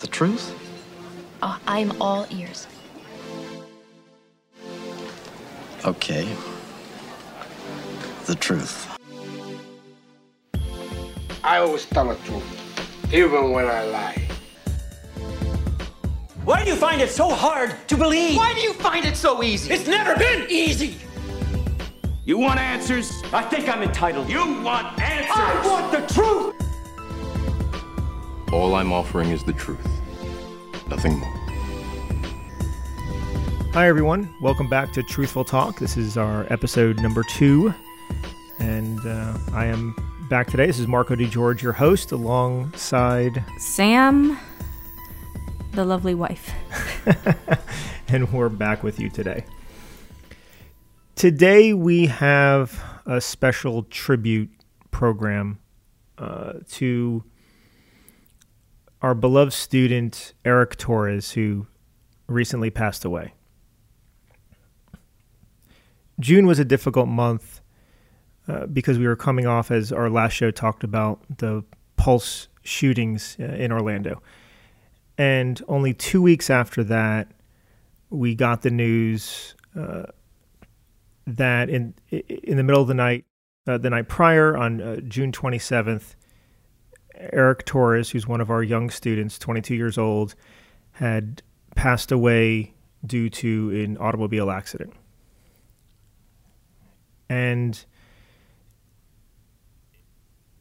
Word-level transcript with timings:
The 0.00 0.06
truth? 0.06 0.54
Uh, 1.42 1.58
I'm 1.66 1.92
all 2.00 2.26
ears. 2.30 2.66
Okay. 5.84 6.26
The 8.24 8.34
truth. 8.34 8.88
I 11.44 11.58
always 11.58 11.84
tell 11.84 12.08
the 12.08 12.14
truth, 12.24 13.12
even 13.12 13.52
when 13.52 13.66
I 13.66 13.84
lie. 13.84 14.28
Why 16.44 16.64
do 16.64 16.70
you 16.70 16.76
find 16.76 17.02
it 17.02 17.10
so 17.10 17.28
hard 17.28 17.76
to 17.88 17.96
believe? 17.96 18.38
Why 18.38 18.54
do 18.54 18.60
you 18.60 18.72
find 18.72 19.04
it 19.04 19.16
so 19.16 19.42
easy? 19.42 19.70
It's 19.72 19.86
never 19.86 20.16
been 20.16 20.46
easy. 20.48 20.96
You 22.24 22.38
want 22.38 22.58
answers? 22.58 23.22
I 23.32 23.42
think 23.42 23.68
I'm 23.68 23.82
entitled. 23.82 24.30
You 24.30 24.62
want 24.62 24.98
answers? 24.98 25.30
I 25.34 25.66
want 25.66 25.92
the 25.92 26.14
truth. 26.14 26.59
All 28.52 28.74
I'm 28.74 28.92
offering 28.92 29.30
is 29.30 29.44
the 29.44 29.52
truth. 29.52 29.86
Nothing 30.88 31.20
more. 31.20 31.32
Hi, 33.72 33.86
everyone. 33.86 34.34
Welcome 34.40 34.68
back 34.68 34.92
to 34.94 35.04
Truthful 35.04 35.44
Talk. 35.44 35.78
This 35.78 35.96
is 35.96 36.16
our 36.16 36.52
episode 36.52 37.00
number 37.00 37.22
two. 37.22 37.72
And 38.58 38.98
uh, 39.06 39.38
I 39.52 39.66
am 39.66 39.94
back 40.28 40.48
today. 40.48 40.66
This 40.66 40.80
is 40.80 40.88
Marco 40.88 41.14
DeGeorge, 41.14 41.62
your 41.62 41.72
host, 41.72 42.10
alongside 42.10 43.44
Sam, 43.58 44.36
the 45.70 45.84
lovely 45.84 46.16
wife. 46.16 46.50
and 48.08 48.32
we're 48.32 48.48
back 48.48 48.82
with 48.82 48.98
you 48.98 49.10
today. 49.10 49.44
Today, 51.14 51.72
we 51.72 52.06
have 52.06 52.82
a 53.06 53.20
special 53.20 53.84
tribute 53.84 54.50
program 54.90 55.60
uh, 56.18 56.54
to 56.72 57.22
our 59.02 59.14
beloved 59.14 59.52
student, 59.52 60.34
Eric 60.44 60.76
Torres, 60.76 61.32
who 61.32 61.66
recently 62.26 62.70
passed 62.70 63.04
away. 63.04 63.34
June 66.18 66.46
was 66.46 66.58
a 66.58 66.64
difficult 66.64 67.08
month 67.08 67.60
uh, 68.46 68.66
because 68.66 68.98
we 68.98 69.06
were 69.06 69.16
coming 69.16 69.46
off, 69.46 69.70
as 69.70 69.92
our 69.92 70.10
last 70.10 70.32
show 70.32 70.50
talked 70.50 70.84
about, 70.84 71.20
the 71.38 71.64
Pulse 71.96 72.48
shootings 72.62 73.36
uh, 73.40 73.44
in 73.44 73.72
Orlando. 73.72 74.22
And 75.16 75.62
only 75.68 75.92
two 75.92 76.22
weeks 76.22 76.50
after 76.50 76.82
that, 76.84 77.30
we 78.10 78.34
got 78.34 78.62
the 78.62 78.70
news 78.70 79.54
uh, 79.78 80.04
that 81.26 81.70
in 81.70 81.94
in 82.10 82.56
the 82.56 82.62
middle 82.62 82.82
of 82.82 82.88
the 82.88 82.94
night, 82.94 83.24
uh, 83.66 83.78
the 83.78 83.90
night 83.90 84.08
prior, 84.08 84.56
on 84.56 84.80
uh, 84.80 84.96
June 85.00 85.30
27th, 85.30 86.16
Eric 87.32 87.64
Torres, 87.64 88.10
who's 88.10 88.26
one 88.26 88.40
of 88.40 88.50
our 88.50 88.62
young 88.62 88.90
students, 88.90 89.38
22 89.38 89.74
years 89.74 89.98
old, 89.98 90.34
had 90.92 91.42
passed 91.74 92.10
away 92.10 92.74
due 93.04 93.30
to 93.30 93.70
an 93.70 93.96
automobile 93.98 94.50
accident. 94.50 94.92
And 97.28 97.84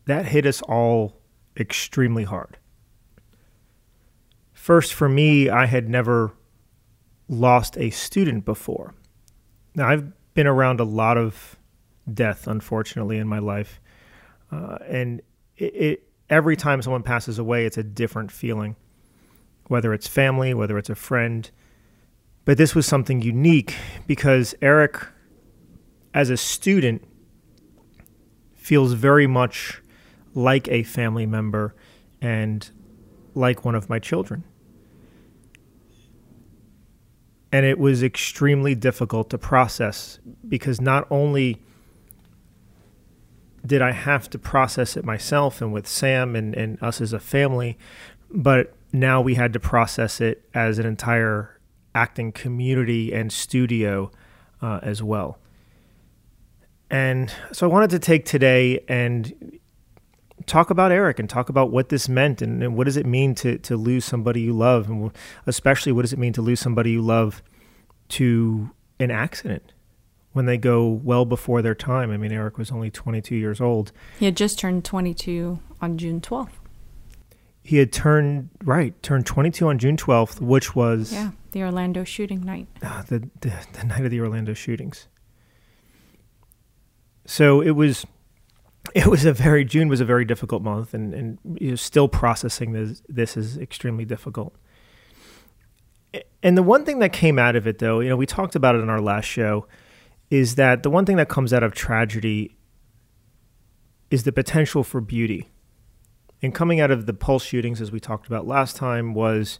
that 0.05 0.25
hit 0.25 0.45
us 0.45 0.61
all 0.61 1.17
extremely 1.57 2.23
hard. 2.23 2.57
First, 4.53 4.93
for 4.93 5.09
me, 5.09 5.49
I 5.49 5.65
had 5.65 5.89
never 5.89 6.33
lost 7.27 7.77
a 7.77 7.89
student 7.89 8.45
before. 8.45 8.93
Now, 9.75 9.87
I've 9.87 10.11
been 10.33 10.47
around 10.47 10.79
a 10.79 10.83
lot 10.83 11.17
of 11.17 11.55
death, 12.11 12.47
unfortunately, 12.47 13.17
in 13.17 13.27
my 13.27 13.39
life. 13.39 13.79
Uh, 14.51 14.77
and 14.87 15.21
it, 15.57 15.75
it, 15.75 16.08
every 16.29 16.55
time 16.55 16.81
someone 16.81 17.03
passes 17.03 17.39
away, 17.39 17.65
it's 17.65 17.77
a 17.77 17.83
different 17.83 18.31
feeling, 18.31 18.75
whether 19.67 19.93
it's 19.93 20.07
family, 20.07 20.53
whether 20.53 20.77
it's 20.77 20.89
a 20.89 20.95
friend. 20.95 21.49
But 22.45 22.57
this 22.57 22.75
was 22.75 22.85
something 22.85 23.21
unique 23.21 23.75
because 24.07 24.55
Eric, 24.61 25.05
as 26.13 26.29
a 26.29 26.37
student, 26.37 27.07
feels 28.55 28.93
very 28.93 29.27
much 29.27 29.81
like 30.33 30.67
a 30.69 30.83
family 30.83 31.25
member 31.25 31.75
and 32.21 32.69
like 33.33 33.65
one 33.65 33.75
of 33.75 33.89
my 33.89 33.99
children. 33.99 34.43
And 37.51 37.65
it 37.65 37.79
was 37.79 38.03
extremely 38.03 38.75
difficult 38.75 39.31
to 39.31 39.39
process 39.39 40.19
because 40.47 40.79
not 40.79 41.07
only 41.09 41.61
did 43.69 43.83
I 43.83 43.91
have 43.91 44.29
to 44.31 44.39
process 44.39 44.97
it 44.97 45.05
myself 45.05 45.61
and 45.61 45.71
with 45.71 45.87
Sam 45.87 46.35
and, 46.35 46.55
and 46.55 46.81
us 46.81 46.99
as 46.99 47.13
a 47.13 47.19
family, 47.19 47.77
but 48.31 48.73
now 48.91 49.21
we 49.21 49.35
had 49.35 49.53
to 49.53 49.59
process 49.59 50.19
it 50.19 50.43
as 50.55 50.79
an 50.79 50.87
entire 50.87 51.59
acting 51.93 52.31
community 52.31 53.13
and 53.13 53.31
studio 53.31 54.11
uh, 54.61 54.79
as 54.81 55.03
well. 55.03 55.37
And 56.89 57.31
so 57.51 57.69
I 57.69 57.71
wanted 57.71 57.91
to 57.91 57.99
take 57.99 58.25
today 58.25 58.83
and 58.87 59.59
talk 60.47 60.71
about 60.71 60.91
Eric 60.91 61.19
and 61.19 61.29
talk 61.29 61.49
about 61.49 61.69
what 61.69 61.89
this 61.89 62.09
meant 62.09 62.41
and, 62.41 62.63
and, 62.63 62.75
what 62.75 62.85
does 62.85 62.97
it 62.97 63.05
mean 63.05 63.35
to, 63.35 63.59
to 63.59 63.77
lose 63.77 64.03
somebody 64.03 64.41
you 64.41 64.53
love, 64.53 64.89
and 64.89 65.11
especially 65.45 65.91
what 65.91 66.01
does 66.01 66.13
it 66.13 66.17
mean 66.17 66.33
to 66.33 66.41
lose 66.41 66.59
somebody 66.59 66.89
you 66.89 67.01
love 67.03 67.43
to 68.09 68.71
an 68.99 69.11
accident 69.11 69.73
when 70.33 70.45
they 70.45 70.57
go 70.57 70.87
well 70.87 71.25
before 71.25 71.61
their 71.61 71.75
time. 71.75 72.11
I 72.11 72.17
mean, 72.17 72.31
Eric 72.31 72.57
was 72.57 72.71
only 72.71 72.91
22 72.91 73.35
years 73.35 73.59
old. 73.59 73.91
He 74.19 74.25
had 74.25 74.37
just 74.37 74.59
turned 74.59 74.85
22 74.85 75.59
on 75.81 75.97
June 75.97 76.21
12th. 76.21 76.49
He 77.61 77.77
had 77.77 77.91
turned 77.91 78.49
right, 78.63 79.01
turned 79.03 79.25
22 79.25 79.67
on 79.67 79.77
June 79.77 79.97
12th, 79.97 80.41
which 80.41 80.75
was 80.75 81.13
yeah, 81.13 81.31
the 81.51 81.61
Orlando 81.63 82.03
shooting 82.03 82.41
night. 82.41 82.67
Uh, 82.81 83.03
the, 83.03 83.29
the 83.41 83.53
the 83.73 83.83
night 83.85 84.05
of 84.05 84.11
the 84.11 84.19
Orlando 84.21 84.53
shootings. 84.53 85.07
So 87.25 87.61
it 87.61 87.71
was 87.71 88.07
it 88.95 89.05
was 89.05 89.25
a 89.25 89.33
very 89.33 89.65
June 89.65 89.87
was 89.87 90.01
a 90.01 90.05
very 90.05 90.25
difficult 90.25 90.63
month, 90.63 90.95
and 90.95 91.13
and 91.13 91.37
you 91.59 91.71
know, 91.71 91.75
still 91.75 92.07
processing 92.07 92.71
this 92.71 93.03
this 93.07 93.37
is 93.37 93.57
extremely 93.57 94.05
difficult. 94.05 94.55
And 96.41 96.57
the 96.57 96.63
one 96.63 96.85
thing 96.85 96.99
that 96.99 97.13
came 97.13 97.37
out 97.37 97.55
of 97.55 97.67
it, 97.67 97.77
though, 97.79 97.99
you 97.99 98.09
know, 98.09 98.15
we 98.15 98.25
talked 98.25 98.55
about 98.55 98.73
it 98.73 98.79
in 98.79 98.89
our 98.89 99.01
last 99.01 99.25
show, 99.25 99.67
is 100.29 100.55
that 100.55 100.83
the 100.83 100.89
one 100.89 101.05
thing 101.05 101.17
that 101.17 101.29
comes 101.29 101.53
out 101.53 101.63
of 101.63 101.73
tragedy 101.73 102.55
is 104.11 104.23
the 104.23 104.31
potential 104.31 104.83
for 104.83 105.01
beauty. 105.01 105.49
And 106.41 106.55
coming 106.55 106.79
out 106.79 106.91
of 106.91 107.05
the 107.05 107.13
pulse 107.13 107.43
shootings, 107.43 107.81
as 107.81 107.91
we 107.91 107.99
talked 107.99 108.27
about 108.27 108.47
last 108.47 108.75
time, 108.75 109.13
was 109.13 109.59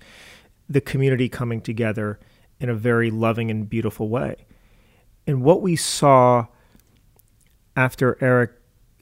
the 0.70 0.82
community 0.82 1.28
coming 1.28 1.62
together 1.62 2.20
in 2.60 2.70
a 2.70 2.76
very 2.76 3.10
loving 3.10 3.50
and 3.50 3.70
beautiful 3.70 4.10
way. 4.10 4.36
And 5.26 5.44
what 5.44 5.62
we 5.62 5.76
saw 5.76 6.48
after 7.76 8.18
Eric 8.22 8.52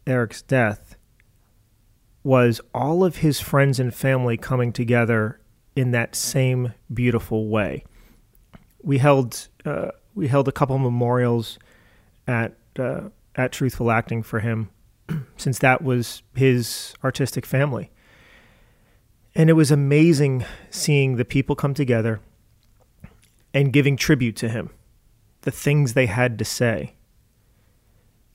Eric's 0.06 0.42
death 0.42 0.96
was 2.24 2.62
all 2.74 3.04
of 3.04 3.18
his 3.18 3.40
friends 3.40 3.80
and 3.80 3.94
family 3.94 4.38
coming 4.38 4.72
together 4.72 5.40
in 5.76 5.92
that 5.92 6.16
same 6.16 6.74
beautiful 6.94 7.48
way. 7.48 7.84
We 8.82 8.98
held 8.98 9.48
uh, 9.66 9.92
we 10.18 10.28
held 10.28 10.48
a 10.48 10.52
couple 10.52 10.80
memorials 10.80 11.60
at 12.28 12.56
uh, 12.78 13.02
at 13.36 13.52
Truthful 13.52 13.92
Acting 13.92 14.24
for 14.24 14.40
him, 14.40 14.72
since 15.38 15.60
that 15.60 15.84
was 15.84 16.24
his 16.36 16.96
artistic 17.04 17.46
family. 17.46 17.92
And 19.36 19.52
it 19.52 19.54
was 19.54 19.70
amazing 19.70 20.44
seeing 20.72 21.16
the 21.16 21.26
people 21.26 21.56
come 21.56 21.76
together 21.76 22.20
and 23.54 23.72
giving 23.72 23.96
tribute 23.96 24.36
to 24.38 24.50
him, 24.50 24.72
the 25.42 25.52
things 25.52 25.94
they 25.94 26.08
had 26.08 26.40
to 26.40 26.46
say. 26.46 26.96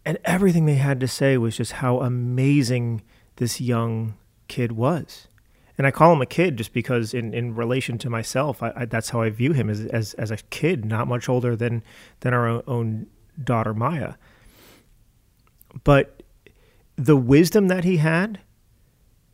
And 0.04 0.18
everything 0.24 0.66
they 0.66 0.76
had 0.76 1.00
to 1.00 1.08
say 1.08 1.36
was 1.36 1.56
just 1.56 1.72
how 1.72 2.00
amazing 2.00 3.02
this 3.36 3.60
young 3.60 4.14
kid 4.46 4.72
was. 4.72 5.26
And 5.78 5.86
I 5.86 5.90
call 5.90 6.12
him 6.12 6.20
a 6.20 6.26
kid 6.26 6.56
just 6.56 6.72
because, 6.72 7.14
in, 7.14 7.32
in 7.32 7.54
relation 7.54 7.98
to 7.98 8.10
myself, 8.10 8.62
I, 8.62 8.72
I, 8.76 8.84
that's 8.84 9.10
how 9.10 9.22
I 9.22 9.30
view 9.30 9.52
him 9.52 9.70
as, 9.70 9.86
as, 9.86 10.14
as 10.14 10.30
a 10.30 10.36
kid, 10.36 10.84
not 10.84 11.08
much 11.08 11.28
older 11.28 11.56
than, 11.56 11.82
than 12.20 12.34
our 12.34 12.46
own, 12.46 12.62
own 12.66 13.06
daughter, 13.42 13.72
Maya. 13.72 14.14
But 15.84 16.22
the 16.96 17.16
wisdom 17.16 17.68
that 17.68 17.84
he 17.84 17.96
had, 17.96 18.40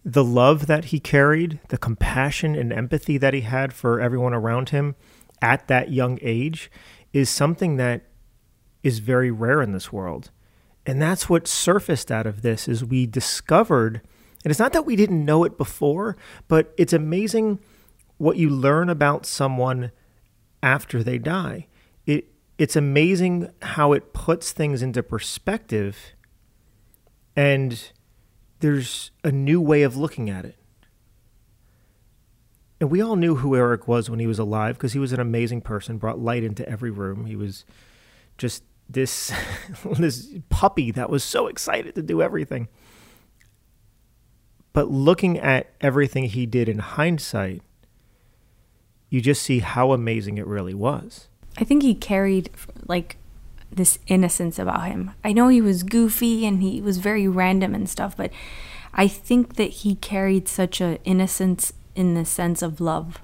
the 0.05 0.25
love 0.25 0.67
that 0.67 0.87
he 0.87 1.01
carried, 1.01 1.59
the 1.69 1.79
compassion 1.79 2.55
and 2.55 2.73
empathy 2.73 3.19
that 3.19 3.35
he 3.35 3.43
had 3.43 3.73
for 3.73 4.01
everyone 4.01 4.33
around 4.33 4.71
him 4.71 4.95
at 5.43 5.67
that 5.69 5.91
young 5.91 6.19
age 6.23 6.71
is 7.13 7.29
something 7.29 7.77
that 7.77 8.03
is 8.83 9.01
very 9.01 9.31
rare 9.31 9.61
in 9.61 9.73
this 9.73 9.93
world. 9.93 10.31
And 10.87 11.03
that's 11.03 11.29
what 11.29 11.47
surfaced 11.47 12.11
out 12.11 12.27
of 12.27 12.43
this 12.43 12.69
is 12.69 12.85
we 12.85 13.07
discovered 13.07 14.01
and 14.45 14.51
it's 14.51 14.61
not 14.61 14.73
that 14.73 14.87
we 14.87 14.97
didn't 14.97 15.25
know 15.25 15.45
it 15.45 15.59
before, 15.59 16.17
but 16.47 16.73
it's 16.77 16.93
amazing 16.93 17.59
what 18.19 18.37
you 18.37 18.49
learn 18.51 18.89
about 18.89 19.27
someone 19.27 19.91
after 20.63 21.03
they 21.03 21.19
die. 21.19 21.67
It 22.07 22.27
it's 22.59 22.77
amazing 22.77 23.51
how 23.63 23.93
it 23.93 24.13
puts 24.13 24.53
things 24.53 24.83
into 24.83 25.03
perspective 25.03 25.97
and 27.37 27.93
there's 28.61 29.13
a 29.23 29.31
new 29.31 29.61
way 29.61 29.83
of 29.83 29.97
looking 29.97 30.29
at 30.29 30.45
it. 30.45 30.57
and 32.81 32.91
we 32.91 33.01
all 33.01 33.17
knew 33.17 33.37
who 33.37 33.57
Eric 33.57 33.89
was 33.89 34.09
when 34.11 34.21
he 34.21 34.27
was 34.27 34.39
alive 34.39 34.77
because 34.77 34.93
he 34.93 34.99
was 34.99 35.13
an 35.13 35.21
amazing 35.21 35.61
person, 35.61 35.99
brought 35.99 36.19
light 36.19 36.45
into 36.45 36.69
every 36.69 36.91
room. 36.91 37.27
He 37.27 37.37
was 37.37 37.65
just 38.37 38.63
this 38.89 39.33
this 39.99 40.29
puppy 40.49 40.91
that 40.93 41.11
was 41.11 41.25
so 41.25 41.47
excited 41.49 41.95
to 41.97 42.03
do 42.03 42.23
everything. 42.23 42.69
But 44.73 44.91
looking 44.91 45.39
at 45.39 45.71
everything 45.81 46.25
he 46.25 46.47
did 46.47 46.69
in 46.69 46.79
hindsight, 46.79 47.63
you 49.11 49.21
just 49.21 49.43
see 49.43 49.61
how 49.61 49.93
amazing 49.93 50.39
it 50.39 50.47
really 50.47 50.75
was. 50.75 51.29
I 51.57 51.65
think 51.65 51.83
he 51.83 51.95
carried 51.95 52.51
like 52.87 53.17
this 53.71 53.99
innocence 54.07 54.59
about 54.59 54.87
him. 54.87 55.13
I 55.25 55.33
know 55.33 55.49
he 55.49 55.61
was 55.61 55.83
goofy 55.83 56.47
and 56.47 56.63
he 56.63 56.81
was 56.81 56.99
very 56.99 57.27
random 57.27 57.75
and 57.75 57.89
stuff, 57.89 58.17
but 58.17 58.31
I 58.95 59.09
think 59.09 59.57
that 59.57 59.71
he 59.71 59.97
carried 59.97 60.49
such 60.49 60.81
a 60.81 61.03
innocence 61.05 61.73
in 61.95 62.15
the 62.15 62.25
sense 62.25 62.63
of 62.63 62.81
love. 62.81 63.19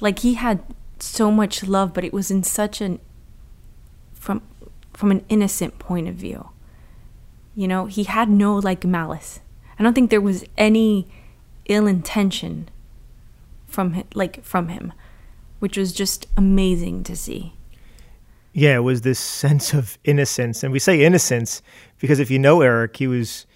Like 0.00 0.20
he 0.20 0.34
had 0.34 0.62
so 0.98 1.30
much 1.30 1.64
love, 1.64 1.92
but 1.92 2.04
it 2.04 2.12
was 2.12 2.30
in 2.30 2.42
such 2.42 2.80
an 2.80 3.00
from 4.12 4.42
from 4.94 5.10
an 5.10 5.24
innocent 5.28 5.78
point 5.78 6.08
of 6.08 6.14
view. 6.14 6.50
You 7.54 7.68
know, 7.68 7.86
he 7.86 8.04
had 8.04 8.28
no 8.28 8.56
like 8.56 8.84
malice. 8.84 9.40
I 9.80 9.82
don't 9.82 9.94
think 9.94 10.10
there 10.10 10.20
was 10.20 10.44
any 10.58 11.08
ill 11.64 11.86
intention 11.86 12.68
from 13.66 13.94
him, 13.94 14.04
like 14.12 14.44
from 14.44 14.68
him, 14.68 14.92
which 15.58 15.78
was 15.78 15.94
just 15.94 16.26
amazing 16.36 17.02
to 17.04 17.16
see. 17.16 17.54
Yeah, 18.52 18.76
it 18.76 18.80
was 18.80 19.00
this 19.00 19.18
sense 19.18 19.72
of 19.72 19.96
innocence, 20.04 20.62
and 20.62 20.70
we 20.70 20.78
say 20.78 21.02
innocence 21.02 21.62
because 21.98 22.20
if 22.20 22.30
you 22.30 22.38
know 22.38 22.60
Eric, 22.60 22.98
he 22.98 23.06
was 23.06 23.46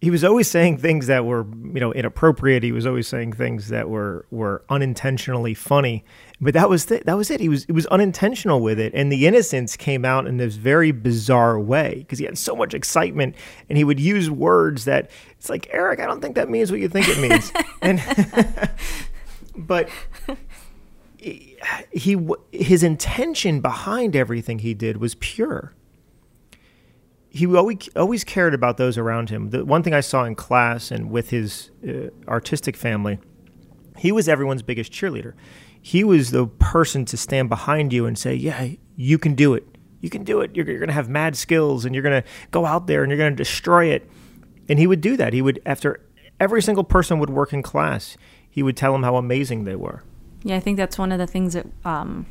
he 0.00 0.10
was 0.10 0.24
always 0.24 0.50
saying 0.50 0.78
things 0.78 1.08
that 1.08 1.26
were 1.26 1.46
you 1.62 1.80
know 1.80 1.92
inappropriate. 1.92 2.62
He 2.62 2.72
was 2.72 2.86
always 2.86 3.06
saying 3.06 3.34
things 3.34 3.68
that 3.68 3.90
were 3.90 4.24
were 4.30 4.64
unintentionally 4.70 5.52
funny, 5.52 6.04
but 6.40 6.54
that 6.54 6.70
was 6.70 6.86
th- 6.86 7.02
that 7.04 7.16
was 7.16 7.30
it. 7.30 7.38
He 7.40 7.50
was 7.50 7.64
it 7.64 7.72
was 7.72 7.84
unintentional 7.86 8.60
with 8.60 8.80
it, 8.80 8.94
and 8.94 9.12
the 9.12 9.26
innocence 9.26 9.76
came 9.76 10.06
out 10.06 10.26
in 10.26 10.38
this 10.38 10.54
very 10.54 10.90
bizarre 10.90 11.60
way 11.60 11.96
because 11.98 12.18
he 12.18 12.24
had 12.24 12.38
so 12.38 12.56
much 12.56 12.72
excitement, 12.72 13.34
and 13.68 13.76
he 13.76 13.84
would 13.84 14.00
use 14.00 14.30
words 14.30 14.86
that 14.86 15.10
it's 15.38 15.50
like 15.50 15.68
Eric. 15.70 16.00
I 16.00 16.06
don't 16.06 16.22
think 16.22 16.34
that 16.36 16.48
means 16.48 16.70
what 16.70 16.80
you 16.80 16.88
think 16.88 17.06
it 17.08 17.18
means, 17.18 17.52
and 17.82 18.02
but 19.56 19.90
he 21.90 22.26
his 22.52 22.82
intention 22.82 23.60
behind 23.60 24.16
everything 24.16 24.60
he 24.60 24.72
did 24.72 24.96
was 24.96 25.14
pure. 25.16 25.74
He 27.30 27.46
always 27.46 27.88
always 27.94 28.24
cared 28.24 28.54
about 28.54 28.76
those 28.76 28.98
around 28.98 29.30
him. 29.30 29.50
The 29.50 29.64
one 29.64 29.82
thing 29.82 29.94
I 29.94 30.00
saw 30.00 30.24
in 30.24 30.34
class 30.34 30.90
and 30.90 31.10
with 31.10 31.30
his 31.30 31.70
uh, 31.88 32.10
artistic 32.28 32.76
family, 32.76 33.18
he 33.96 34.10
was 34.10 34.28
everyone's 34.28 34.62
biggest 34.62 34.92
cheerleader. 34.92 35.34
He 35.80 36.04
was 36.04 36.32
the 36.32 36.46
person 36.46 37.04
to 37.06 37.16
stand 37.16 37.48
behind 37.48 37.92
you 37.92 38.06
and 38.06 38.18
say, 38.18 38.34
"Yeah, 38.34 38.70
you 38.96 39.18
can 39.18 39.34
do 39.34 39.54
it. 39.54 39.64
You 40.00 40.10
can 40.10 40.24
do 40.24 40.40
it. 40.40 40.54
You're, 40.54 40.66
you're 40.66 40.78
going 40.78 40.88
to 40.88 40.94
have 40.94 41.08
mad 41.08 41.36
skills, 41.36 41.84
and 41.84 41.94
you're 41.94 42.02
going 42.02 42.22
to 42.22 42.28
go 42.50 42.66
out 42.66 42.86
there 42.86 43.02
and 43.02 43.10
you're 43.10 43.18
going 43.18 43.32
to 43.32 43.36
destroy 43.36 43.86
it." 43.86 44.10
And 44.68 44.78
he 44.78 44.86
would 44.86 45.00
do 45.00 45.16
that. 45.16 45.32
He 45.32 45.42
would 45.42 45.62
after 45.64 46.00
every 46.40 46.62
single 46.62 46.84
person 46.84 47.18
would 47.20 47.30
work 47.30 47.52
in 47.52 47.62
class, 47.62 48.16
he 48.48 48.62
would 48.62 48.76
tell 48.76 48.92
them 48.92 49.04
how 49.04 49.16
amazing 49.16 49.64
they 49.64 49.76
were. 49.76 50.02
Yeah, 50.42 50.56
I 50.56 50.60
think 50.60 50.76
that's 50.76 50.98
one 50.98 51.12
of 51.12 51.18
the 51.18 51.26
things 51.26 51.52
that 51.52 51.66
um, 51.84 52.26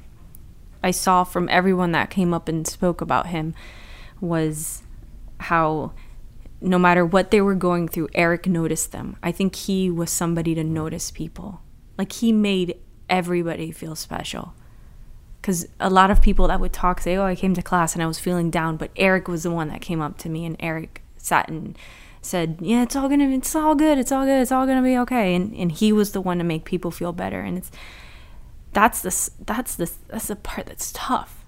I 0.84 0.92
saw 0.92 1.24
from 1.24 1.48
everyone 1.50 1.92
that 1.94 2.10
came 2.10 2.34
up 2.34 2.48
and 2.50 2.68
spoke 2.68 3.02
about 3.02 3.28
him 3.28 3.54
was 4.20 4.84
how 5.40 5.94
no 6.62 6.78
matter 6.78 7.06
what 7.06 7.32
they 7.32 7.42
were 7.42 7.56
going 7.56 7.88
through, 7.88 8.10
Eric 8.14 8.48
noticed 8.48 8.92
them. 8.92 9.16
I 9.24 9.32
think 9.32 9.56
he 9.56 9.90
was 9.90 10.12
somebody 10.12 10.54
to 10.56 10.64
notice 10.64 11.12
people. 11.12 11.62
Like 11.98 12.12
he 12.14 12.32
made 12.32 12.78
everybody 13.10 13.72
feel 13.72 13.96
special. 13.96 14.54
Because 15.42 15.68
a 15.80 15.90
lot 15.90 16.12
of 16.12 16.22
people 16.22 16.48
that 16.50 16.60
would 16.60 16.74
talk 16.74 17.00
say, 17.00 17.16
Oh, 17.16 17.24
I 17.24 17.36
came 17.36 17.54
to 17.54 17.62
class 17.62 17.94
and 17.94 18.04
I 18.04 18.08
was 18.08 18.20
feeling 18.20 18.50
down. 18.50 18.76
But 18.76 18.92
Eric 18.98 19.28
was 19.28 19.44
the 19.44 19.52
one 19.52 19.70
that 19.70 19.82
came 19.82 20.02
up 20.02 20.18
to 20.20 20.30
me, 20.30 20.46
and 20.46 20.58
Eric 20.60 21.02
sat 21.18 21.48
and 21.48 21.78
said, 22.22 22.58
"Yeah, 22.62 22.84
it's 22.84 22.96
all 22.96 23.08
gonna, 23.10 23.30
it's 23.30 23.56
all 23.56 23.76
good, 23.76 23.98
it's 23.98 24.12
all 24.12 24.26
good, 24.26 24.42
it's 24.42 24.52
all 24.52 24.66
gonna 24.66 24.82
be 24.82 24.98
okay." 24.98 25.36
And 25.36 25.54
and 25.56 25.72
he 25.72 25.92
was 25.94 26.12
the 26.12 26.22
one 26.22 26.38
to 26.40 26.44
make 26.44 26.66
people 26.66 26.92
feel 26.92 27.14
better, 27.14 27.42
and 27.42 27.58
it's 27.58 27.72
that's 28.74 29.02
the 29.02 29.44
that's 29.46 29.76
the 29.76 29.90
that's 30.08 30.28
the 30.28 30.36
part 30.36 30.68
that's 30.68 30.92
tough. 30.94 31.39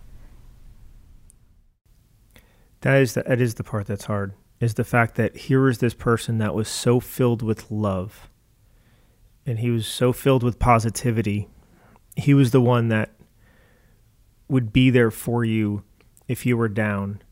That 2.82 3.02
is 3.02 3.14
the, 3.14 3.24
that 3.24 3.42
is 3.42 3.56
the 3.56 3.64
part 3.64 3.88
that's 3.88 4.06
hard. 4.06 4.34
Is 4.60 4.76
the 4.76 4.84
fact 4.84 5.16
that 5.16 5.36
here 5.36 5.68
is 5.68 5.80
this 5.80 5.94
person 5.94 6.38
that 6.38 6.54
was 6.54 6.68
so 6.68 7.00
filled 7.00 7.42
with 7.42 7.72
love, 7.72 8.30
and 9.46 9.60
he 9.60 9.72
was 9.72 9.88
so 9.88 10.14
filled 10.14 10.44
with 10.44 10.60
positivity. 10.60 11.50
He 12.16 12.34
was 12.34 12.52
the 12.52 12.62
one 12.62 12.90
that 12.90 13.12
would 14.48 14.72
be 14.72 14.90
there 14.90 15.10
for 15.10 15.44
you 15.44 15.84
if 16.28 16.46
you 16.46 16.58
were 16.58 16.70
down 16.70 17.24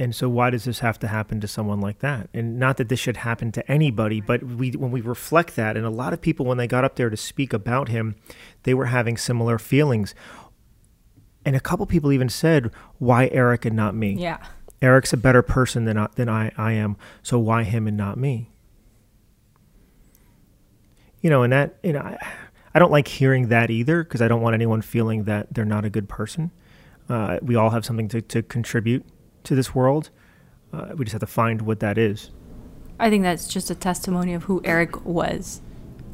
and 0.00 0.14
so 0.14 0.30
why 0.30 0.48
does 0.48 0.64
this 0.64 0.78
have 0.78 0.98
to 1.00 1.08
happen 1.08 1.42
to 1.42 1.46
someone 1.46 1.78
like 1.78 1.98
that? 1.98 2.30
And 2.32 2.58
not 2.58 2.78
that 2.78 2.88
this 2.88 2.98
should 2.98 3.18
happen 3.18 3.52
to 3.52 3.70
anybody, 3.70 4.22
but 4.22 4.42
we 4.42 4.70
when 4.70 4.90
we 4.90 5.02
reflect 5.02 5.56
that 5.56 5.76
and 5.76 5.84
a 5.84 5.90
lot 5.90 6.14
of 6.14 6.22
people 6.22 6.46
when 6.46 6.56
they 6.56 6.66
got 6.66 6.84
up 6.84 6.96
there 6.96 7.10
to 7.10 7.18
speak 7.18 7.52
about 7.52 7.90
him, 7.90 8.16
they 8.62 8.72
were 8.72 8.86
having 8.86 9.18
similar 9.18 9.58
feelings. 9.58 10.14
And 11.44 11.56
a 11.56 11.60
couple 11.60 11.86
people 11.86 12.12
even 12.12 12.28
said, 12.28 12.70
"Why 12.98 13.28
Eric 13.32 13.64
and 13.64 13.74
not 13.76 13.94
me?" 13.94 14.12
Yeah. 14.12 14.38
Eric's 14.82 15.12
a 15.12 15.16
better 15.16 15.42
person 15.42 15.84
than 15.84 15.98
I, 15.98 16.08
than 16.14 16.28
I, 16.28 16.52
I 16.56 16.72
am, 16.72 16.96
so 17.22 17.38
why 17.38 17.64
him 17.64 17.86
and 17.86 17.96
not 17.96 18.16
me? 18.16 18.50
You 21.20 21.28
know, 21.28 21.42
and 21.42 21.52
that 21.52 21.76
you 21.82 21.92
know, 21.92 22.00
I, 22.00 22.18
I 22.74 22.78
don't 22.78 22.92
like 22.92 23.08
hearing 23.08 23.48
that 23.48 23.70
either 23.70 24.04
because 24.04 24.22
I 24.22 24.28
don't 24.28 24.40
want 24.40 24.54
anyone 24.54 24.80
feeling 24.80 25.24
that 25.24 25.52
they're 25.52 25.64
not 25.64 25.84
a 25.84 25.90
good 25.90 26.08
person. 26.08 26.50
Uh, 27.08 27.38
we 27.42 27.56
all 27.56 27.70
have 27.70 27.84
something 27.84 28.08
to, 28.08 28.22
to 28.22 28.42
contribute 28.42 29.04
to 29.44 29.54
this 29.54 29.74
world. 29.74 30.10
Uh, 30.72 30.90
we 30.94 31.04
just 31.04 31.12
have 31.12 31.20
to 31.20 31.26
find 31.26 31.62
what 31.62 31.80
that 31.80 31.98
is. 31.98 32.30
I 33.00 33.10
think 33.10 33.24
that's 33.24 33.48
just 33.48 33.70
a 33.70 33.74
testimony 33.74 34.34
of 34.34 34.44
who 34.44 34.60
Eric 34.64 35.04
was 35.04 35.60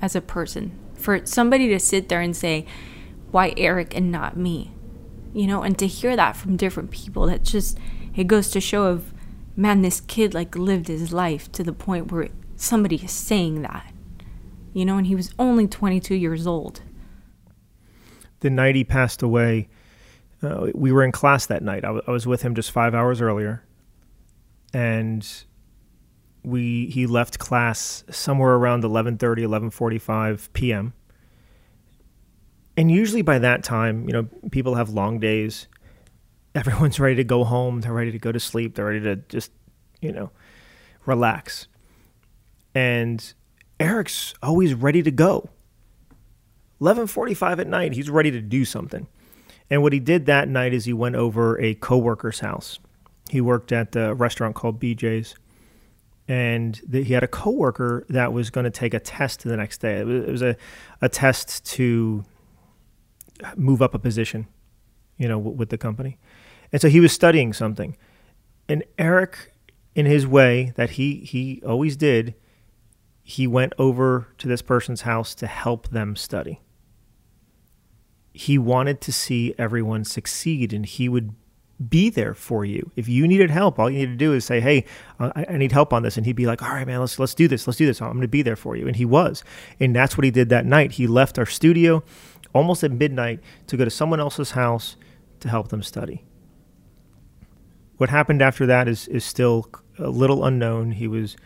as 0.00 0.16
a 0.16 0.20
person. 0.20 0.78
For 0.94 1.26
somebody 1.26 1.68
to 1.68 1.78
sit 1.78 2.08
there 2.08 2.22
and 2.22 2.34
say, 2.34 2.64
why 3.30 3.52
Eric 3.56 3.94
and 3.94 4.10
not 4.10 4.36
me? 4.36 4.72
You 5.32 5.46
know, 5.46 5.62
and 5.62 5.78
to 5.78 5.86
hear 5.86 6.16
that 6.16 6.36
from 6.36 6.56
different 6.56 6.90
people, 6.90 7.26
that 7.26 7.42
just, 7.42 7.78
it 8.14 8.26
goes 8.26 8.50
to 8.50 8.60
show 8.60 8.84
of, 8.84 9.12
man, 9.54 9.82
this 9.82 10.00
kid 10.00 10.34
like 10.34 10.56
lived 10.56 10.88
his 10.88 11.12
life 11.12 11.50
to 11.52 11.62
the 11.62 11.72
point 11.72 12.10
where 12.10 12.28
somebody 12.56 12.96
is 12.96 13.12
saying 13.12 13.62
that. 13.62 13.92
You 14.72 14.84
know, 14.84 14.98
and 14.98 15.06
he 15.06 15.14
was 15.14 15.34
only 15.38 15.66
22 15.66 16.14
years 16.14 16.46
old. 16.46 16.82
The 18.40 18.50
night 18.50 18.74
he 18.74 18.84
passed 18.84 19.22
away, 19.22 19.68
uh, 20.42 20.68
we 20.74 20.92
were 20.92 21.02
in 21.02 21.12
class 21.12 21.46
that 21.46 21.62
night. 21.62 21.84
I, 21.84 21.88
w- 21.88 22.02
I 22.06 22.10
was 22.10 22.26
with 22.26 22.42
him 22.42 22.54
just 22.54 22.70
five 22.70 22.94
hours 22.94 23.20
earlier, 23.20 23.64
and 24.74 25.26
we 26.44 26.86
he 26.86 27.06
left 27.06 27.38
class 27.38 28.04
somewhere 28.10 28.54
around 28.54 28.84
11:30, 28.84 29.18
11:45 29.38 30.52
p.m. 30.52 30.92
And 32.76 32.90
usually 32.90 33.22
by 33.22 33.38
that 33.38 33.64
time, 33.64 34.06
you 34.06 34.12
know, 34.12 34.28
people 34.50 34.74
have 34.74 34.90
long 34.90 35.18
days. 35.18 35.66
Everyone's 36.54 36.98
ready 37.00 37.16
to 37.16 37.24
go 37.24 37.44
home. 37.44 37.80
They're 37.80 37.92
ready 37.92 38.12
to 38.12 38.18
go 38.18 38.32
to 38.32 38.40
sleep. 38.40 38.74
They're 38.74 38.86
ready 38.86 39.00
to 39.00 39.16
just, 39.16 39.52
you 40.00 40.12
know, 40.12 40.30
relax. 41.04 41.68
And 42.74 43.32
Eric's 43.78 44.34
always 44.42 44.74
ready 44.74 45.02
to 45.02 45.10
go. 45.10 45.50
11:45 46.80 47.60
at 47.60 47.66
night, 47.68 47.94
he's 47.94 48.10
ready 48.10 48.30
to 48.30 48.40
do 48.40 48.64
something. 48.64 49.06
And 49.70 49.82
what 49.82 49.92
he 49.92 50.00
did 50.00 50.26
that 50.26 50.48
night 50.48 50.72
is 50.72 50.84
he 50.84 50.92
went 50.92 51.16
over 51.16 51.60
a 51.60 51.74
coworker's 51.74 52.40
house. 52.40 52.78
He 53.30 53.40
worked 53.40 53.72
at 53.72 53.92
the 53.92 54.14
restaurant 54.14 54.54
called 54.54 54.80
BJ's, 54.80 55.34
and 56.28 56.80
the, 56.86 57.02
he 57.02 57.14
had 57.14 57.24
a 57.24 57.28
coworker 57.28 58.04
that 58.08 58.32
was 58.32 58.50
going 58.50 58.64
to 58.64 58.70
take 58.70 58.94
a 58.94 59.00
test 59.00 59.42
the 59.42 59.56
next 59.56 59.78
day. 59.78 60.00
It 60.00 60.06
was, 60.06 60.24
it 60.24 60.30
was, 60.30 60.42
a, 60.42 60.56
a 61.00 61.08
test 61.08 61.64
to 61.72 62.24
move 63.56 63.82
up 63.82 63.94
a 63.94 63.98
position, 63.98 64.46
you 65.16 65.28
know, 65.28 65.38
w- 65.38 65.56
with 65.56 65.70
the 65.70 65.78
company. 65.78 66.18
And 66.72 66.80
so 66.80 66.88
he 66.88 67.00
was 67.00 67.12
studying 67.12 67.52
something. 67.52 67.96
And 68.68 68.84
Eric, 68.98 69.52
in 69.94 70.06
his 70.06 70.26
way 70.26 70.72
that 70.76 70.90
he, 70.90 71.16
he 71.16 71.62
always 71.66 71.96
did, 71.96 72.34
he 73.22 73.46
went 73.46 73.72
over 73.78 74.28
to 74.38 74.48
this 74.48 74.62
person's 74.62 75.02
house 75.02 75.34
to 75.36 75.46
help 75.46 75.88
them 75.88 76.16
study 76.16 76.60
he 78.36 78.58
wanted 78.58 79.00
to 79.00 79.12
see 79.12 79.54
everyone 79.56 80.04
succeed 80.04 80.74
and 80.74 80.84
he 80.84 81.08
would 81.08 81.34
be 81.88 82.10
there 82.10 82.34
for 82.34 82.66
you. 82.66 82.90
If 82.94 83.08
you 83.08 83.26
needed 83.26 83.50
help, 83.50 83.78
all 83.78 83.88
you 83.88 84.00
need 84.00 84.06
to 84.06 84.16
do 84.16 84.34
is 84.34 84.44
say, 84.44 84.60
"Hey, 84.60 84.84
uh, 85.18 85.32
I, 85.34 85.46
I, 85.50 85.56
need 85.56 85.72
help 85.72 85.92
on 85.92 86.02
this," 86.02 86.16
and 86.16 86.24
he'd 86.24 86.36
be 86.36 86.46
like, 86.46 86.62
"All 86.62 86.68
right, 86.68 86.86
man, 86.86 87.00
let's 87.00 87.18
let's 87.18 87.34
do 87.34 87.48
this. 87.48 87.66
Let's 87.66 87.78
do 87.78 87.86
this. 87.86 88.00
I'm 88.00 88.12
going 88.12 88.20
to 88.22 88.28
be 88.28 88.42
there 88.42 88.56
for 88.56 88.76
you." 88.76 88.86
And 88.86 88.96
he 88.96 89.04
was, 89.04 89.44
and 89.80 89.94
that's 89.94 90.16
what 90.16 90.24
he 90.24 90.30
did 90.30 90.48
that 90.50 90.64
night. 90.64 90.92
He 90.92 91.06
left 91.06 91.38
our 91.38 91.46
studio 91.46 92.02
almost 92.56 92.82
at 92.82 92.90
midnight 92.90 93.40
to 93.66 93.76
go 93.76 93.84
to 93.84 93.90
someone 93.90 94.20
else's 94.20 94.52
house 94.52 94.96
to 95.40 95.48
help 95.48 95.68
them 95.68 95.82
study. 95.82 96.24
What 97.96 98.10
happened 98.10 98.42
after 98.42 98.66
that 98.66 98.88
is 98.88 99.08
is 99.08 99.24
still 99.24 99.70
a 99.98 100.08
little 100.08 100.44
unknown. 100.44 100.92
He 100.92 101.08
was 101.08 101.36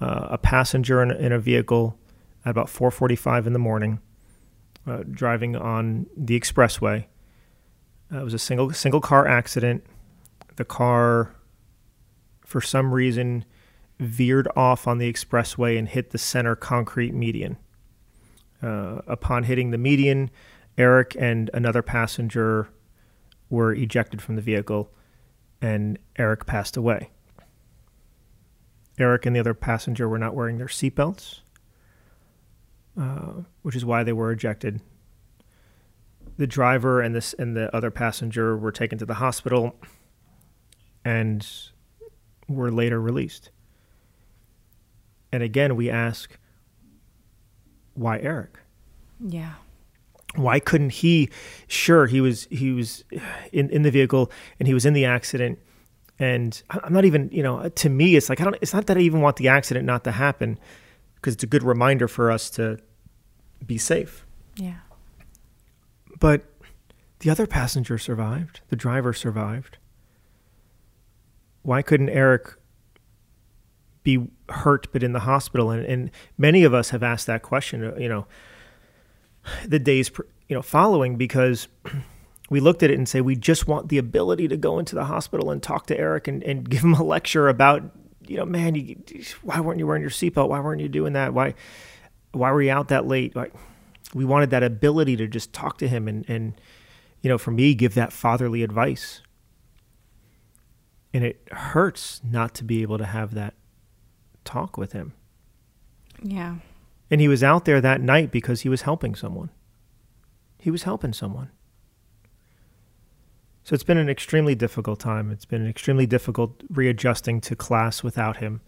uh, 0.00 0.28
a 0.30 0.38
passenger 0.38 1.02
in, 1.02 1.10
in 1.10 1.32
a 1.32 1.38
vehicle 1.38 1.98
at 2.44 2.50
about 2.50 2.66
4:45 2.66 3.46
in 3.46 3.52
the 3.52 3.58
morning 3.58 4.00
uh, 4.86 5.02
driving 5.10 5.56
on 5.56 6.06
the 6.16 6.38
expressway. 6.38 7.06
Uh, 8.12 8.20
it 8.20 8.24
was 8.24 8.34
a 8.34 8.38
single 8.38 8.72
single 8.72 9.00
car 9.00 9.26
accident. 9.26 9.84
The 10.56 10.64
car, 10.64 11.34
for 12.44 12.60
some 12.60 12.92
reason, 12.92 13.44
veered 13.98 14.48
off 14.56 14.88
on 14.88 14.98
the 14.98 15.12
expressway 15.12 15.78
and 15.78 15.88
hit 15.88 16.10
the 16.10 16.18
center 16.18 16.56
concrete 16.56 17.14
median. 17.14 17.56
Uh, 18.62 19.00
upon 19.06 19.44
hitting 19.44 19.70
the 19.70 19.78
median, 19.78 20.30
Eric 20.80 21.14
and 21.18 21.50
another 21.52 21.82
passenger 21.82 22.70
were 23.50 23.74
ejected 23.74 24.22
from 24.22 24.36
the 24.36 24.40
vehicle, 24.40 24.90
and 25.60 25.98
Eric 26.16 26.46
passed 26.46 26.74
away. 26.74 27.10
Eric 28.98 29.26
and 29.26 29.36
the 29.36 29.40
other 29.40 29.52
passenger 29.52 30.08
were 30.08 30.18
not 30.18 30.34
wearing 30.34 30.56
their 30.56 30.68
seatbelts, 30.68 31.40
uh, 32.98 33.42
which 33.60 33.76
is 33.76 33.84
why 33.84 34.02
they 34.02 34.14
were 34.14 34.32
ejected. 34.32 34.80
The 36.38 36.46
driver 36.46 37.02
and 37.02 37.14
this 37.14 37.34
and 37.34 37.54
the 37.54 37.74
other 37.76 37.90
passenger 37.90 38.56
were 38.56 38.72
taken 38.72 38.96
to 39.00 39.04
the 39.04 39.14
hospital 39.14 39.76
and 41.04 41.46
were 42.48 42.72
later 42.72 42.98
released. 42.98 43.50
And 45.30 45.42
again, 45.42 45.76
we 45.76 45.90
ask, 45.90 46.38
why 47.92 48.18
Eric? 48.20 48.60
Yeah. 49.20 49.56
Why 50.36 50.60
couldn't 50.60 50.90
he? 50.90 51.28
Sure, 51.66 52.06
he 52.06 52.20
was 52.20 52.46
he 52.50 52.72
was 52.72 53.04
in, 53.52 53.68
in 53.70 53.82
the 53.82 53.90
vehicle 53.90 54.30
and 54.58 54.68
he 54.68 54.74
was 54.74 54.86
in 54.86 54.92
the 54.92 55.04
accident. 55.04 55.58
And 56.18 56.62
I'm 56.68 56.92
not 56.92 57.04
even, 57.04 57.30
you 57.32 57.42
know, 57.42 57.68
to 57.68 57.88
me, 57.88 58.14
it's 58.14 58.28
like 58.28 58.40
I 58.40 58.44
don't. 58.44 58.56
It's 58.60 58.74
not 58.74 58.86
that 58.86 58.96
I 58.96 59.00
even 59.00 59.22
want 59.22 59.36
the 59.36 59.48
accident 59.48 59.86
not 59.86 60.04
to 60.04 60.12
happen, 60.12 60.58
because 61.16 61.34
it's 61.34 61.42
a 61.42 61.46
good 61.46 61.62
reminder 61.62 62.08
for 62.08 62.30
us 62.30 62.50
to 62.50 62.78
be 63.66 63.78
safe. 63.78 64.26
Yeah. 64.56 64.80
But 66.18 66.44
the 67.20 67.30
other 67.30 67.46
passenger 67.46 67.98
survived. 67.98 68.60
The 68.68 68.76
driver 68.76 69.12
survived. 69.12 69.78
Why 71.62 71.82
couldn't 71.82 72.10
Eric 72.10 72.54
be 74.02 74.28
hurt 74.48 74.88
but 74.92 75.02
in 75.02 75.12
the 75.12 75.20
hospital? 75.20 75.70
And, 75.70 75.84
and 75.84 76.10
many 76.38 76.64
of 76.64 76.72
us 76.72 76.90
have 76.90 77.02
asked 77.02 77.26
that 77.26 77.42
question, 77.42 77.94
you 77.98 78.08
know, 78.08 78.26
the 79.66 79.78
days 79.78 80.10
you 80.48 80.54
know 80.54 80.62
following 80.62 81.16
because 81.16 81.68
we 82.50 82.60
looked 82.60 82.82
at 82.82 82.90
it 82.90 82.98
and 82.98 83.08
say 83.08 83.20
we 83.20 83.36
just 83.36 83.66
want 83.66 83.88
the 83.88 83.98
ability 83.98 84.48
to 84.48 84.56
go 84.56 84.78
into 84.78 84.94
the 84.94 85.04
hospital 85.04 85.50
and 85.50 85.62
talk 85.62 85.86
to 85.86 85.98
Eric 85.98 86.28
and, 86.28 86.42
and 86.42 86.68
give 86.70 86.82
him 86.82 86.94
a 86.94 87.02
lecture 87.02 87.48
about 87.48 87.82
you 88.26 88.36
know 88.36 88.44
man 88.44 88.74
you, 88.74 88.96
why 89.42 89.60
weren't 89.60 89.78
you 89.78 89.86
wearing 89.86 90.02
your 90.02 90.10
seatbelt? 90.10 90.48
Why 90.48 90.60
weren't 90.60 90.80
you 90.80 90.88
doing 90.88 91.14
that? 91.14 91.32
Why 91.32 91.54
why 92.32 92.52
were 92.52 92.62
you 92.62 92.70
out 92.70 92.88
that 92.88 93.06
late? 93.06 93.34
Why, 93.34 93.48
we 94.12 94.24
wanted 94.24 94.50
that 94.50 94.62
ability 94.62 95.16
to 95.16 95.26
just 95.26 95.52
talk 95.52 95.78
to 95.78 95.88
him 95.88 96.08
and 96.08 96.28
and 96.28 96.60
you 97.22 97.28
know 97.28 97.38
for 97.38 97.50
me 97.50 97.74
give 97.74 97.94
that 97.94 98.12
fatherly 98.12 98.62
advice. 98.62 99.22
And 101.12 101.24
it 101.24 101.42
hurts 101.50 102.20
not 102.22 102.54
to 102.54 102.64
be 102.64 102.82
able 102.82 102.98
to 102.98 103.04
have 103.04 103.34
that 103.34 103.54
talk 104.44 104.76
with 104.76 104.92
him. 104.92 105.12
Yeah. 106.22 106.56
And 107.10 107.20
he 107.20 107.28
was 107.28 107.42
out 107.42 107.64
there 107.64 107.80
that 107.80 108.00
night 108.00 108.30
because 108.30 108.60
he 108.60 108.68
was 108.68 108.82
helping 108.82 109.14
someone. 109.14 109.50
He 110.58 110.70
was 110.70 110.84
helping 110.84 111.12
someone. 111.12 111.50
So 113.64 113.74
it's 113.74 113.84
been 113.84 113.98
an 113.98 114.08
extremely 114.08 114.54
difficult 114.54 115.00
time. 115.00 115.30
It's 115.30 115.44
been 115.44 115.62
an 115.62 115.68
extremely 115.68 116.06
difficult 116.06 116.62
readjusting 116.70 117.40
to 117.42 117.56
class 117.56 118.02
without 118.02 118.38
him. 118.38 118.60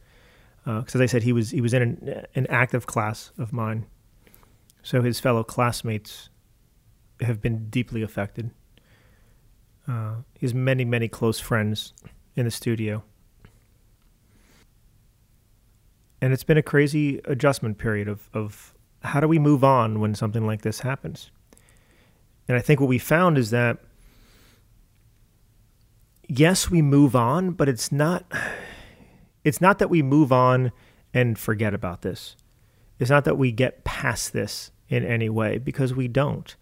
Because, 0.64 0.94
as 0.94 1.00
I 1.00 1.06
said, 1.06 1.22
he 1.24 1.32
was 1.32 1.50
he 1.50 1.60
was 1.60 1.74
in 1.74 1.82
an, 1.82 2.26
an 2.34 2.46
active 2.48 2.86
class 2.86 3.32
of 3.36 3.52
mine. 3.52 3.86
So 4.82 5.02
his 5.02 5.18
fellow 5.18 5.42
classmates 5.42 6.28
have 7.20 7.40
been 7.40 7.68
deeply 7.68 8.02
affected. 8.02 8.50
Uh, 9.88 10.16
he 10.38 10.46
has 10.46 10.54
many, 10.54 10.84
many 10.84 11.08
close 11.08 11.40
friends 11.40 11.92
in 12.36 12.44
the 12.44 12.50
studio. 12.50 13.02
And 16.22 16.32
it's 16.32 16.44
been 16.44 16.56
a 16.56 16.62
crazy 16.62 17.20
adjustment 17.24 17.78
period 17.78 18.06
of, 18.06 18.30
of 18.32 18.74
how 19.02 19.18
do 19.18 19.26
we 19.26 19.40
move 19.40 19.64
on 19.64 19.98
when 19.98 20.14
something 20.14 20.46
like 20.46 20.62
this 20.62 20.80
happens? 20.80 21.32
And 22.46 22.56
I 22.56 22.60
think 22.60 22.78
what 22.78 22.88
we 22.88 22.98
found 22.98 23.36
is 23.36 23.50
that 23.50 23.78
yes, 26.28 26.70
we 26.70 26.80
move 26.80 27.16
on, 27.16 27.50
but 27.50 27.68
it's 27.68 27.90
not 27.90 28.24
it's 29.44 29.60
not 29.60 29.80
that 29.80 29.90
we 29.90 30.00
move 30.00 30.30
on 30.30 30.70
and 31.12 31.36
forget 31.36 31.74
about 31.74 32.02
this. 32.02 32.36
It's 33.00 33.10
not 33.10 33.24
that 33.24 33.36
we 33.36 33.50
get 33.50 33.82
past 33.82 34.32
this 34.32 34.70
in 34.88 35.04
any 35.04 35.28
way 35.28 35.58
because 35.58 35.92
we 35.92 36.06
don't. 36.06 36.54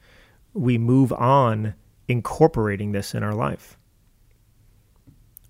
We 0.55 0.79
move 0.79 1.13
on 1.13 1.75
incorporating 2.09 2.93
this 2.93 3.15
in 3.15 3.23
our 3.23 3.35
life. 3.35 3.77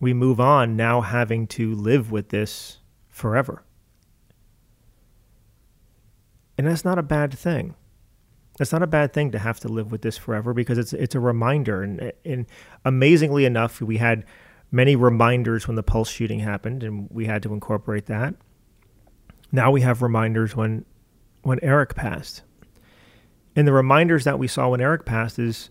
We 0.01 0.13
move 0.15 0.41
on 0.41 0.75
now 0.75 1.01
having 1.01 1.47
to 1.49 1.77
live 1.77 2.11
with 2.11 2.31
this 2.31 2.79
forever. 3.09 3.63
And 6.61 6.69
that's 6.69 6.85
not 6.85 6.99
a 6.99 7.03
bad 7.03 7.33
thing. 7.33 7.75
That's 8.59 8.71
not 8.71 8.83
a 8.83 8.87
bad 8.87 9.15
thing 9.15 9.31
to 9.31 9.39
have 9.39 9.61
to 9.61 9.69
live 9.69 9.91
with 9.91 10.03
this 10.03 10.19
forever 10.19 10.53
because 10.53 10.77
it's 10.77 10.93
it's 10.93 11.15
a 11.15 11.19
reminder. 11.19 11.83
And, 11.83 12.13
and 12.23 12.45
amazingly 12.85 13.47
enough, 13.47 13.81
we 13.81 13.97
had 13.97 14.27
many 14.71 14.95
reminders 14.95 15.67
when 15.67 15.77
the 15.77 15.83
Pulse 15.83 16.11
shooting 16.11 16.41
happened, 16.41 16.83
and 16.83 17.09
we 17.11 17.25
had 17.25 17.43
to 17.45 17.55
incorporate 17.55 18.05
that. 18.09 18.35
Now 19.51 19.71
we 19.71 19.81
have 19.81 20.03
reminders 20.03 20.55
when 20.55 20.85
when 21.41 21.59
Eric 21.63 21.95
passed. 21.95 22.43
And 23.57 23.67
the 23.67 23.73
reminders 23.73 24.25
that 24.25 24.39
we 24.39 24.47
saw 24.47 24.69
when 24.69 24.83
Eric 24.83 25.07
passed 25.07 25.39
is 25.39 25.71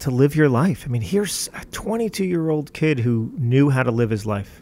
to 0.00 0.10
live 0.10 0.36
your 0.36 0.50
life. 0.50 0.84
I 0.84 0.90
mean, 0.90 1.00
here's 1.00 1.48
a 1.54 1.64
22 1.64 2.26
year 2.26 2.50
old 2.50 2.74
kid 2.74 2.98
who 2.98 3.32
knew 3.38 3.70
how 3.70 3.84
to 3.84 3.90
live 3.90 4.10
his 4.10 4.26
life. 4.26 4.61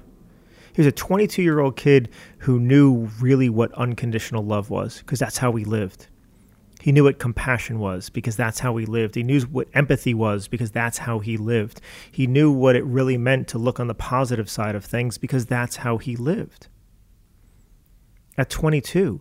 He 0.72 0.80
was 0.80 0.86
a 0.86 0.92
22 0.92 1.42
year 1.42 1.60
old 1.60 1.76
kid 1.76 2.08
who 2.38 2.58
knew 2.58 3.08
really 3.20 3.48
what 3.48 3.72
unconditional 3.72 4.44
love 4.44 4.70
was 4.70 4.98
because 4.98 5.18
that's 5.18 5.38
how 5.38 5.52
he 5.52 5.64
lived. 5.64 6.08
He 6.80 6.92
knew 6.92 7.04
what 7.04 7.18
compassion 7.18 7.78
was 7.78 8.08
because 8.08 8.36
that's 8.36 8.60
how 8.60 8.76
he 8.76 8.86
lived. 8.86 9.14
He 9.14 9.22
knew 9.22 9.42
what 9.42 9.68
empathy 9.74 10.14
was 10.14 10.48
because 10.48 10.70
that's 10.70 10.98
how 10.98 11.18
he 11.18 11.36
lived. 11.36 11.80
He 12.10 12.26
knew 12.26 12.50
what 12.50 12.74
it 12.74 12.84
really 12.84 13.18
meant 13.18 13.48
to 13.48 13.58
look 13.58 13.78
on 13.78 13.86
the 13.86 13.94
positive 13.94 14.48
side 14.48 14.74
of 14.74 14.84
things 14.84 15.18
because 15.18 15.44
that's 15.46 15.76
how 15.76 15.98
he 15.98 16.16
lived. 16.16 16.68
At 18.38 18.48
22, 18.48 19.20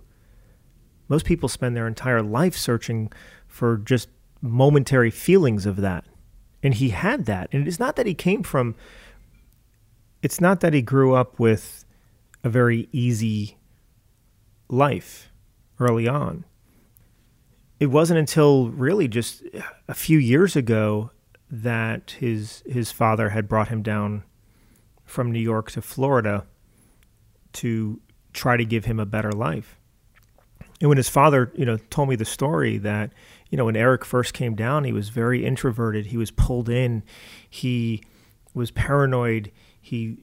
most 1.10 1.25
people 1.25 1.50
spend 1.50 1.75
their 1.75 1.88
entire 1.88 2.22
life 2.22 2.56
searching 2.56 3.12
for 3.48 3.77
just 3.77 4.08
momentary 4.41 5.12
feelings 5.12 5.65
of 5.65 5.77
that. 5.77 6.06
And 6.63 6.74
he 6.74 6.89
had 6.89 7.25
that. 7.25 7.50
And 7.51 7.68
it's 7.68 7.79
not 7.79 7.98
that 7.98 8.06
he 8.06 8.13
came 8.13 8.44
from 8.44 8.75
it's 10.21 10.41
not 10.41 10.59
that 10.61 10.73
he 10.73 10.81
grew 10.81 11.13
up 11.13 11.39
with 11.39 11.85
a 12.43 12.49
very 12.49 12.88
easy 12.91 13.57
life 14.69 15.31
early 15.79 16.07
on. 16.07 16.45
It 17.79 17.88
wasn't 17.88 18.19
until 18.19 18.69
really 18.69 19.07
just 19.07 19.43
a 19.88 19.93
few 19.93 20.17
years 20.17 20.55
ago 20.55 21.11
that 21.49 22.11
his 22.19 22.61
his 22.67 22.91
father 22.91 23.29
had 23.29 23.47
brought 23.47 23.69
him 23.69 23.81
down 23.81 24.23
from 25.05 25.31
New 25.31 25.39
York 25.39 25.71
to 25.71 25.81
Florida 25.81 26.45
to 27.53 27.99
try 28.33 28.57
to 28.57 28.65
give 28.65 28.85
him 28.85 28.99
a 28.99 29.05
better 29.05 29.31
life. 29.31 29.79
And 30.79 30.88
when 30.88 30.97
his 30.97 31.09
father, 31.09 31.51
you 31.55 31.65
know, 31.65 31.77
told 31.89 32.09
me 32.09 32.15
the 32.15 32.25
story 32.25 32.77
that, 32.77 33.11
you 33.49 33.57
know, 33.57 33.65
when 33.65 33.75
Eric 33.75 34.05
first 34.05 34.33
came 34.33 34.55
down, 34.55 34.83
he 34.83 34.93
was 34.93 35.09
very 35.09 35.45
introverted. 35.45 36.07
He 36.07 36.17
was 36.17 36.31
pulled 36.31 36.69
in. 36.69 37.03
He 37.49 38.03
was 38.53 38.71
paranoid. 38.71 39.51
He 39.89 40.17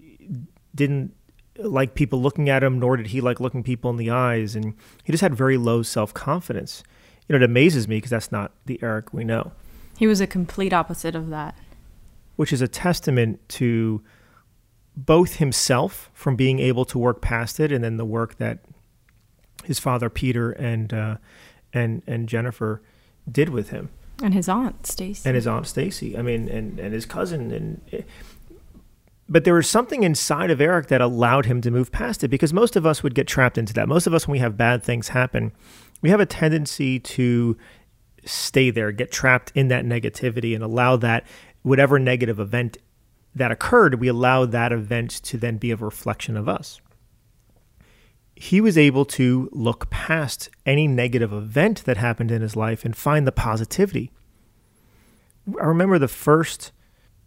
didn't 0.75 1.13
like 1.59 1.95
people 1.95 2.21
looking 2.21 2.49
at 2.49 2.63
him, 2.63 2.79
nor 2.79 2.97
did 2.97 3.09
he 3.09 3.21
like 3.21 3.41
looking 3.41 3.63
people 3.63 3.91
in 3.91 3.97
the 3.97 4.11
eyes. 4.11 4.55
And 4.55 4.75
he 5.03 5.13
just 5.13 5.23
had 5.23 5.35
very 5.35 5.57
low 5.57 5.83
self 5.83 6.15
confidence. 6.15 6.85
You 7.29 7.33
know, 7.33 7.43
it 7.43 7.45
amazes 7.45 7.89
me 7.89 7.97
because 7.97 8.11
that's 8.11 8.31
not 8.31 8.53
the 8.67 8.79
Eric 8.83 9.13
we 9.13 9.25
know. 9.25 9.53
He 9.99 10.07
was 10.07 10.21
a 10.21 10.27
complete 10.27 10.73
opposite 10.73 11.17
of 11.17 11.31
that. 11.31 11.57
Which 12.37 12.53
is 12.53 12.61
a 12.61 12.69
testament 12.69 13.41
to 13.49 14.03
both 14.95 15.37
himself 15.37 16.11
from 16.15 16.37
being 16.37 16.59
able 16.59 16.85
to 16.85 16.99
work 16.99 17.21
past 17.21 17.59
it, 17.59 17.73
and 17.73 17.83
then 17.83 17.97
the 17.97 18.05
work 18.05 18.37
that 18.37 18.59
his 19.65 19.79
father 19.79 20.09
Peter 20.09 20.53
and 20.53 20.93
uh, 20.93 21.17
and 21.73 22.03
and 22.07 22.29
Jennifer 22.29 22.83
did 23.31 23.49
with 23.49 23.71
him, 23.71 23.89
and 24.23 24.35
his 24.35 24.49
aunt 24.49 24.87
Stacy, 24.87 25.27
and 25.27 25.35
his 25.35 25.47
aunt 25.47 25.67
Stacy. 25.67 26.17
I 26.17 26.23
mean, 26.23 26.49
and 26.49 26.79
and 26.79 26.93
his 26.93 27.07
cousin, 27.07 27.51
and 27.51 28.05
but 29.29 29.45
there 29.45 29.55
was 29.55 29.69
something 29.69 30.03
inside 30.03 30.51
of 30.51 30.61
Eric 30.61 30.87
that 30.89 31.01
allowed 31.01 31.47
him 31.47 31.61
to 31.63 31.71
move 31.71 31.91
past 31.91 32.23
it 32.23 32.29
because 32.29 32.53
most 32.53 32.77
of 32.77 32.87
us 32.87 33.03
would 33.03 33.15
get 33.15 33.27
trapped 33.27 33.59
into 33.59 33.73
that. 33.75 33.89
Most 33.89 34.07
of 34.07 34.15
us, 34.15 34.27
when 34.27 34.33
we 34.33 34.39
have 34.39 34.57
bad 34.57 34.83
things 34.83 35.09
happen, 35.09 35.53
we 36.03 36.11
have 36.11 36.21
a 36.21 36.27
tendency 36.27 37.01
to 37.01 37.57
stay 38.25 38.71
there, 38.71 38.93
get 38.93 39.11
trapped 39.11 39.53
in 39.55 39.69
that 39.69 39.85
negativity, 39.85 40.55
and 40.55 40.63
allow 40.63 40.97
that 40.97 41.27
whatever 41.63 41.99
negative 41.99 42.39
event 42.39 42.79
that 43.35 43.51
occurred, 43.51 44.01
we 44.01 44.09
allow 44.09 44.47
that 44.47 44.73
event 44.73 45.11
to 45.11 45.37
then 45.37 45.59
be 45.59 45.71
a 45.71 45.77
reflection 45.77 46.37
of 46.37 46.49
us. 46.49 46.81
he 48.37 48.61
was 48.61 48.77
able 48.77 49.07
to 49.07 49.49
look 49.51 49.89
past 49.89 50.51
any 50.67 50.87
negative 50.87 51.33
event 51.33 51.83
that 51.87 51.97
happened 51.97 52.31
in 52.31 52.43
his 52.43 52.55
life 52.55 52.85
and 52.85 52.95
find 52.95 53.27
the 53.27 53.33
positivity. 53.33 54.13
I 55.61 55.65
remember 55.65 55.99
the 55.99 56.09
first 56.09 56.73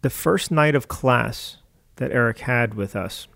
the 0.02 0.10
first 0.10 0.50
night 0.50 0.74
of 0.74 0.88
class 0.88 1.58
that 2.00 2.10
Eric 2.10 2.38
had 2.40 2.74
with 2.74 2.96
us. 2.96 3.28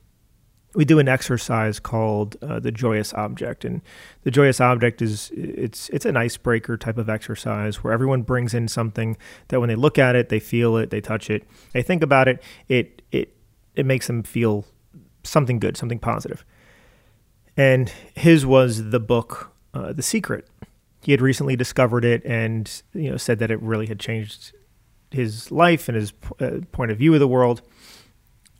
We 0.75 0.85
do 0.85 0.99
an 0.99 1.07
exercise 1.07 1.79
called 1.79 2.37
uh, 2.43 2.59
the 2.59 2.73
joyous 2.73 3.15
object, 3.15 3.65
and 3.65 3.81
the 4.25 4.33
joyous 4.33 4.61
object 4.61 5.01
is 5.01 5.31
it's 5.37 5.89
it's 5.91 6.05
an 6.05 6.17
icebreaker 6.17 6.77
type 6.77 6.99
of 6.99 7.09
exercise 7.09 7.85
where 7.85 7.93
everyone 7.93 8.23
brings 8.23 8.55
in 8.55 8.67
something 8.67 9.17
that 9.49 9.61
when 9.61 9.69
they 9.69 9.77
look 9.77 9.99
at 10.01 10.17
it, 10.17 10.31
they 10.31 10.41
feel 10.41 10.77
it, 10.77 10.91
they 10.91 11.01
touch 11.01 11.31
it, 11.31 11.45
they 11.73 11.83
think 11.83 12.03
about 12.03 12.27
it, 12.27 12.43
it 12.69 13.03
it 13.13 13.37
it 13.77 13.87
makes 13.87 14.09
them 14.09 14.25
feel 14.25 14.65
something 15.23 15.61
good, 15.61 15.77
something 15.77 16.01
positive. 16.01 16.45
and 17.57 17.93
his 18.17 18.45
was 18.45 18.91
the 18.91 19.01
book 19.01 19.53
uh, 19.75 19.93
The 19.93 20.03
Secret. 20.03 20.49
He 21.03 21.13
had 21.13 21.21
recently 21.21 21.55
discovered 21.55 22.05
it, 22.05 22.25
and 22.25 22.83
you 22.95 23.11
know 23.11 23.17
said 23.17 23.39
that 23.39 23.51
it 23.53 23.63
really 23.63 23.87
had 23.87 24.01
changed 24.01 24.53
his 25.11 25.53
life 25.53 25.89
and 25.89 25.95
his 25.97 26.13
uh, 26.41 26.59
point 26.73 26.91
of 26.91 26.99
view 26.99 27.15
of 27.15 27.21
the 27.21 27.29
world, 27.29 27.63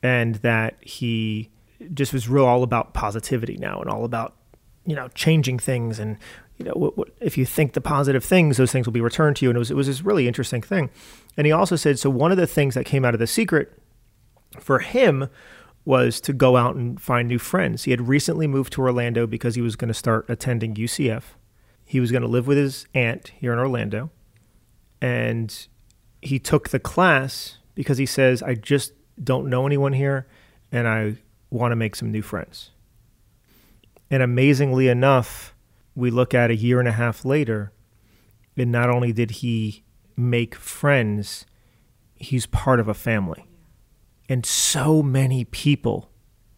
and 0.05 0.37
that 0.37 0.77
he 0.81 1.51
just 1.93 2.13
was 2.13 2.29
real 2.29 2.47
all 2.47 2.63
about 2.63 2.95
positivity 2.95 3.57
now 3.57 3.81
and 3.81 3.91
all 3.91 4.05
about 4.05 4.37
you 4.87 4.95
know 4.95 5.09
changing 5.09 5.59
things 5.59 5.99
and 5.99 6.17
you 6.59 6.65
know 6.65 6.73
what, 6.77 6.97
what, 6.97 7.09
if 7.21 7.37
you 7.37 7.45
think 7.45 7.73
the 7.73 7.81
positive 7.81 8.25
things 8.25 8.57
those 8.57 8.71
things 8.71 8.87
will 8.87 8.93
be 8.93 9.01
returned 9.01 9.35
to 9.35 9.45
you 9.45 9.51
and 9.51 9.57
it 9.57 9.59
was 9.59 9.71
it 9.71 9.77
was 9.77 9.89
this 9.89 10.03
really 10.03 10.29
interesting 10.29 10.63
thing 10.63 10.89
and 11.37 11.47
he 11.47 11.53
also 11.53 11.75
said 11.75 11.99
so 11.99 12.09
one 12.09 12.31
of 12.31 12.37
the 12.37 12.47
things 12.47 12.75
that 12.75 12.85
came 12.85 13.05
out 13.05 13.15
of 13.15 13.21
the 13.21 13.27
secret 13.27 13.73
for 14.61 14.79
him 14.79 15.29
was 15.85 16.21
to 16.23 16.33
go 16.33 16.57
out 16.57 16.77
and 16.77 17.01
find 17.01 17.29
new 17.29 17.39
friends. 17.39 17.85
He 17.85 17.91
had 17.91 18.09
recently 18.09 18.47
moved 18.47 18.73
to 18.75 18.81
Orlando 18.81 19.27
because 19.27 19.55
he 19.55 19.61
was 19.61 19.77
going 19.77 19.89
to 19.89 19.95
start 19.95 20.25
attending 20.29 20.75
UCF. 20.75 21.23
He 21.85 22.01
was 22.01 22.11
going 22.11 22.23
to 22.23 22.29
live 22.29 22.47
with 22.47 22.57
his 22.57 22.87
aunt 22.95 23.29
here 23.39 23.53
in 23.53 23.59
Orlando. 23.59 24.11
And 25.03 25.67
he 26.23 26.39
took 26.39 26.71
the 26.71 26.79
class 26.79 27.59
because 27.75 27.99
he 27.99 28.07
says, 28.07 28.43
I 28.43 28.55
just 28.55 28.93
don't 29.23 29.49
know 29.49 29.67
anyone 29.67 29.93
here 29.93 30.27
and 30.73 30.89
I 30.89 31.17
want 31.51 31.73
to 31.73 31.77
make 31.77 31.95
some 31.97 32.11
new 32.11 32.23
friends. 32.23 32.71
And 34.11 34.23
amazingly 34.23 34.89
enough, 34.89 35.55
we 35.95 36.11
look 36.11 36.35
at 36.35 36.51
a 36.51 36.57
year 36.57 36.79
and 36.79 36.89
a 36.89 36.93
half 36.93 37.25
later, 37.25 37.73
and 38.57 38.73
not 38.73 38.91
only 38.91 39.13
did 39.13 39.31
he 39.33 39.85
make 40.17 40.55
friends, 40.55 41.47
he's 42.15 42.47
part 42.47 42.81
of 42.81 42.89
a 42.89 42.95
family. 42.95 43.47
And 44.29 44.45
so 44.45 45.03
many 45.03 45.45
people 45.45 46.11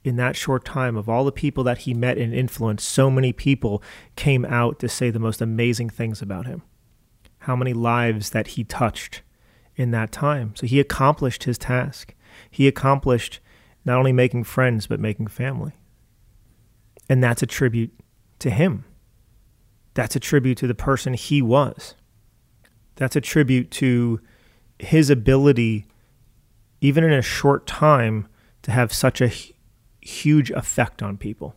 in 0.05 0.17
that 0.17 0.37
short 0.37 0.65
time, 0.65 0.97
of 0.97 1.09
all 1.09 1.25
the 1.25 1.33
people 1.33 1.65
that 1.65 1.79
he 1.79 1.93
met 1.93 2.17
and 2.17 2.33
influenced, 2.33 2.89
so 2.89 3.11
many 3.11 3.33
people 3.33 3.83
came 4.15 4.45
out 4.45 4.79
to 4.79 4.89
say 4.89 5.11
the 5.11 5.19
most 5.19 5.43
amazing 5.43 5.91
things 5.91 6.23
about 6.23 6.47
him. 6.47 6.63
How 7.41 7.57
many 7.57 7.73
lives 7.73 8.31
that 8.31 8.49
he 8.49 8.65
touched 8.65 9.23
in 9.77 9.91
that 9.91 10.11
time. 10.11 10.55
So 10.57 10.67
he 10.67 10.81
accomplished 10.81 11.45
his 11.45 11.59
task. 11.59 12.15
He 12.51 12.69
accomplished 12.69 13.41
not 13.85 13.99
only 13.99 14.13
making 14.13 14.45
friends, 14.45 14.87
but 14.87 15.01
making 15.01 15.29
family. 15.29 15.73
And 17.09 17.23
that's 17.23 17.43
a 17.43 17.47
tribute 17.47 17.93
to 18.41 18.51
him. 18.51 18.85
That's 19.95 20.17
a 20.17 20.21
tribute 20.21 20.59
to 20.59 20.67
the 20.67 20.75
person 20.75 21.15
he 21.15 21.41
was. 21.41 21.95
That's 22.97 23.17
a 23.17 23.21
tribute 23.21 23.71
to 23.73 24.21
his 24.79 25.09
ability 25.09 25.87
even 26.81 27.05
in 27.05 27.13
a 27.13 27.23
short 27.23 27.67
time, 27.67 28.29
to 28.63 28.71
have 28.71 28.93
such 28.93 29.21
a 29.21 29.33
huge 30.01 30.51
effect 30.51 31.03
on 31.03 31.17
people. 31.17 31.55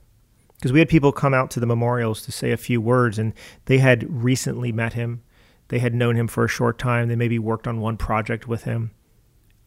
Because 0.56 0.72
we 0.72 0.80
had 0.80 0.90
people 0.90 1.12
come 1.12 1.34
out 1.34 1.52
to 1.52 1.60
the 1.60 1.66
memorials 1.66 2.22
to 2.24 2.32
say 2.32 2.52
a 2.52 2.58
few 2.58 2.82
words, 2.82 3.18
and 3.18 3.34
they 3.66 3.78
had 3.78 4.06
recently 4.10 4.72
met 4.72 4.94
him. 4.94 5.22
They 5.70 5.80
had 5.80 5.94
known 5.94 6.16
him 6.16 6.28
for 6.28 6.44
a 6.44 6.50
short 6.50 6.78
time. 6.78 7.08
They 7.08 7.16
maybe 7.16 7.40
worked 7.40 7.68
on 7.68 7.80
one 7.80 7.98
project 7.98 8.48
with 8.48 8.64
him. 8.64 8.92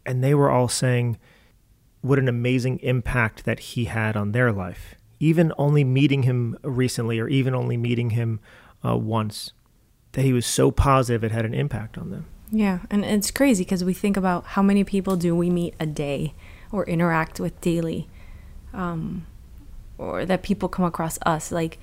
And 0.04 0.22
they 0.22 0.34
were 0.34 0.50
all 0.50 0.68
saying 0.68 1.18
what 2.00 2.18
an 2.18 2.28
amazing 2.28 2.78
impact 2.80 3.44
that 3.44 3.60
he 3.60 3.86
had 3.86 4.16
on 4.16 4.32
their 4.32 4.52
life. 4.52 4.96
Even 5.20 5.52
only 5.56 5.84
meeting 5.84 6.24
him 6.24 6.58
recently, 6.62 7.18
or 7.20 7.28
even 7.28 7.54
only 7.54 7.76
meeting 7.76 8.10
him 8.10 8.40
uh, 8.84 8.96
once, 8.96 9.52
that 10.12 10.22
he 10.22 10.32
was 10.32 10.44
so 10.44 10.70
positive 10.70 11.22
it 11.22 11.30
had 11.30 11.44
an 11.44 11.54
impact 11.54 11.96
on 11.96 12.10
them. 12.10 12.26
Yeah, 12.50 12.80
and 12.90 13.04
it's 13.04 13.30
crazy 13.30 13.64
because 13.64 13.84
we 13.84 13.94
think 13.94 14.16
about 14.16 14.44
how 14.44 14.62
many 14.62 14.84
people 14.84 15.16
do 15.16 15.34
we 15.34 15.48
meet 15.48 15.74
a 15.80 15.86
day 15.86 16.34
or 16.70 16.84
interact 16.84 17.40
with 17.40 17.58
daily, 17.60 18.08
um, 18.74 19.26
or 19.96 20.26
that 20.26 20.42
people 20.42 20.68
come 20.68 20.84
across 20.84 21.18
us. 21.24 21.52
Like, 21.52 21.78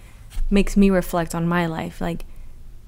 makes 0.49 0.77
me 0.77 0.89
reflect 0.89 1.33
on 1.33 1.47
my 1.47 1.65
life. 1.65 2.01
Like, 2.01 2.25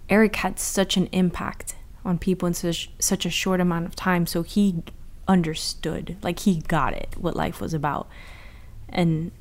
Eric 0.10 0.36
had 0.36 0.60
such 0.60 0.98
an 0.98 1.08
impact 1.08 1.76
on 2.04 2.18
people 2.18 2.48
in 2.48 2.54
such 2.54 2.92
such 3.00 3.26
a 3.26 3.30
short 3.30 3.62
amount 3.62 3.86
of 3.86 3.96
time, 3.96 4.28
so 4.28 4.44
he 4.44 4.84
understood, 5.28 6.18
like 6.22 6.40
he 6.40 6.62
got 6.62 6.94
it, 6.94 7.16
what 7.18 7.36
life 7.36 7.62
was 7.62 7.74
about, 7.74 8.08
and 8.90 9.32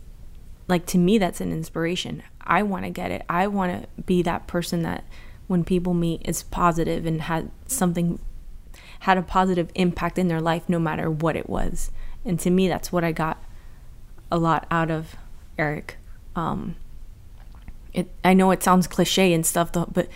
like 0.69 0.87
to 0.87 0.99
me, 0.99 1.19
that's 1.19 1.41
an 1.41 1.53
inspiration. 1.53 2.23
I 2.41 2.63
want 2.63 2.85
to 2.85 2.91
get 2.91 3.11
it. 3.11 3.23
I 3.29 3.47
want 3.49 3.83
to 3.83 4.03
be 4.03 4.23
that 4.23 4.47
person 4.47 4.83
that 4.83 5.05
when 5.47 5.65
people 5.65 5.95
meet 5.95 6.23
is 6.25 6.45
positive 6.45 7.05
and 7.07 7.23
had 7.23 7.51
something 7.67 8.21
had 9.01 9.19
a 9.19 9.23
positive 9.23 9.71
impact 9.75 10.19
in 10.19 10.29
their 10.29 10.41
life 10.41 10.69
no 10.69 10.79
matter 10.79 11.11
what 11.11 11.37
it 11.37 11.49
was. 11.49 11.91
And 12.25 12.39
to 12.41 12.51
me, 12.51 12.69
that's 12.69 12.93
what 12.93 13.03
I 13.03 13.13
got 13.13 13.43
a 14.31 14.39
lot 14.39 14.67
out 14.71 14.91
of 14.91 15.17
Eric. 15.59 15.97
Um, 16.37 16.77
it, 17.93 18.09
I 18.23 18.35
know 18.35 18.51
it 18.51 18.63
sounds 18.63 18.87
cliche 18.87 19.33
and 19.33 19.45
stuff, 19.45 19.73
though, 19.73 19.89
but 19.93 20.09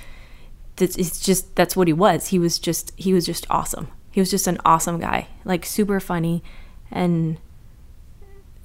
it's 0.79 1.21
just 1.21 1.55
that's 1.57 1.77
what 1.77 1.87
he 1.87 1.93
was. 1.93 2.29
He 2.29 2.39
was 2.39 2.59
just 2.59 2.93
he 2.97 3.15
was 3.15 3.27
just 3.27 3.47
awesome. 3.49 3.89
He 4.15 4.21
was 4.21 4.31
just 4.31 4.47
an 4.47 4.59
awesome 4.65 5.01
guy, 5.01 5.27
like 5.45 5.67
super 5.67 5.99
funny, 5.99 6.41
and 6.89 7.37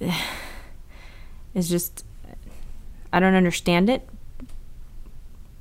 it's 0.00 1.68
just 1.68 2.04
I 3.12 3.18
don't 3.18 3.34
understand 3.34 3.90
it. 3.90 4.08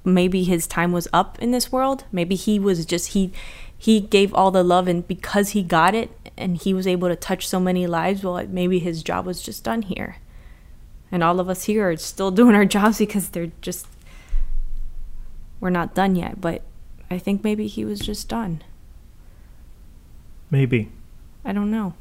Maybe 0.06 0.44
his 0.44 0.68
time 0.68 0.92
was 0.92 1.08
up 1.12 1.40
in 1.40 1.50
this 1.50 1.72
world. 1.72 2.04
Maybe 2.12 2.36
he 2.36 2.60
was 2.60 2.86
just 2.86 3.14
he 3.14 3.34
he 3.80 4.00
gave 4.00 4.32
all 4.36 4.52
the 4.52 4.64
love 4.64 4.88
and 4.88 5.08
because 5.08 5.50
he 5.50 5.64
got 5.64 5.96
it 5.96 6.12
and 6.38 6.58
he 6.58 6.72
was 6.72 6.86
able 6.86 7.08
to 7.08 7.16
touch 7.16 7.48
so 7.48 7.60
many 7.60 7.88
lives 7.88 8.24
well 8.24 8.46
maybe 8.46 8.78
his 8.78 9.02
job 9.02 9.26
was 9.26 9.42
just 9.42 9.64
done 9.64 9.82
here 9.82 10.18
and 11.12 11.24
all 11.24 11.40
of 11.40 11.50
us 11.50 11.64
here 11.64 11.90
are 11.90 11.96
still 11.96 12.30
doing 12.40 12.54
our 12.56 12.66
jobs 12.66 13.00
because 13.00 13.30
they're 13.30 13.54
just 13.62 13.88
we're 15.62 15.70
not 15.70 15.96
done 15.96 16.18
yet 16.18 16.42
but 16.42 16.62
i 17.10 17.18
think 17.18 17.42
maybe 17.42 17.68
he 17.68 17.86
was 17.86 18.00
just 18.00 18.28
done 18.28 18.62
maybe 20.50 20.90
i 21.46 21.52
don't 21.52 21.72
know 21.72 21.94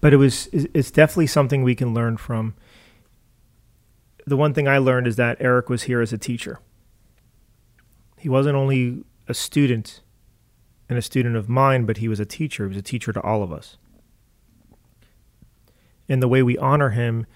but 0.00 0.12
it 0.12 0.16
was 0.16 0.48
it's 0.52 0.90
definitely 0.90 1.26
something 1.26 1.62
we 1.62 1.74
can 1.74 1.94
learn 1.94 2.16
from 2.16 2.54
the 4.26 4.36
one 4.36 4.54
thing 4.54 4.68
i 4.68 4.78
learned 4.78 5.06
is 5.06 5.16
that 5.16 5.36
eric 5.40 5.68
was 5.68 5.84
here 5.84 6.00
as 6.00 6.12
a 6.12 6.18
teacher 6.18 6.60
he 8.24 8.28
wasn't 8.30 8.56
only 8.56 9.04
a 9.28 9.34
student 9.34 10.00
and 10.88 10.98
a 10.98 11.02
student 11.02 11.36
of 11.36 11.48
mine, 11.48 11.84
but 11.84 11.98
he 11.98 12.08
was 12.08 12.20
a 12.20 12.24
teacher. 12.24 12.64
He 12.64 12.68
was 12.68 12.76
a 12.78 12.82
teacher 12.82 13.12
to 13.12 13.20
all 13.20 13.42
of 13.42 13.52
us. 13.52 13.76
And 16.08 16.22
the 16.22 16.28
way 16.28 16.42
we 16.42 16.58
honor 16.58 16.90
him 16.90 17.26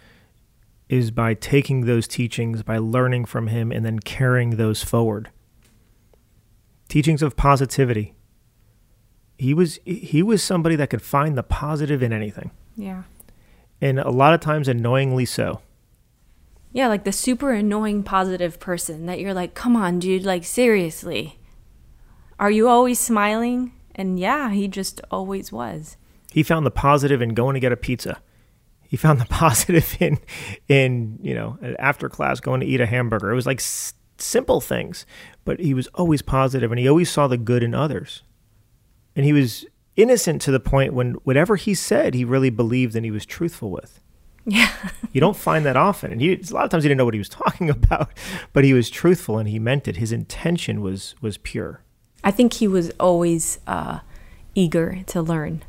is 0.89 1.11
by 1.11 1.35
taking 1.35 1.85
those 1.85 2.09
teachings, 2.09 2.63
by 2.63 2.79
learning 2.79 3.27
from 3.27 3.49
him, 3.49 3.71
and 3.71 3.85
then 3.85 3.99
carrying 3.99 4.51
those 4.57 4.83
forward. 4.83 5.31
Teachings 6.89 7.23
of 7.23 7.37
positivity. 7.37 8.15
He 9.39 9.55
was 9.55 9.79
he 9.85 10.23
was 10.23 10.43
somebody 10.43 10.77
that 10.77 10.91
could 10.91 11.01
find 11.03 11.39
the 11.39 11.43
positive 11.43 12.03
in 12.03 12.13
anything. 12.13 12.51
Yeah. 12.77 13.05
And 13.81 13.99
a 13.99 14.11
lot 14.11 14.35
of 14.35 14.41
times 14.41 14.69
annoyingly 14.69 15.25
so. 15.25 15.61
Yeah, 16.73 16.89
like 16.89 17.05
the 17.05 17.13
super 17.13 17.53
annoying 17.53 18.03
positive 18.03 18.61
person 18.61 19.07
that 19.07 19.21
you're 19.21 19.33
like, 19.33 19.55
"Come 19.55 19.77
on, 19.77 20.01
dude, 20.01 20.25
like 20.25 20.45
seriously." 20.45 21.39
Are 22.39 22.51
you 22.51 22.69
always 22.69 22.99
smiling? 22.99 23.73
And 23.95 24.19
yeah, 24.19 24.51
he 24.51 24.69
just 24.69 25.01
always 25.11 25.51
was. 25.51 25.97
He 26.31 26.43
found 26.43 26.65
the 26.65 26.71
positive 26.71 27.21
in 27.21 27.35
going 27.35 27.55
to 27.55 27.61
get 27.61 27.73
a 27.73 27.77
pizza. 27.77 28.21
He 28.89 28.97
found 28.97 29.21
the 29.21 29.25
positive 29.31 29.97
in, 30.01 30.19
in 30.69 31.19
you 31.21 31.35
know, 31.35 31.59
after 31.79 32.09
class 32.09 32.39
going 32.39 32.61
to 32.61 32.67
eat 32.67 32.81
a 32.81 32.87
hamburger. 32.87 33.31
It 33.31 33.35
was 33.35 33.47
like 33.47 33.59
s- 33.59 33.95
simple 34.19 34.61
things, 34.61 35.05
but 35.45 35.59
he 35.59 35.75
was 35.75 35.89
always 35.95 36.23
positive, 36.23 36.71
and 36.71 36.79
he 36.79 36.89
always 36.89 37.11
saw 37.11 37.27
the 37.27 37.37
good 37.37 37.63
in 37.63 37.75
others. 37.75 38.23
And 39.19 39.25
he 39.25 39.33
was 39.33 39.67
innocent 39.97 40.41
to 40.43 40.53
the 40.53 40.61
point 40.61 40.95
when 40.95 41.15
whatever 41.25 41.57
he 41.57 41.75
said, 41.75 42.15
he 42.15 42.25
really 42.25 42.51
believed 42.51 42.95
and 42.95 43.05
he 43.05 43.11
was 43.11 43.27
truthful 43.27 43.69
with. 43.69 44.01
Yeah. 44.47 44.73
you 45.13 45.21
don't 45.21 45.37
find 45.37 45.67
that 45.67 45.77
often. 45.77 46.13
And 46.13 46.21
he, 46.21 46.35
a 46.35 46.55
lot 46.55 46.63
of 46.63 46.71
times 46.71 46.85
he 46.85 46.89
didn't 46.89 46.99
know 46.99 47.05
what 47.05 47.15
he 47.15 47.19
was 47.19 47.29
talking 47.45 47.69
about, 47.69 48.11
but 48.53 48.63
he 48.63 48.73
was 48.73 48.89
truthful 48.89 49.37
and 49.37 49.49
he 49.49 49.59
meant 49.59 49.89
it. 49.89 49.97
His 49.97 50.13
intention 50.13 50.83
was 50.83 51.17
was 51.21 51.37
pure. 51.37 51.83
I 52.23 52.31
think 52.31 52.53
he 52.53 52.69
was 52.69 52.93
always 53.01 53.59
uh, 53.67 53.99
eager 54.55 55.03
to 55.09 55.21
learn. 55.21 55.65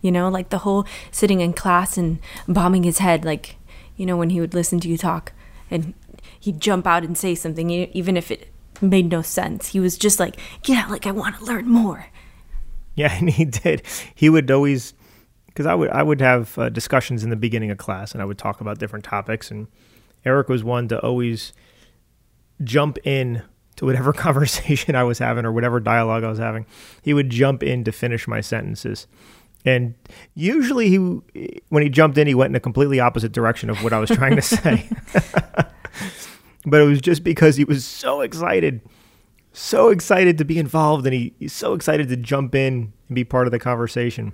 You 0.00 0.10
know, 0.10 0.28
like 0.28 0.48
the 0.48 0.58
whole 0.58 0.84
sitting 1.12 1.40
in 1.40 1.52
class 1.52 1.96
and 1.96 2.18
bombing 2.48 2.82
his 2.82 2.98
head. 2.98 3.24
Like 3.24 3.58
you 3.94 4.06
know, 4.06 4.16
when 4.16 4.30
he 4.30 4.40
would 4.40 4.54
listen 4.54 4.80
to 4.80 4.88
you 4.88 4.98
talk 4.98 5.32
and 5.70 5.94
he'd 6.40 6.60
jump 6.60 6.84
out 6.84 7.04
and 7.04 7.16
say 7.16 7.36
something, 7.36 7.70
even 7.70 8.16
if 8.16 8.32
it 8.32 8.48
made 8.80 9.08
no 9.08 9.22
sense. 9.22 9.68
He 9.68 9.78
was 9.78 9.96
just 9.96 10.18
like, 10.18 10.36
yeah, 10.66 10.88
like 10.88 11.06
I 11.06 11.12
want 11.12 11.38
to 11.38 11.44
learn 11.44 11.68
more. 11.68 12.06
Yeah, 12.94 13.16
and 13.18 13.30
he 13.30 13.46
did. 13.46 13.82
He 14.14 14.28
would 14.28 14.50
always, 14.50 14.92
because 15.46 15.64
I 15.64 15.74
would 15.74 15.88
I 15.88 16.02
would 16.02 16.20
have 16.20 16.58
uh, 16.58 16.68
discussions 16.68 17.24
in 17.24 17.30
the 17.30 17.36
beginning 17.36 17.70
of 17.70 17.78
class, 17.78 18.12
and 18.12 18.20
I 18.20 18.26
would 18.26 18.36
talk 18.36 18.60
about 18.60 18.78
different 18.78 19.02
topics, 19.02 19.50
and 19.50 19.66
Eric 20.26 20.50
was 20.50 20.62
one 20.62 20.88
to 20.88 21.00
always 21.00 21.54
jump 22.62 22.98
in 23.04 23.42
to 23.76 23.86
whatever 23.86 24.12
conversation 24.28 24.94
I 24.94 25.04
was 25.04 25.18
having 25.18 25.44
or 25.44 25.52
whatever 25.52 25.80
dialogue 25.80 26.24
I 26.24 26.28
was 26.28 26.38
having. 26.38 26.66
He 27.02 27.14
would 27.14 27.30
jump 27.30 27.62
in 27.62 27.84
to 27.84 27.92
finish 27.92 28.28
my 28.28 28.40
sentences. 28.40 29.06
And 29.64 29.94
usually 30.34 30.88
he 30.88 30.96
when 31.68 31.82
he 31.82 31.88
jumped 31.88 32.18
in 32.18 32.26
he 32.26 32.34
went 32.34 32.50
in 32.50 32.56
a 32.56 32.60
completely 32.60 32.98
opposite 32.98 33.32
direction 33.32 33.70
of 33.70 33.82
what 33.84 33.92
I 33.92 33.98
was 33.98 34.10
trying 34.10 34.36
to 34.36 34.42
say. 34.42 34.88
but 36.66 36.80
it 36.80 36.84
was 36.84 37.00
just 37.00 37.22
because 37.22 37.56
he 37.56 37.64
was 37.64 37.84
so 37.84 38.22
excited 38.22 38.80
so 39.52 39.88
excited 39.88 40.38
to 40.38 40.44
be 40.44 40.58
involved 40.58 41.04
and 41.06 41.14
he, 41.14 41.34
he's 41.38 41.52
so 41.52 41.74
excited 41.74 42.08
to 42.08 42.16
jump 42.16 42.54
in 42.54 42.92
and 43.08 43.14
be 43.14 43.24
part 43.24 43.46
of 43.46 43.50
the 43.50 43.58
conversation 43.58 44.32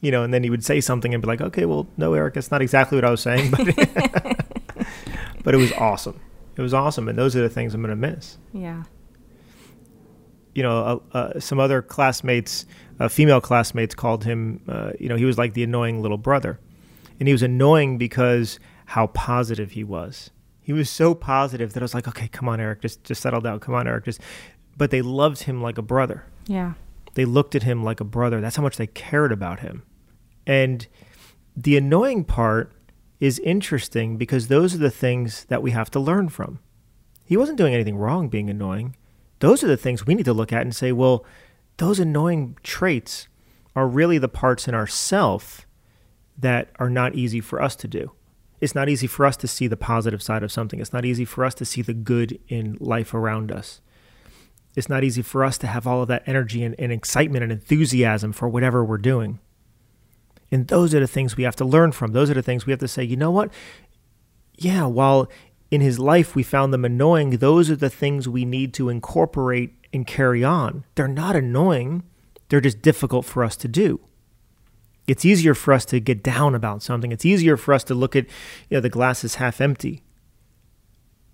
you 0.00 0.10
know 0.10 0.22
and 0.22 0.32
then 0.32 0.42
he 0.44 0.50
would 0.50 0.64
say 0.64 0.80
something 0.80 1.12
and 1.14 1.22
be 1.22 1.26
like 1.26 1.40
okay 1.40 1.64
well 1.64 1.86
no 1.96 2.12
eric 2.14 2.34
that's 2.34 2.50
not 2.50 2.60
exactly 2.62 2.96
what 2.96 3.04
i 3.04 3.10
was 3.10 3.20
saying 3.20 3.50
but 3.50 3.66
but 5.44 5.54
it 5.54 5.58
was 5.58 5.72
awesome. 5.72 6.20
It 6.56 6.60
was 6.62 6.74
awesome 6.74 7.08
and 7.08 7.16
those 7.16 7.34
are 7.36 7.40
the 7.40 7.48
things 7.48 7.72
i'm 7.74 7.80
going 7.82 7.90
to 7.90 7.96
miss. 7.96 8.36
Yeah. 8.52 8.82
you 10.54 10.62
know 10.62 11.00
uh, 11.14 11.16
uh, 11.16 11.40
some 11.40 11.58
other 11.60 11.80
classmates 11.82 12.66
uh, 13.00 13.08
female 13.08 13.40
classmates 13.40 13.94
called 13.94 14.24
him 14.24 14.60
uh, 14.68 14.90
you 14.98 15.08
know 15.08 15.16
he 15.16 15.24
was 15.24 15.38
like 15.38 15.54
the 15.54 15.62
annoying 15.62 16.02
little 16.02 16.18
brother. 16.18 16.58
And 17.20 17.26
he 17.26 17.32
was 17.32 17.42
annoying 17.42 17.98
because 17.98 18.60
how 18.86 19.08
positive 19.08 19.72
he 19.72 19.82
was. 19.82 20.30
He 20.60 20.72
was 20.72 20.88
so 20.88 21.14
positive 21.14 21.72
that 21.72 21.82
i 21.82 21.84
was 21.84 21.94
like 21.94 22.06
okay 22.08 22.28
come 22.28 22.48
on 22.48 22.60
eric 22.60 22.82
just 22.82 23.04
just 23.04 23.22
settle 23.22 23.40
down. 23.40 23.60
Come 23.60 23.74
on 23.74 23.86
eric 23.88 24.04
just 24.04 24.20
but 24.78 24.90
they 24.90 25.02
loved 25.02 25.42
him 25.42 25.60
like 25.60 25.76
a 25.76 25.82
brother 25.82 26.24
Yeah. 26.46 26.72
they 27.14 27.24
looked 27.26 27.54
at 27.54 27.64
him 27.64 27.82
like 27.84 28.00
a 28.00 28.04
brother. 28.04 28.40
That's 28.40 28.56
how 28.56 28.62
much 28.62 28.76
they 28.78 28.86
cared 28.86 29.32
about 29.32 29.60
him. 29.60 29.82
And 30.46 30.86
the 31.56 31.76
annoying 31.76 32.24
part 32.24 32.72
is 33.20 33.38
interesting 33.40 34.16
because 34.16 34.46
those 34.48 34.74
are 34.74 34.78
the 34.78 34.90
things 34.90 35.44
that 35.46 35.60
we 35.62 35.72
have 35.72 35.90
to 35.90 36.00
learn 36.00 36.28
from. 36.28 36.60
He 37.24 37.36
wasn't 37.36 37.58
doing 37.58 37.74
anything 37.74 37.96
wrong 37.98 38.28
being 38.28 38.48
annoying. 38.48 38.94
Those 39.40 39.62
are 39.64 39.68
the 39.68 39.76
things 39.76 40.06
we 40.06 40.14
need 40.14 40.24
to 40.24 40.32
look 40.32 40.52
at 40.52 40.62
and 40.62 40.74
say, 40.74 40.92
well, 40.92 41.24
those 41.78 41.98
annoying 42.00 42.56
traits 42.62 43.28
are 43.76 43.86
really 43.88 44.18
the 44.18 44.28
parts 44.28 44.66
in 44.68 44.74
ourself 44.74 45.66
that 46.38 46.70
are 46.78 46.88
not 46.90 47.14
easy 47.16 47.40
for 47.40 47.60
us 47.60 47.74
to 47.76 47.88
do. 47.88 48.12
It's 48.60 48.74
not 48.74 48.88
easy 48.88 49.06
for 49.06 49.26
us 49.26 49.36
to 49.38 49.48
see 49.48 49.66
the 49.66 49.76
positive 49.76 50.22
side 50.22 50.42
of 50.42 50.50
something. 50.52 50.80
It's 50.80 50.92
not 50.92 51.04
easy 51.04 51.24
for 51.24 51.44
us 51.44 51.54
to 51.54 51.64
see 51.64 51.82
the 51.82 51.94
good 51.94 52.38
in 52.48 52.76
life 52.80 53.12
around 53.14 53.50
us 53.52 53.80
it's 54.78 54.88
not 54.88 55.02
easy 55.02 55.22
for 55.22 55.44
us 55.44 55.58
to 55.58 55.66
have 55.66 55.88
all 55.88 56.02
of 56.02 56.08
that 56.08 56.22
energy 56.24 56.62
and, 56.62 56.76
and, 56.78 56.92
excitement 56.92 57.42
and 57.42 57.50
enthusiasm 57.50 58.32
for 58.32 58.48
whatever 58.48 58.84
we're 58.84 58.96
doing. 58.96 59.40
And 60.52 60.68
those 60.68 60.94
are 60.94 61.00
the 61.00 61.08
things 61.08 61.36
we 61.36 61.42
have 61.42 61.56
to 61.56 61.64
learn 61.64 61.90
from. 61.90 62.12
Those 62.12 62.30
are 62.30 62.34
the 62.34 62.42
things 62.42 62.64
we 62.64 62.70
have 62.70 62.78
to 62.80 62.88
say, 62.88 63.02
you 63.02 63.16
know 63.16 63.32
what? 63.32 63.52
Yeah, 64.56 64.86
while 64.86 65.28
in 65.72 65.80
his 65.80 65.98
life 65.98 66.36
we 66.36 66.44
found 66.44 66.72
them 66.72 66.84
annoying, 66.84 67.30
those 67.30 67.68
are 67.70 67.76
the 67.76 67.90
things 67.90 68.28
we 68.28 68.44
need 68.44 68.72
to 68.74 68.88
incorporate 68.88 69.74
and 69.92 70.06
carry 70.06 70.44
on. 70.44 70.84
They're 70.94 71.08
not 71.08 71.34
annoying, 71.34 72.04
they're 72.48 72.60
just 72.60 72.80
difficult 72.80 73.26
for 73.26 73.42
us 73.42 73.56
to 73.56 73.68
do. 73.68 73.98
It's 75.08 75.24
easier 75.24 75.54
for 75.54 75.74
us 75.74 75.84
to 75.86 75.98
get 75.98 76.22
down 76.22 76.54
about 76.54 76.84
something. 76.84 77.10
It's 77.10 77.24
easier 77.24 77.56
for 77.56 77.74
us 77.74 77.82
to 77.84 77.94
look 77.94 78.14
at, 78.14 78.26
you 78.68 78.76
know, 78.76 78.80
the 78.80 78.88
glass 78.88 79.24
is 79.24 79.36
half 79.36 79.60
empty. 79.60 80.02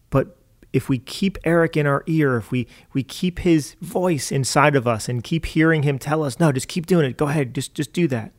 But 0.08 0.38
if 0.74 0.88
we 0.88 0.98
keep 0.98 1.38
Eric 1.44 1.76
in 1.76 1.86
our 1.86 2.02
ear, 2.08 2.36
if 2.36 2.50
we 2.50 2.66
we 2.92 3.04
keep 3.04 3.38
his 3.38 3.76
voice 3.80 4.32
inside 4.32 4.74
of 4.74 4.88
us 4.88 5.08
and 5.08 5.22
keep 5.22 5.46
hearing 5.46 5.84
him 5.84 6.00
tell 6.00 6.24
us, 6.24 6.40
"No, 6.40 6.50
just 6.50 6.66
keep 6.66 6.84
doing 6.84 7.08
it. 7.08 7.16
Go 7.16 7.28
ahead. 7.28 7.54
Just 7.54 7.74
just 7.74 7.92
do 7.92 8.08
that. 8.08 8.32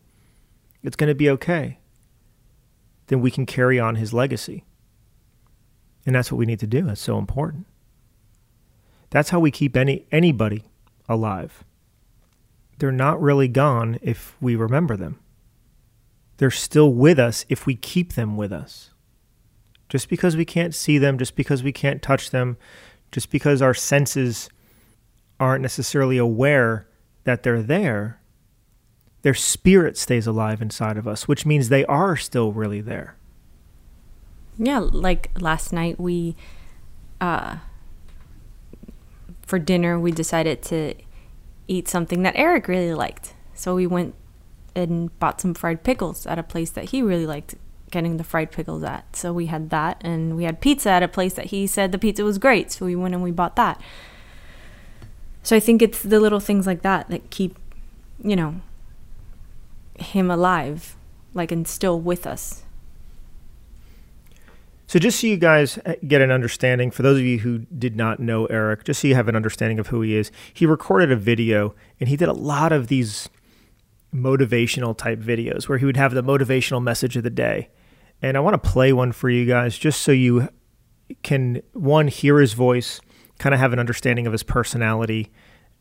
It's 0.84 0.98
going 0.98 1.08
to 1.08 1.16
be 1.16 1.30
okay." 1.30 1.80
Then 3.08 3.22
we 3.22 3.32
can 3.32 3.46
carry 3.46 3.80
on 3.80 3.96
his 3.96 4.14
legacy. 4.14 4.66
And 6.06 6.14
that's 6.14 6.30
what 6.30 6.38
we 6.38 6.46
need 6.46 6.60
to 6.60 6.68
do. 6.68 6.82
That's 6.82 7.02
so 7.02 7.18
important. 7.18 7.68
That's 9.12 9.30
how 9.30 9.40
we 9.40 9.50
keep 9.50 9.78
any 9.78 10.06
anybody 10.12 10.66
alive. 11.08 11.64
They're 12.80 12.92
not 12.92 13.22
really 13.22 13.48
gone 13.48 13.98
if 14.02 14.36
we 14.42 14.58
remember 14.58 14.98
them. 14.98 15.20
They're 16.36 16.52
still 16.52 16.94
with 16.94 17.18
us 17.18 17.46
if 17.48 17.66
we 17.66 17.76
keep 17.76 18.14
them 18.14 18.36
with 18.36 18.52
us. 18.52 18.90
Just 19.90 20.10
because 20.10 20.36
we 20.36 20.46
can't 20.46 20.74
see 20.74 20.98
them, 20.98 21.18
just 21.18 21.36
because 21.36 21.64
we 21.64 21.72
can't 21.72 22.02
touch 22.02 22.32
them, 22.32 22.58
just 23.12 23.30
because 23.30 23.62
our 23.62 23.74
senses 23.74 24.50
aren't 25.40 25.62
necessarily 25.62 26.18
aware 26.18 26.88
that 27.24 27.44
they're 27.44 27.62
there, 27.62 28.20
their 29.22 29.34
spirit 29.34 29.98
stays 29.98 30.28
alive 30.28 30.62
inside 30.62 30.98
of 30.98 31.08
us, 31.08 31.28
which 31.28 31.46
means 31.46 31.70
they 31.70 31.86
are 31.86 32.16
still 32.16 32.52
really 32.52 32.82
there. 32.82 33.16
Yeah, 34.58 34.80
like 34.80 35.32
last 35.40 35.74
night 35.74 36.00
we 36.00 36.36
uh 37.20 37.58
for 39.46 39.60
dinner 39.60 40.00
we 40.00 40.12
decided 40.12 40.62
to 40.62 40.94
eat 41.68 41.88
something 41.88 42.24
that 42.24 42.36
Eric 42.36 42.68
really 42.68 42.94
liked. 42.94 43.34
So 43.54 43.76
we 43.76 43.88
went 43.88 44.16
and 44.76 45.18
bought 45.20 45.42
some 45.42 45.54
fried 45.54 45.84
pickles 45.84 46.26
at 46.26 46.38
a 46.38 46.44
place 46.44 46.70
that 46.72 46.90
he 46.90 47.02
really 47.02 47.26
liked 47.26 47.56
getting 47.92 48.18
the 48.18 48.24
fried 48.24 48.52
pickles 48.52 48.84
at. 48.84 49.16
So 49.16 49.32
we 49.32 49.46
had 49.48 49.70
that 49.70 50.02
and 50.02 50.36
we 50.36 50.44
had 50.44 50.62
pizza 50.62 50.90
at 50.90 51.04
a 51.04 51.08
place 51.08 51.34
that 51.34 51.46
he 51.46 51.68
said 51.68 51.92
the 51.92 51.98
pizza 51.98 52.24
was 52.24 52.38
great. 52.38 52.72
So 52.72 52.86
we 52.86 52.96
went 52.96 53.14
and 53.14 53.24
we 53.24 53.32
bought 53.32 53.56
that. 53.56 53.82
So 55.44 55.56
I 55.56 55.60
think 55.60 55.82
it's 55.82 56.02
the 56.02 56.20
little 56.20 56.40
things 56.40 56.66
like 56.66 56.82
that 56.82 57.10
that 57.10 57.30
keep, 57.30 57.58
you 58.24 58.36
know, 58.36 58.56
him 60.00 60.32
alive, 60.32 60.96
like 61.34 61.52
and 61.52 61.68
still 61.68 62.00
with 62.00 62.26
us. 62.26 62.64
So, 64.88 65.00
just 65.00 65.20
so 65.20 65.28
you 65.28 65.38
guys 65.38 65.80
uh, 65.80 65.96
get 66.08 66.22
an 66.22 66.30
understanding, 66.30 66.92
for 66.92 67.02
those 67.02 67.18
of 67.18 67.26
you 67.26 67.40
who 67.40 67.60
did 67.76 67.96
not 67.96 68.20
know 68.20 68.46
Eric, 68.46 68.84
just 68.84 69.02
so 69.02 69.08
you 69.08 69.16
have 69.16 69.28
an 69.28 69.36
understanding 69.36 69.80
of 69.80 69.88
who 69.88 70.02
he 70.02 70.16
is, 70.16 70.32
he 70.54 70.68
recorded 70.68 71.12
a 71.12 71.16
video 71.16 71.74
and 72.00 72.08
he 72.08 72.16
did 72.16 72.28
a 72.28 72.34
lot 72.34 72.72
of 72.72 72.88
these 72.88 73.28
motivational 74.16 74.98
type 74.98 75.20
videos 75.20 75.68
where 75.68 75.78
he 75.78 75.86
would 75.86 75.98
have 75.98 76.14
the 76.14 76.24
motivational 76.24 76.82
message 76.82 77.18
of 77.18 77.24
the 77.24 77.30
day. 77.30 77.70
And 78.22 78.38
I 78.38 78.40
want 78.40 78.62
to 78.62 78.70
play 78.70 78.94
one 78.94 79.12
for 79.12 79.30
you 79.30 79.46
guys 79.46 79.78
just 79.78 80.02
so 80.02 80.12
you 80.12 80.50
can, 81.22 81.62
one, 81.74 82.08
hear 82.08 82.40
his 82.40 82.54
voice, 82.54 83.02
kind 83.38 83.54
of 83.54 83.60
have 83.60 83.74
an 83.74 83.80
understanding 83.80 84.26
of 84.26 84.32
his 84.32 84.44
personality 84.44 85.32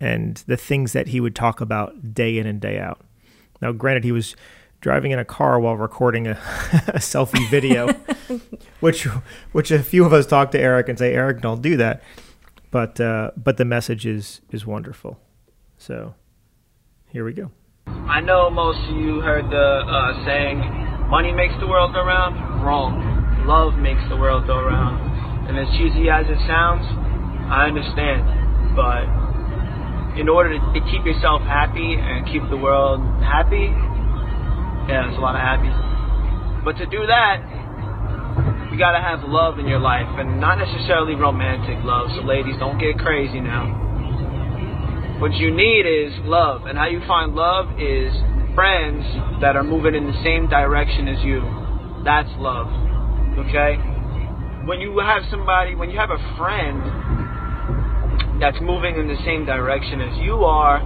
and 0.00 0.42
the 0.46 0.56
things 0.56 0.92
that 0.92 1.08
he 1.08 1.20
would 1.20 1.34
talk 1.34 1.60
about 1.60 2.12
day 2.12 2.38
in 2.38 2.46
and 2.46 2.60
day 2.60 2.78
out. 2.78 3.00
Now, 3.62 3.72
granted, 3.72 4.04
he 4.04 4.12
was 4.12 4.34
driving 4.80 5.12
in 5.12 5.18
a 5.18 5.24
car 5.24 5.58
while 5.58 5.76
recording 5.76 6.26
a, 6.26 6.32
a 6.88 6.98
selfie 6.98 7.48
video, 7.48 7.88
which 8.80 9.04
which 9.52 9.70
a 9.70 9.82
few 9.82 10.04
of 10.04 10.12
us 10.12 10.26
talk 10.26 10.50
to 10.50 10.60
Eric 10.60 10.88
and 10.88 10.98
say, 10.98 11.14
Eric, 11.14 11.40
don't 11.40 11.62
do 11.62 11.76
that. 11.76 12.02
But 12.70 13.00
uh, 13.00 13.30
but 13.36 13.56
the 13.56 13.64
message 13.64 14.04
is 14.04 14.40
is 14.50 14.66
wonderful. 14.66 15.18
So 15.78 16.14
here 17.08 17.24
we 17.24 17.32
go. 17.32 17.50
I 18.14 18.20
know 18.20 18.50
most 18.50 18.78
of 18.90 18.94
you 18.94 19.20
heard 19.20 19.50
the 19.50 19.66
uh, 19.82 20.24
saying, 20.24 20.62
"Money 21.10 21.32
makes 21.32 21.54
the 21.58 21.66
world 21.66 21.94
go 21.94 22.04
round." 22.04 22.62
Wrong. 22.62 23.00
Love 23.42 23.74
makes 23.74 24.06
the 24.08 24.16
world 24.16 24.46
go 24.46 24.60
round. 24.60 25.02
And 25.48 25.58
as 25.58 25.66
cheesy 25.74 26.08
as 26.08 26.24
it 26.30 26.38
sounds, 26.46 26.86
I 27.50 27.66
understand, 27.66 28.22
but 28.78 29.04
in 30.14 30.28
order 30.28 30.54
to, 30.54 30.60
to 30.62 30.80
keep 30.94 31.04
yourself 31.04 31.42
happy 31.42 31.98
and 31.98 32.24
keep 32.30 32.46
the 32.48 32.56
world 32.56 33.00
happy, 33.20 33.66
yeah, 34.86 35.10
there's 35.10 35.18
a 35.18 35.24
lot 35.24 35.34
of 35.34 35.42
happy. 35.42 35.74
But 36.62 36.78
to 36.80 36.86
do 36.86 37.04
that, 37.10 37.42
you 38.70 38.78
gotta 38.78 39.02
have 39.02 39.26
love 39.26 39.58
in 39.58 39.66
your 39.66 39.80
life, 39.80 40.08
and 40.22 40.38
not 40.38 40.56
necessarily 40.56 41.16
romantic 41.16 41.82
love. 41.82 42.08
So, 42.14 42.22
ladies, 42.22 42.54
don't 42.62 42.78
get 42.78 42.96
crazy 42.96 43.40
now. 43.40 43.83
What 45.20 45.32
you 45.34 45.54
need 45.54 45.86
is 45.86 46.12
love, 46.24 46.66
and 46.66 46.76
how 46.76 46.86
you 46.86 47.00
find 47.06 47.34
love 47.34 47.78
is 47.78 48.12
friends 48.54 49.04
that 49.40 49.54
are 49.54 49.62
moving 49.62 49.94
in 49.94 50.06
the 50.06 50.22
same 50.24 50.48
direction 50.48 51.06
as 51.08 51.22
you. 51.24 51.40
That's 52.04 52.28
love. 52.38 52.66
Okay? 53.38 53.76
When 54.66 54.80
you 54.80 54.98
have 54.98 55.22
somebody, 55.30 55.74
when 55.74 55.90
you 55.90 55.98
have 55.98 56.10
a 56.10 56.18
friend 56.36 56.82
that's 58.40 58.60
moving 58.60 58.96
in 58.96 59.06
the 59.06 59.16
same 59.24 59.46
direction 59.46 60.00
as 60.00 60.18
you 60.18 60.44
are, 60.44 60.82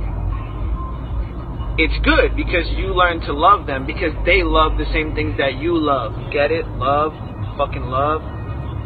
it's 1.79 1.95
good 2.05 2.37
because 2.37 2.69
you 2.77 2.95
learn 2.95 3.21
to 3.21 3.33
love 3.33 3.67
them 3.67 3.87
because 3.87 4.13
they 4.27 4.43
love 4.43 4.77
the 4.77 4.87
same 4.93 5.15
things 5.15 5.39
that 5.39 5.55
you 5.59 5.79
love. 5.79 6.13
Get 6.33 6.51
it? 6.51 6.67
Love, 6.77 7.13
fucking 7.57 7.87
love. 7.87 8.21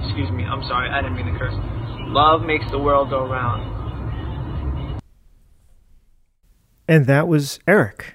Excuse 0.05 0.31
me, 0.31 0.45
I'm 0.45 0.63
sorry, 0.69 0.91
I 0.91 1.01
didn't 1.03 1.17
mean 1.17 1.33
to 1.33 1.39
curse. 1.39 1.55
Love 2.13 2.43
makes 2.43 2.65
the 2.71 2.79
world 2.79 3.11
go 3.11 3.27
round. 3.27 3.72
And 6.89 7.07
that 7.07 7.29
was 7.29 7.61
Eric. 7.67 8.15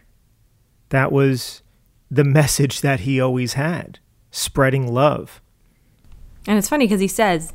That 0.89 1.11
was 1.11 1.61
the 2.09 2.23
message 2.23 2.81
that 2.81 3.01
he 3.01 3.19
always 3.19 3.53
had 3.53 3.99
spreading 4.31 4.93
love, 4.93 5.41
And 6.45 6.57
it's 6.57 6.69
funny 6.69 6.85
because 6.85 7.01
he 7.01 7.07
says, 7.07 7.53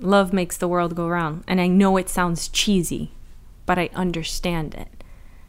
love 0.00 0.32
makes 0.32 0.56
the 0.56 0.68
world 0.68 0.94
go 0.94 1.08
round. 1.08 1.44
And 1.46 1.60
I 1.60 1.68
know 1.68 1.96
it 1.96 2.08
sounds 2.08 2.48
cheesy, 2.48 3.12
but 3.66 3.78
I 3.78 3.88
understand 3.94 4.74
it. 4.74 5.04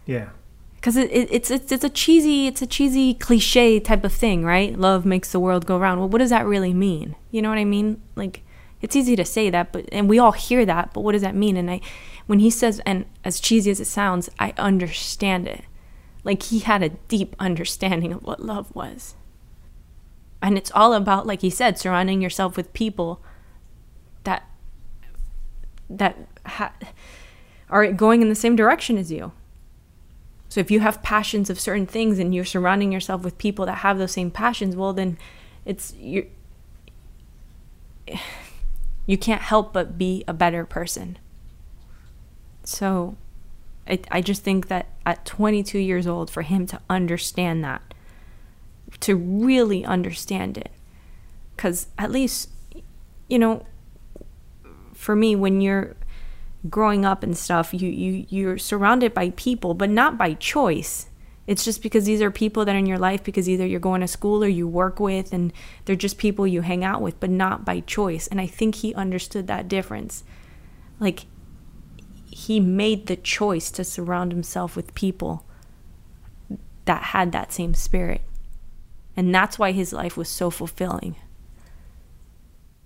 Yeah. 0.05 0.29
Because 0.75 0.95
it, 0.95 1.11
it, 1.11 1.27
it's, 1.31 1.49
it's, 1.49 1.71
it's 1.71 1.83
a 1.83 1.89
cheesy, 1.89 2.47
it's 2.47 2.61
a 2.61 2.67
cheesy 2.67 3.13
cliche 3.13 3.79
type 3.79 4.03
of 4.03 4.13
thing, 4.13 4.45
right? 4.45 4.77
Love 4.77 5.05
makes 5.05 5.31
the 5.31 5.39
world 5.39 5.65
go 5.65 5.77
round. 5.77 5.99
Well, 5.99 6.09
what 6.09 6.19
does 6.19 6.29
that 6.29 6.45
really 6.45 6.73
mean? 6.73 7.15
You 7.31 7.41
know 7.41 7.49
what 7.49 7.57
I 7.57 7.65
mean? 7.65 8.01
Like, 8.15 8.41
it's 8.81 8.95
easy 8.95 9.15
to 9.15 9.25
say 9.25 9.49
that, 9.49 9.71
but, 9.71 9.85
and 9.91 10.09
we 10.09 10.19
all 10.19 10.33
hear 10.33 10.65
that, 10.65 10.93
but 10.93 11.01
what 11.01 11.13
does 11.13 11.21
that 11.21 11.35
mean? 11.35 11.57
And 11.57 11.71
I, 11.71 11.81
when 12.25 12.39
he 12.39 12.49
says, 12.49 12.81
and 12.85 13.05
as 13.23 13.39
cheesy 13.39 13.71
as 13.71 13.79
it 13.79 13.85
sounds, 13.85 14.29
I 14.39 14.53
understand 14.57 15.47
it. 15.47 15.65
Like 16.23 16.43
he 16.43 16.59
had 16.59 16.81
a 16.81 16.89
deep 16.89 17.35
understanding 17.39 18.13
of 18.13 18.23
what 18.23 18.39
love 18.39 18.73
was. 18.75 19.15
And 20.41 20.57
it's 20.57 20.71
all 20.71 20.93
about, 20.93 21.27
like 21.27 21.41
he 21.41 21.49
said, 21.49 21.77
surrounding 21.77 22.21
yourself 22.21 22.57
with 22.57 22.73
people 22.73 23.21
that 24.23 24.43
that 25.89 26.17
ha- 26.45 26.73
are 27.69 27.91
going 27.91 28.21
in 28.21 28.29
the 28.29 28.35
same 28.35 28.55
direction 28.55 28.97
as 28.97 29.11
you. 29.11 29.31
So 30.49 30.59
if 30.59 30.69
you 30.69 30.81
have 30.81 31.01
passions 31.01 31.49
of 31.49 31.59
certain 31.59 31.85
things 31.85 32.19
and 32.19 32.33
you're 32.33 32.45
surrounding 32.45 32.91
yourself 32.91 33.23
with 33.23 33.37
people 33.37 33.65
that 33.65 33.79
have 33.79 33.97
those 33.97 34.11
same 34.11 34.31
passions, 34.31 34.75
well 34.75 34.93
then 34.93 35.17
it's 35.65 35.93
you 35.95 36.27
you 39.05 39.17
can't 39.17 39.41
help 39.41 39.73
but 39.73 39.97
be 39.97 40.23
a 40.27 40.33
better 40.33 40.65
person. 40.65 41.17
So 42.63 43.15
I, 43.87 43.99
I 44.11 44.21
just 44.21 44.43
think 44.43 44.67
that 44.67 44.87
at 45.05 45.25
22 45.25 45.79
years 45.79 46.07
old, 46.07 46.29
for 46.29 46.41
him 46.41 46.65
to 46.67 46.79
understand 46.89 47.63
that, 47.63 47.81
to 49.01 49.15
really 49.15 49.83
understand 49.83 50.57
it, 50.57 50.71
because 51.55 51.87
at 51.97 52.11
least, 52.11 52.49
you 53.27 53.39
know, 53.39 53.65
for 54.93 55.15
me, 55.15 55.35
when 55.35 55.59
you're 55.59 55.95
growing 56.69 57.05
up 57.05 57.23
and 57.23 57.37
stuff, 57.37 57.73
you, 57.73 57.89
you, 57.89 58.25
you're 58.29 58.57
surrounded 58.57 59.13
by 59.13 59.31
people, 59.31 59.73
but 59.73 59.89
not 59.89 60.17
by 60.17 60.33
choice. 60.33 61.07
It's 61.45 61.65
just 61.65 61.83
because 61.83 62.05
these 62.05 62.21
are 62.21 62.31
people 62.31 62.63
that 62.63 62.73
are 62.73 62.79
in 62.79 62.85
your 62.85 62.97
life 62.97 63.21
because 63.21 63.49
either 63.49 63.65
you're 63.65 63.81
going 63.81 63.99
to 63.99 64.07
school 64.07 64.43
or 64.43 64.47
you 64.47 64.65
work 64.65 64.99
with, 64.99 65.33
and 65.33 65.51
they're 65.83 65.97
just 65.97 66.17
people 66.17 66.47
you 66.47 66.61
hang 66.61 66.85
out 66.85 67.01
with, 67.01 67.19
but 67.19 67.29
not 67.29 67.65
by 67.65 67.81
choice. 67.81 68.27
And 68.27 68.39
I 68.39 68.47
think 68.47 68.75
he 68.75 68.93
understood 68.93 69.47
that 69.47 69.67
difference. 69.67 70.23
Like, 71.01 71.25
he 72.33 72.59
made 72.59 73.07
the 73.07 73.15
choice 73.15 73.71
to 73.71 73.83
surround 73.83 74.31
himself 74.31 74.75
with 74.75 74.95
people 74.95 75.45
that 76.85 77.03
had 77.03 77.31
that 77.31 77.53
same 77.53 77.73
spirit. 77.73 78.21
And 79.15 79.33
that's 79.33 79.59
why 79.59 79.71
his 79.71 79.93
life 79.93 80.17
was 80.17 80.29
so 80.29 80.49
fulfilling. 80.49 81.15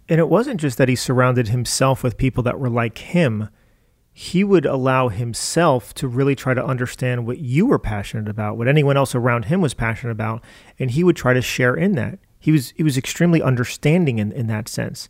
And 0.10 0.20
it 0.20 0.30
wasn't 0.30 0.60
just 0.60 0.78
that 0.78 0.90
he 0.90 0.96
surrounded 0.96 1.50
himself 1.50 2.04
with 2.04 2.18
people 2.18 2.44
that 2.44 2.60
were 2.60 2.70
like 2.70 2.98
him. 2.98 3.50
He 4.14 4.44
would 4.44 4.66
allow 4.66 5.10
himself 5.10 5.94
to 5.96 6.08
really 6.08 6.36
try 6.36 6.54
to 6.54 6.66
understand 6.66 7.26
what 7.26 7.40
you 7.40 7.66
were 7.66 7.80
passionate 7.80 8.30
about, 8.30 8.58
what 8.58 8.68
anyone 8.68 8.98
else 8.98 9.14
around 9.14 9.46
him 9.46 9.62
was 9.62 9.74
passionate 9.74 10.12
about, 10.12 10.44
and 10.80 10.92
he 10.92 11.04
would 11.04 11.16
try 11.16 11.34
to 11.34 11.42
share 11.42 11.76
in 11.76 11.94
that. 11.96 12.20
He 12.40 12.52
was 12.52 12.72
he 12.76 12.84
was 12.84 12.98
extremely 12.98 13.42
understanding 13.42 14.20
in, 14.20 14.32
in 14.32 14.48
that 14.48 14.68
sense. 14.68 15.10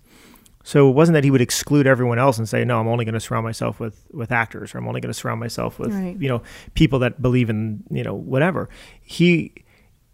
So 0.67 0.89
it 0.89 0.91
wasn't 0.91 1.13
that 1.13 1.23
he 1.23 1.32
would 1.32 1.39
exclude 1.39 1.88
everyone 1.88 2.19
else 2.19 2.38
and 2.38 2.49
say, 2.49 2.65
"No, 2.65 2.77
I'm 2.77 2.89
only 2.89 3.06
going 3.06 3.13
to 3.13 3.21
surround 3.21 3.45
myself 3.45 3.80
with 3.80 4.06
with 4.12 4.34
actors, 4.34 4.75
or 4.75 4.80
I'm 4.80 4.88
only 4.89 4.99
going 4.99 5.13
to 5.13 5.17
surround 5.17 5.39
myself 5.39 5.80
with 5.80 5.93
Right. 5.93 6.17
you 6.19 6.27
know 6.27 6.41
people 6.73 6.99
that 6.99 7.21
believe 7.21 7.49
in 7.49 7.84
you 7.89 8.03
know 8.03 8.13
whatever." 8.13 8.67
He 9.01 9.53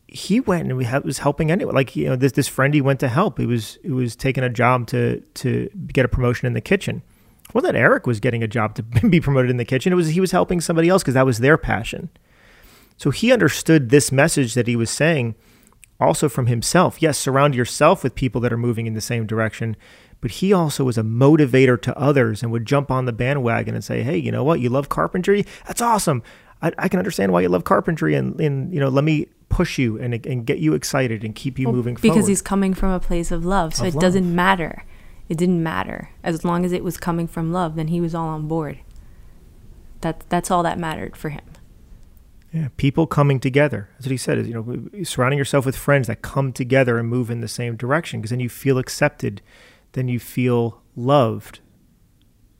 he 0.08 0.39
went 0.42 0.68
and 0.68 0.78
we 0.78 0.84
ha- 0.86 1.02
was 1.04 1.18
helping 1.18 1.50
anyone. 1.50 1.74
Like 1.74 1.96
you 1.96 2.06
know, 2.06 2.16
this 2.16 2.34
this 2.34 2.48
friend 2.48 2.72
he 2.72 2.82
went 2.82 3.00
to 3.00 3.08
help. 3.08 3.39
He 3.39 3.48
was 3.48 3.80
he 3.82 3.89
was 3.89 4.16
taking 4.16 4.44
a 4.44 4.50
job 4.50 4.86
to 4.88 5.22
to 5.22 5.70
get 5.88 6.06
a 6.06 6.08
promotion 6.08 6.46
in 6.46 6.54
the 6.54 6.62
kitchen. 6.62 7.02
Well, 7.52 7.63
that 7.63 7.76
Eric 7.76 8.06
was 8.06 8.20
getting 8.20 8.44
a 8.44 8.48
job 8.48 8.76
to 8.76 8.84
be 9.10 9.20
promoted 9.20 9.50
in 9.50 9.58
the 9.58 9.66
kitchen. 9.66 9.92
It 9.92 9.96
was 9.96 10.10
he 10.10 10.20
was 10.22 10.30
helping 10.32 10.62
somebody 10.62 10.88
else 10.88 11.02
because 11.02 11.16
that 11.16 11.26
was 11.26 11.39
their 11.39 11.58
passion. 11.58 12.10
So 12.98 13.10
he 13.10 13.32
understood 13.34 13.89
this 13.89 14.12
message 14.12 14.54
that 14.54 14.68
he 14.68 14.76
was 14.76 14.92
saying 14.92 15.34
also 16.00 16.30
from 16.30 16.46
himself. 16.46 17.02
Yes, 17.02 17.18
surround 17.18 17.56
yourself 17.56 18.04
with 18.04 18.13
people 18.13 18.39
that 18.42 18.54
are 18.54 18.58
moving 18.58 18.86
in 18.86 18.94
the 18.94 19.02
same 19.02 19.26
direction, 19.26 19.76
but 20.24 20.32
he 20.32 20.54
also 20.54 20.86
was 20.86 20.98
a 20.98 21.04
motivator 21.04 21.80
to 21.82 22.00
others 22.00 22.42
and 22.42 22.50
would 22.50 22.66
jump 22.66 22.90
on 22.90 23.04
the 23.04 23.12
bandwagon 23.12 23.76
and 23.76 23.84
say, 23.84 24.04
"Hey, 24.04 24.16
you 24.16 24.32
know 24.32 24.42
what? 24.42 24.62
You 24.62 24.70
love 24.70 24.88
carpentry? 24.88 25.46
That's 25.68 25.82
awesome. 25.82 26.24
I, 26.62 26.72
I 26.78 26.88
can 26.88 26.98
understand 26.98 27.34
why 27.34 27.42
you 27.42 27.50
love 27.50 27.66
carpentry, 27.66 28.16
and, 28.16 28.40
and 28.40 28.74
you 28.74 28.80
know, 28.80 28.88
let 28.88 29.04
me 29.04 29.28
push 29.50 29.78
you 29.78 30.00
and 30.00 30.26
and 30.26 30.46
get 30.46 30.60
you 30.60 30.76
excited 30.76 31.26
and 31.26 31.36
keep 31.36 31.60
you 31.60 31.68
Well, 31.68 31.76
moving 31.76 31.96
because 31.96 32.04
forward." 32.04 32.16
Because 32.16 32.28
he's 32.30 32.42
coming 32.42 32.74
from 32.74 32.92
a 32.92 33.02
place 33.02 33.32
of 33.32 33.44
love. 33.44 33.76
So 33.76 33.86
Of 33.86 33.96
it 33.96 34.00
doesn't 34.00 34.34
matter. 34.34 34.86
It 35.28 35.38
didn't 35.38 35.62
matter. 35.62 36.12
As 36.24 36.46
long 36.46 36.64
as 36.64 36.72
it 36.72 36.86
was 36.86 36.96
coming 36.96 37.28
from 37.28 37.52
love, 37.52 37.76
then 37.76 37.90
he 37.90 38.00
was 38.00 38.16
all 38.16 38.30
on 38.30 38.48
board. 38.48 38.80
That 40.00 40.24
that's 40.30 40.50
all 40.50 40.64
that 40.64 40.80
mattered 40.80 41.18
for 41.18 41.32
him. 41.32 41.44
Yeah, 42.54 42.70
people 42.78 43.08
coming 43.08 43.42
together. 43.42 43.90
That's 43.94 44.06
what 44.06 44.12
he 44.12 44.18
said. 44.18 44.38
Is 44.38 44.48
you 44.48 44.54
know, 44.54 45.04
surrounding 45.04 45.38
yourself 45.38 45.66
with 45.66 45.76
friends 45.76 46.08
that 46.08 46.22
come 46.22 46.54
together 46.54 46.98
and 46.98 47.10
move 47.10 47.30
in 47.30 47.42
the 47.42 47.50
same 47.50 47.76
direction, 47.76 48.22
because 48.22 48.30
then 48.30 48.40
you 48.40 48.48
feel 48.48 48.78
accepted, 48.78 49.42
then 49.94 50.08
you 50.08 50.20
feel 50.20 50.82
loved, 50.96 51.60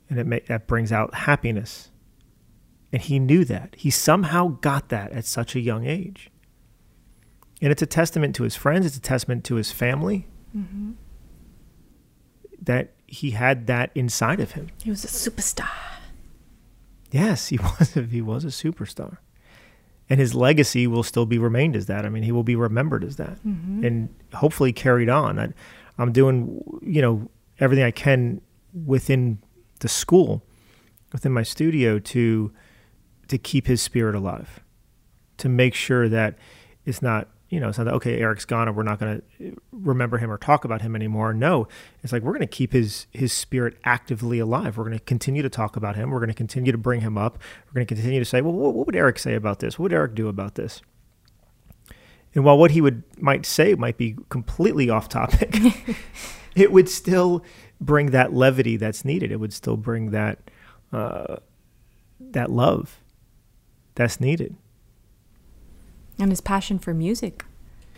and 0.10 0.20
it 0.20 0.26
may, 0.26 0.40
that 0.48 0.68
brings 0.68 0.92
out 0.92 1.14
happiness. 1.14 1.90
And 2.92 3.02
he 3.02 3.20
knew 3.20 3.44
that. 3.46 3.76
He 3.78 3.90
somehow 3.90 4.60
got 4.62 4.90
that 4.90 5.12
at 5.12 5.26
such 5.26 5.56
a 5.56 5.60
young 5.60 5.86
age. 5.86 6.30
And 7.62 7.72
it's 7.72 7.82
a 7.82 7.88
testament 7.88 8.36
to 8.36 8.44
his 8.44 8.56
friends. 8.56 8.86
It's 8.86 8.98
a 8.98 9.02
testament 9.02 9.44
to 9.46 9.56
his 9.56 9.72
family 9.72 10.28
mm-hmm. 10.56 10.92
that 12.62 12.92
he 13.08 13.32
had 13.32 13.68
that 13.68 13.92
inside 13.96 14.40
of 14.40 14.52
him. 14.52 14.68
He 14.84 14.90
was 14.90 15.04
a 15.04 15.08
superstar. 15.08 15.70
Yes, 17.12 17.48
he 17.48 17.58
was. 17.80 17.94
He 17.94 18.22
was 18.22 18.44
a 18.44 18.48
superstar, 18.48 19.18
and 20.10 20.20
his 20.20 20.36
legacy 20.36 20.88
will 20.88 21.04
still 21.04 21.26
be 21.26 21.38
remained 21.38 21.76
as 21.76 21.86
that. 21.86 22.06
I 22.06 22.10
mean, 22.10 22.24
he 22.24 22.32
will 22.32 22.44
be 22.44 22.56
remembered 22.56 23.04
as 23.04 23.16
that, 23.18 23.44
mm-hmm. 23.46 23.86
and 23.86 24.16
hopefully 24.34 24.74
carried 24.74 25.10
on. 25.10 25.40
I, 25.40 25.54
I'm 25.98 26.12
doing, 26.12 26.62
you 26.82 27.02
know, 27.02 27.30
everything 27.60 27.84
I 27.86 27.92
can 27.92 28.42
within 28.86 29.40
the 29.80 29.88
school, 29.88 30.44
within 31.12 31.32
my 31.32 31.44
studio 31.44 32.00
to 32.00 32.52
to 33.30 33.38
keep 33.38 33.68
his 33.68 33.82
spirit 33.82 34.16
alive, 34.16 34.60
to 35.38 35.48
make 35.48 35.74
sure 35.74 36.10
that 36.10 36.36
it's 36.86 37.02
not, 37.02 37.30
you 37.50 37.60
know, 37.60 37.70
it's 37.70 37.78
not 37.78 37.86
that 37.86 37.94
okay, 37.96 38.20
Eric's 38.20 38.46
gone 38.46 38.68
and 38.68 38.76
we're 38.76 38.84
not 38.84 39.00
going 39.00 39.22
to 39.40 39.48
eh, 39.48 39.52
remember 39.72 40.18
him 40.18 40.32
or 40.32 40.38
talk 40.38 40.66
about 40.66 40.82
him 40.82 40.96
anymore. 40.96 41.34
No, 41.34 41.68
it's 42.02 42.12
like 42.12 42.24
we're 42.24 42.32
going 42.32 42.42
to 42.42 42.48
keep 42.48 42.74
his 42.74 43.08
his 43.12 43.32
spirit 43.32 43.78
actively 43.84 44.40
alive. 44.40 44.78
We're 44.78 44.86
going 44.86 44.98
to 44.98 45.04
continue 45.04 45.42
to 45.42 45.50
talk 45.50 45.76
about 45.76 45.96
him. 45.96 46.10
We're 46.12 46.20
going 46.20 46.30
to 46.30 46.36
continue 46.36 46.72
to 46.72 46.78
bring 46.78 47.02
him 47.02 47.18
up. 47.18 47.38
We're 47.68 47.74
going 47.74 47.88
to 47.88 47.94
continue 47.96 48.20
to 48.20 48.26
say, 48.26 48.42
well, 48.42 48.54
what, 48.54 48.74
what 48.74 48.88
would 48.88 48.96
Eric 48.96 49.20
say 49.20 49.36
about 49.36 49.60
this? 49.60 49.78
What 49.78 49.84
would 49.84 49.94
Eric 49.94 50.16
do 50.16 50.28
about 50.28 50.56
this? 50.56 50.82
And 52.36 52.44
while 52.44 52.58
what 52.58 52.72
he 52.72 52.82
would 52.82 53.04
might 53.20 53.46
say 53.46 53.76
might 53.76 53.98
be 53.98 54.16
completely 54.30 54.90
off 54.90 55.08
topic, 55.10 55.56
it 56.56 56.72
would 56.72 56.90
still 56.90 57.44
bring 57.80 58.12
that 58.12 58.34
levity 58.34 58.78
that's 58.78 59.06
needed. 59.06 59.32
It 59.32 59.40
would 59.40 59.54
still 59.54 59.78
bring 59.78 60.12
that 60.12 60.40
uh, 60.92 61.38
that 62.20 62.50
love 62.52 63.00
that's 63.96 64.20
needed. 64.20 64.56
And 66.20 66.32
his 66.32 66.42
passion 66.42 66.80
for 66.80 66.94
music. 66.94 67.44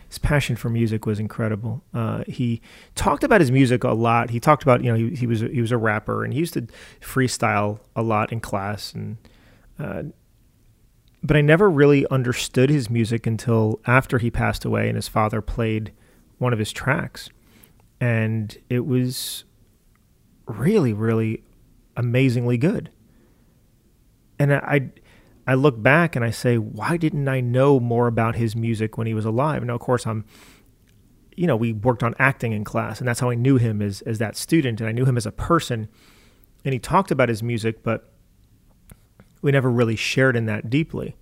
his 0.08 0.18
passion 0.18 0.56
for 0.56 0.70
music 0.70 1.06
was 1.06 1.20
incredible. 1.20 1.84
Uh, 1.94 2.24
he 2.28 2.62
talked 2.96 3.24
about 3.24 3.42
his 3.42 3.52
music 3.52 3.84
a 3.84 3.92
lot. 3.92 4.30
He 4.30 4.40
talked 4.40 4.64
about 4.64 4.84
you 4.84 4.92
know 4.92 4.98
he, 4.98 5.16
he 5.16 5.28
was 5.28 5.42
he 5.42 5.62
was 5.62 5.72
a 5.72 5.78
rapper 5.78 6.24
and 6.24 6.34
he 6.34 6.40
used 6.40 6.54
to 6.54 6.68
freestyle 7.02 7.80
a 7.96 8.02
lot 8.02 8.32
in 8.32 8.40
class 8.40 8.94
and 8.94 9.18
uh, 9.80 10.04
but 11.24 11.36
I 11.36 11.42
never 11.42 11.70
really 11.70 12.08
understood 12.08 12.70
his 12.70 12.90
music 12.90 13.26
until 13.26 13.80
after 13.86 14.18
he 14.18 14.30
passed 14.30 14.66
away 14.66 14.88
and 14.88 14.96
his 14.96 15.08
father 15.08 15.42
played 15.42 15.92
one 16.38 16.54
of 16.54 16.60
his 16.60 16.72
tracks 16.72 17.30
and 18.00 18.58
it 18.70 18.86
was 18.86 19.46
really 20.48 20.94
really 20.94 21.44
amazingly 21.96 22.58
good. 22.58 22.90
And 24.38 24.54
I, 24.54 24.90
I 25.48 25.54
look 25.54 25.82
back 25.82 26.16
and 26.16 26.26
I 26.26 26.32
say, 26.32 26.58
why 26.58 26.98
didn't 26.98 27.28
I 27.28 27.40
know 27.40 27.80
more 27.80 28.08
about 28.08 28.36
his 28.36 28.56
music 28.56 28.98
when 28.98 29.08
he 29.08 29.14
was 29.14 29.26
alive? 29.26 29.64
Now, 29.64 29.76
of 29.76 29.82
course, 29.82 30.06
I'm, 30.06 30.26
you 31.36 31.48
know, 31.48 31.56
we 31.56 31.74
worked 31.74 32.04
on 32.04 32.16
acting 32.20 32.52
in 32.52 32.64
class, 32.64 33.00
and 33.00 33.08
that's 33.08 33.20
how 33.20 33.30
I 33.30 33.36
knew 33.36 33.58
him 33.58 33.82
as 33.82 34.02
as 34.02 34.20
that 34.20 34.36
student, 34.38 34.80
and 34.80 34.90
I 34.90 34.94
knew 34.94 35.06
him 35.06 35.18
as 35.18 35.26
a 35.26 35.32
person. 35.32 35.90
And 36.64 36.74
he 36.74 36.80
talked 36.80 37.12
about 37.12 37.30
his 37.30 37.44
music, 37.44 37.84
but 37.84 38.10
we 39.46 39.52
never 39.52 39.70
really 39.70 39.96
shared 39.96 40.36
in 40.36 40.48
that 40.48 40.70
deeply. 40.72 41.16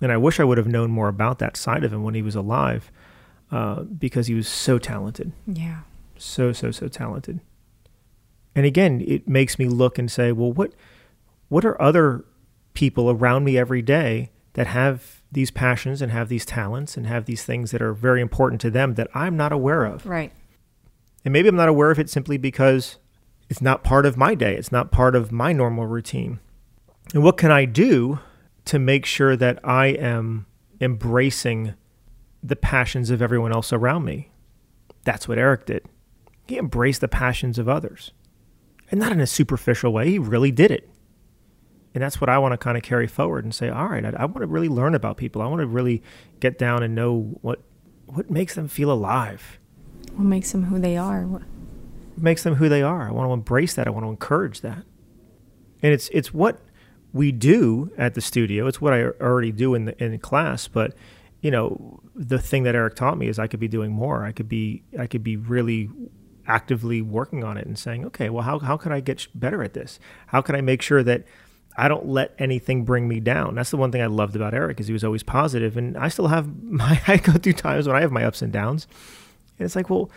And 0.00 0.10
I 0.10 0.16
wish 0.16 0.40
I 0.40 0.44
would 0.44 0.56
have 0.56 0.66
known 0.66 0.90
more 0.90 1.08
about 1.08 1.38
that 1.40 1.58
side 1.58 1.84
of 1.84 1.92
him 1.92 2.02
when 2.02 2.14
he 2.14 2.22
was 2.22 2.34
alive, 2.34 2.90
uh, 3.52 3.82
because 3.82 4.28
he 4.28 4.34
was 4.34 4.48
so 4.48 4.78
talented 4.78 5.32
Yeah. 5.46 5.80
so 6.16 6.52
so 6.52 6.70
so 6.70 6.88
talented 6.88 7.40
and 8.54 8.64
again 8.64 9.00
it 9.06 9.28
makes 9.28 9.58
me 9.58 9.66
look 9.66 9.98
and 9.98 10.10
say 10.10 10.32
well 10.32 10.52
what 10.52 10.72
what 11.48 11.64
are 11.64 11.80
other 11.82 12.24
people 12.74 13.10
around 13.10 13.44
me 13.44 13.58
every 13.58 13.82
day 13.82 14.30
that 14.54 14.66
have 14.68 15.20
these 15.32 15.50
passions 15.50 16.00
and 16.02 16.10
have 16.12 16.28
these 16.28 16.46
talents 16.46 16.96
and 16.96 17.06
have 17.06 17.24
these 17.26 17.42
things 17.44 17.70
that 17.72 17.82
are 17.82 17.92
very 17.92 18.20
important 18.20 18.60
to 18.62 18.70
them 18.70 18.94
that 18.94 19.08
I'm 19.14 19.36
not 19.36 19.52
aware 19.52 19.84
of 19.84 20.06
Right. 20.06 20.32
And 21.24 21.32
maybe 21.32 21.48
I'm 21.48 21.56
not 21.56 21.68
aware 21.68 21.90
of 21.90 21.98
it 21.98 22.08
simply 22.08 22.38
because 22.38 22.96
it's 23.50 23.60
not 23.60 23.84
part 23.84 24.06
of 24.06 24.16
my 24.16 24.34
day, 24.34 24.54
it's 24.56 24.72
not 24.72 24.90
part 24.92 25.14
of 25.14 25.30
my 25.32 25.52
normal 25.52 25.86
routine. 25.86 26.38
And 27.12 27.22
what 27.22 27.36
can 27.36 27.50
I 27.50 27.64
do 27.64 28.20
to 28.66 28.78
make 28.78 29.04
sure 29.04 29.36
that 29.36 29.58
I 29.64 29.86
am 29.88 30.46
embracing 30.80 31.74
the 32.42 32.56
passions 32.56 33.10
of 33.10 33.20
everyone 33.20 33.52
else 33.52 33.72
around 33.72 34.04
me? 34.04 34.30
That's 35.04 35.26
what 35.26 35.38
Eric 35.38 35.66
did. 35.66 35.84
He 36.46 36.58
embraced 36.58 37.00
the 37.00 37.08
passions 37.08 37.58
of 37.58 37.68
others. 37.68 38.12
And 38.90 39.00
not 39.00 39.12
in 39.12 39.20
a 39.20 39.26
superficial 39.26 39.92
way, 39.92 40.10
he 40.10 40.18
really 40.18 40.50
did 40.50 40.70
it. 40.70 40.88
And 41.94 42.02
that's 42.02 42.20
what 42.20 42.30
I 42.30 42.38
want 42.38 42.52
to 42.52 42.58
kind 42.58 42.76
of 42.76 42.82
carry 42.82 43.06
forward 43.06 43.44
and 43.44 43.54
say, 43.54 43.68
all 43.68 43.88
right, 43.88 44.04
I, 44.04 44.10
I 44.10 44.24
want 44.24 44.40
to 44.40 44.46
really 44.46 44.68
learn 44.68 44.94
about 44.94 45.16
people. 45.16 45.42
I 45.42 45.46
want 45.46 45.60
to 45.60 45.66
really 45.66 46.02
get 46.38 46.58
down 46.58 46.82
and 46.82 46.94
know 46.94 47.38
what 47.40 47.60
what 48.06 48.30
makes 48.30 48.56
them 48.56 48.66
feel 48.66 48.90
alive. 48.90 49.58
What 50.14 50.24
makes 50.24 50.50
them 50.52 50.64
who 50.64 50.78
they 50.80 50.96
are? 50.96 51.22
What 51.22 51.42
makes 52.16 52.42
them 52.42 52.56
who 52.56 52.68
they 52.68 52.82
are? 52.82 53.08
I 53.08 53.12
want 53.12 53.28
to 53.28 53.32
embrace 53.32 53.74
that. 53.74 53.86
I 53.86 53.90
want 53.90 54.04
to 54.04 54.10
encourage 54.10 54.60
that. 54.60 54.84
And 55.82 55.92
it's 55.92 56.08
it's 56.10 56.32
what 56.34 56.60
we 57.12 57.32
do 57.32 57.90
at 57.98 58.14
the 58.14 58.20
studio. 58.20 58.66
It's 58.66 58.80
what 58.80 58.92
I 58.92 59.04
already 59.04 59.52
do 59.52 59.74
in 59.74 59.86
the, 59.86 60.02
in 60.02 60.18
class, 60.18 60.68
but 60.68 60.94
you 61.40 61.50
know, 61.50 62.00
the 62.14 62.38
thing 62.38 62.64
that 62.64 62.74
Eric 62.74 62.96
taught 62.96 63.16
me 63.16 63.26
is 63.26 63.38
I 63.38 63.46
could 63.46 63.60
be 63.60 63.68
doing 63.68 63.92
more. 63.92 64.24
I 64.24 64.32
could 64.32 64.48
be 64.48 64.82
I 64.98 65.06
could 65.06 65.24
be 65.24 65.36
really 65.36 65.88
actively 66.46 67.00
working 67.00 67.44
on 67.44 67.56
it 67.56 67.66
and 67.66 67.78
saying, 67.78 68.04
okay, 68.06 68.28
well, 68.28 68.42
how 68.42 68.58
how 68.58 68.76
could 68.76 68.92
I 68.92 69.00
get 69.00 69.26
better 69.34 69.62
at 69.62 69.72
this? 69.72 69.98
How 70.28 70.42
can 70.42 70.54
I 70.54 70.60
make 70.60 70.82
sure 70.82 71.02
that 71.02 71.24
I 71.76 71.88
don't 71.88 72.06
let 72.06 72.34
anything 72.38 72.84
bring 72.84 73.08
me 73.08 73.20
down. 73.20 73.54
That's 73.54 73.70
the 73.70 73.76
one 73.76 73.92
thing 73.92 74.02
I 74.02 74.06
loved 74.06 74.36
about 74.36 74.54
Eric 74.54 74.80
is 74.80 74.88
he 74.88 74.92
was 74.92 75.04
always 75.04 75.22
positive, 75.22 75.76
and 75.76 75.96
I 75.96 76.08
still 76.08 76.28
have 76.28 76.62
my 76.62 77.00
I 77.06 77.16
go 77.16 77.32
through 77.32 77.54
times 77.54 77.86
when 77.86 77.96
I 77.96 78.00
have 78.00 78.12
my 78.12 78.24
ups 78.24 78.42
and 78.42 78.52
downs, 78.52 78.86
and 79.58 79.64
it's 79.64 79.76
like, 79.76 79.88
well, 79.88 80.10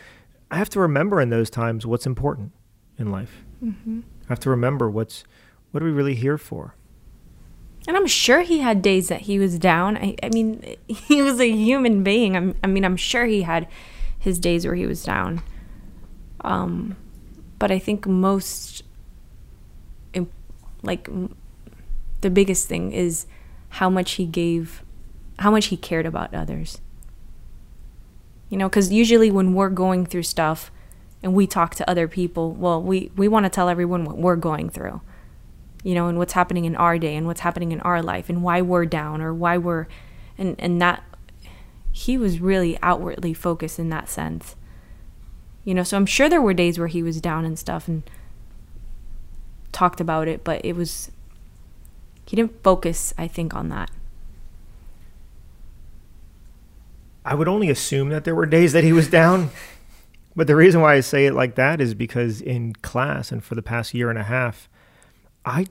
I 0.52 0.58
have 0.58 0.70
to 0.72 0.80
remember 0.80 1.22
in 1.22 1.30
those 1.30 1.50
times 1.50 1.86
what's 1.86 2.06
important 2.06 2.52
in 2.98 3.12
life. 3.12 3.44
Mm-hmm. 3.64 4.02
I 4.24 4.28
have 4.30 4.40
to 4.42 4.50
remember 4.50 4.90
what's 4.90 5.24
what 5.72 5.82
are 5.82 5.86
we 5.86 5.92
really 5.92 6.16
here 6.16 6.38
for. 6.38 6.76
And 7.88 7.98
I'm 7.98 8.08
sure 8.08 8.42
he 8.42 8.60
had 8.60 8.82
days 8.82 9.10
that 9.10 9.22
he 9.22 9.40
was 9.40 9.60
down. 9.60 9.98
I, 9.98 10.16
I 10.24 10.30
mean, 10.30 10.76
he 10.88 11.22
was 11.22 11.40
a 11.40 11.50
human 11.52 12.04
being. 12.04 12.36
I'm, 12.36 12.56
I 12.64 12.68
mean, 12.68 12.86
I'm 12.86 12.98
sure 12.98 13.26
he 13.26 13.42
had 13.42 13.68
his 14.18 14.40
days 14.40 14.66
where 14.66 14.76
he 14.76 14.86
was 14.86 15.04
down. 15.04 15.42
Um, 16.42 16.96
but 17.60 17.72
I 17.72 17.80
think 17.80 18.08
most, 18.08 18.84
like 20.82 21.10
the 22.22 22.30
biggest 22.30 22.68
thing 22.68 22.92
is 22.92 23.26
how 23.70 23.90
much 23.90 24.14
he 24.14 24.26
gave, 24.26 24.84
how 25.40 25.50
much 25.50 25.68
he 25.68 25.78
cared 25.78 26.06
about 26.06 26.34
others. 26.34 26.80
You 28.50 28.58
know, 28.58 28.70
because 28.70 28.92
usually 28.92 29.32
when 29.32 29.54
we're 29.54 29.70
going 29.70 30.06
through 30.06 30.24
stuff 30.24 30.72
and 31.24 31.34
we 31.34 31.48
talk 31.48 31.74
to 31.76 31.90
other 31.90 32.08
people, 32.08 32.52
well, 32.52 32.82
we, 32.82 33.12
we 33.16 33.28
want 33.28 33.46
to 33.46 33.50
tell 33.50 33.70
everyone 33.70 34.04
what 34.04 34.18
we're 34.18 34.36
going 34.36 34.70
through, 34.70 35.02
you 35.84 35.94
know, 35.94 36.08
and 36.08 36.18
what's 36.18 36.34
happening 36.34 36.66
in 36.66 36.76
our 36.76 36.98
day 36.98 37.16
and 37.16 37.28
what's 37.28 37.42
happening 37.42 37.72
in 37.72 37.82
our 37.82 38.02
life 38.02 38.30
and 38.30 38.42
why 38.42 38.62
we're 38.62 38.86
down 38.86 39.22
or 39.22 39.34
why 39.34 39.58
we're, 39.58 39.88
and, 40.38 40.56
and 40.60 40.82
that, 40.82 41.04
he 41.92 42.18
was 42.18 42.40
really 42.40 42.80
outwardly 42.82 43.34
focused 43.34 43.78
in 43.78 43.90
that 43.90 44.10
sense. 44.10 44.56
You 45.64 45.74
know, 45.74 45.84
so 45.84 45.96
I'm 45.96 46.06
sure 46.06 46.28
there 46.28 46.42
were 46.42 46.54
days 46.54 46.80
where 46.80 46.88
he 46.88 47.04
was 47.04 47.22
down 47.22 47.46
and 47.46 47.58
stuff 47.58 47.88
and 47.88 48.04
talked 49.72 50.02
about 50.02 50.28
it, 50.28 50.44
but 50.44 50.64
it 50.66 50.76
was 50.76 51.12
he 52.26 52.36
didn't 52.36 52.64
focus, 52.64 53.14
I 53.18 53.28
think, 53.28 53.54
on 53.54 53.70
that. 53.70 53.92
I 57.26 57.36
would 57.36 57.48
only 57.48 57.70
assume 57.70 58.10
that 58.10 58.24
there 58.24 58.36
were 58.36 58.46
days 58.46 58.74
that 58.74 58.84
he 58.84 58.94
was 58.94 59.08
down. 59.08 59.50
but 60.36 60.48
the 60.48 60.56
reason 60.56 60.82
why 60.82 60.96
I 60.96 61.00
say 61.00 61.26
it 61.26 61.34
like 61.34 61.56
that 61.56 61.80
is 61.80 61.94
because 61.94 62.42
in 62.42 62.74
class 62.74 63.32
and 63.32 63.44
for 63.44 63.56
the 63.56 63.62
past 63.62 63.94
year 63.94 64.10
and 64.10 64.20
a 64.20 64.24
half, 64.24 64.70
I 65.46 65.66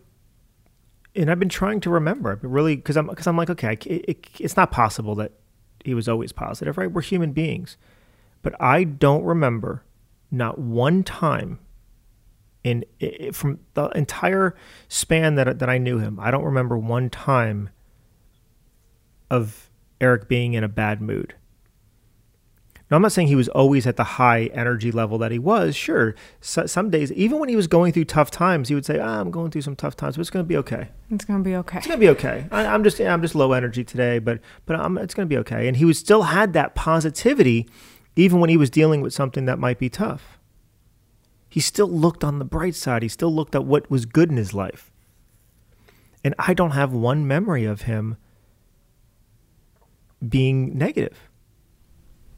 and 1.14 1.30
I've 1.30 1.38
been 1.38 1.48
trying 1.48 1.80
to 1.80 1.90
remember. 1.90 2.38
really 2.42 2.76
because 2.76 2.96
I'm 2.96 3.06
because 3.06 3.26
I'm 3.26 3.36
like, 3.36 3.50
okay, 3.50 3.72
it, 3.72 4.04
it, 4.08 4.26
it's 4.38 4.56
not 4.56 4.70
possible 4.70 5.14
that 5.16 5.32
he 5.84 5.94
was 5.94 6.08
always 6.08 6.32
positive, 6.32 6.78
right? 6.78 6.90
We're 6.90 7.02
human 7.02 7.32
beings, 7.32 7.76
but 8.42 8.54
I 8.60 8.84
don't 8.84 9.24
remember 9.24 9.84
not 10.30 10.58
one 10.58 11.02
time 11.02 11.58
in 12.64 12.84
from 13.32 13.60
the 13.74 13.86
entire 13.88 14.54
span 14.88 15.34
that 15.34 15.58
that 15.58 15.68
I 15.68 15.78
knew 15.78 15.98
him, 15.98 16.18
I 16.20 16.30
don't 16.30 16.44
remember 16.44 16.78
one 16.78 17.10
time 17.10 17.70
of 19.30 19.70
Eric 20.00 20.28
being 20.28 20.54
in 20.54 20.64
a 20.64 20.68
bad 20.68 21.00
mood. 21.00 21.34
Now, 22.92 22.96
I'm 22.96 23.02
not 23.02 23.12
saying 23.12 23.28
he 23.28 23.36
was 23.36 23.48
always 23.48 23.86
at 23.86 23.96
the 23.96 24.04
high 24.04 24.50
energy 24.52 24.92
level 24.92 25.16
that 25.16 25.32
he 25.32 25.38
was. 25.38 25.74
Sure, 25.74 26.14
so, 26.42 26.66
some 26.66 26.90
days, 26.90 27.10
even 27.12 27.38
when 27.38 27.48
he 27.48 27.56
was 27.56 27.66
going 27.66 27.94
through 27.94 28.04
tough 28.04 28.30
times, 28.30 28.68
he 28.68 28.74
would 28.74 28.84
say, 28.84 28.98
ah, 28.98 29.18
"I'm 29.18 29.30
going 29.30 29.50
through 29.50 29.62
some 29.62 29.76
tough 29.76 29.96
times, 29.96 30.16
but 30.16 30.20
it's 30.20 30.28
going 30.28 30.44
to 30.44 30.48
be 30.48 30.58
okay. 30.58 30.88
It's 31.10 31.24
going 31.24 31.42
to 31.42 31.44
be 31.48 31.56
okay. 31.56 31.78
It's 31.78 31.86
going 31.86 31.98
to 31.98 32.04
be 32.04 32.10
okay. 32.10 32.46
I, 32.50 32.64
am 32.64 32.84
just, 32.84 33.00
I'm 33.00 33.22
just 33.22 33.34
low 33.34 33.52
energy 33.54 33.82
today, 33.82 34.18
but, 34.18 34.40
but 34.66 34.78
I'm, 34.78 34.98
it's 34.98 35.14
going 35.14 35.26
to 35.26 35.34
be 35.34 35.38
okay." 35.38 35.66
And 35.66 35.78
he 35.78 35.86
was 35.86 35.98
still 35.98 36.24
had 36.24 36.52
that 36.52 36.74
positivity, 36.74 37.66
even 38.14 38.40
when 38.40 38.50
he 38.50 38.58
was 38.58 38.68
dealing 38.68 39.00
with 39.00 39.14
something 39.14 39.46
that 39.46 39.58
might 39.58 39.78
be 39.78 39.88
tough 39.88 40.38
he 41.52 41.60
still 41.60 41.90
looked 41.90 42.24
on 42.24 42.38
the 42.38 42.46
bright 42.46 42.74
side. 42.74 43.02
He 43.02 43.10
still 43.10 43.30
looked 43.30 43.54
at 43.54 43.66
what 43.66 43.90
was 43.90 44.06
good 44.06 44.30
in 44.30 44.38
his 44.38 44.54
life. 44.54 44.90
And 46.24 46.34
I 46.38 46.54
don't 46.54 46.70
have 46.70 46.94
one 46.94 47.28
memory 47.28 47.66
of 47.66 47.82
him 47.82 48.16
being 50.26 50.78
negative. 50.78 51.28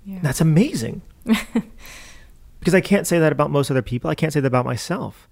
Yeah. 0.05 0.19
That's 0.23 0.40
amazing. 0.40 1.03
because 2.59 2.75
I 2.75 2.81
can't 2.81 3.07
say 3.07 3.19
that 3.19 3.33
about 3.33 3.51
most 3.51 3.71
other 3.71 3.83
people. 3.83 4.11
I 4.11 4.14
can't 4.14 4.33
say 4.33 4.40
that 4.40 4.47
about 4.47 4.64
myself. 4.64 5.29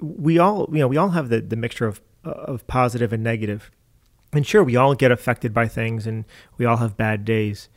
We 0.00 0.38
all, 0.38 0.68
you 0.72 0.78
know, 0.78 0.88
we 0.88 0.96
all 0.96 1.10
have 1.10 1.28
the, 1.28 1.40
the 1.40 1.56
mixture 1.56 1.86
of 1.86 2.00
of 2.24 2.66
positive 2.66 3.12
and 3.12 3.22
negative. 3.22 3.70
And 4.32 4.46
sure, 4.46 4.62
we 4.62 4.76
all 4.76 4.94
get 4.94 5.10
affected 5.10 5.54
by 5.54 5.68
things 5.68 6.06
and 6.06 6.24
we 6.58 6.66
all 6.66 6.76
have 6.76 6.96
bad 6.96 7.24
days. 7.24 7.68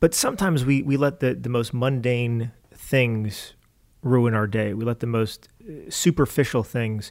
But 0.00 0.14
sometimes 0.14 0.64
we, 0.64 0.82
we 0.82 0.96
let 0.96 1.20
the, 1.20 1.34
the 1.34 1.48
most 1.48 1.74
mundane 1.74 2.52
things 2.72 3.54
ruin 4.02 4.34
our 4.34 4.46
day. 4.46 4.74
We 4.74 4.84
let 4.84 5.00
the 5.00 5.06
most 5.06 5.48
uh, 5.60 5.90
superficial 5.90 6.62
things 6.62 7.10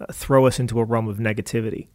uh, 0.00 0.06
throw 0.10 0.46
us 0.46 0.58
into 0.58 0.80
a 0.80 0.84
realm 0.84 1.06
of 1.06 1.18
negativity. 1.18 1.88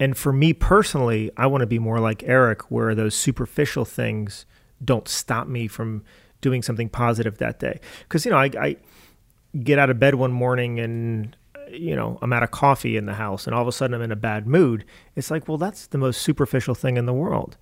And 0.00 0.16
for 0.16 0.32
me 0.32 0.52
personally, 0.52 1.30
I 1.36 1.46
want 1.46 1.60
to 1.60 1.66
be 1.66 1.78
more 1.78 2.00
like 2.00 2.24
Eric, 2.24 2.70
where 2.70 2.94
those 2.94 3.14
superficial 3.14 3.84
things 3.84 4.46
don't 4.84 5.06
stop 5.06 5.46
me 5.46 5.68
from 5.68 6.02
doing 6.40 6.62
something 6.62 6.88
positive 6.88 7.38
that 7.38 7.60
day. 7.60 7.80
Because, 8.00 8.24
you 8.24 8.30
know, 8.32 8.38
I, 8.38 8.50
I 8.58 8.76
get 9.62 9.78
out 9.78 9.90
of 9.90 10.00
bed 10.00 10.14
one 10.16 10.32
morning 10.32 10.80
and 10.80 11.36
you 11.72 11.94
know, 11.94 12.18
I'm 12.20 12.32
at 12.32 12.42
a 12.42 12.48
coffee 12.48 12.96
in 12.96 13.06
the 13.06 13.14
house 13.14 13.46
and 13.46 13.54
all 13.54 13.62
of 13.62 13.68
a 13.68 13.72
sudden 13.72 13.94
I'm 13.94 14.02
in 14.02 14.12
a 14.12 14.16
bad 14.16 14.46
mood. 14.46 14.84
It's 15.14 15.30
like, 15.30 15.48
well, 15.48 15.58
that's 15.58 15.86
the 15.86 15.98
most 15.98 16.22
superficial 16.22 16.74
thing 16.74 16.96
in 16.96 17.06
the 17.06 17.12
world. 17.12 17.56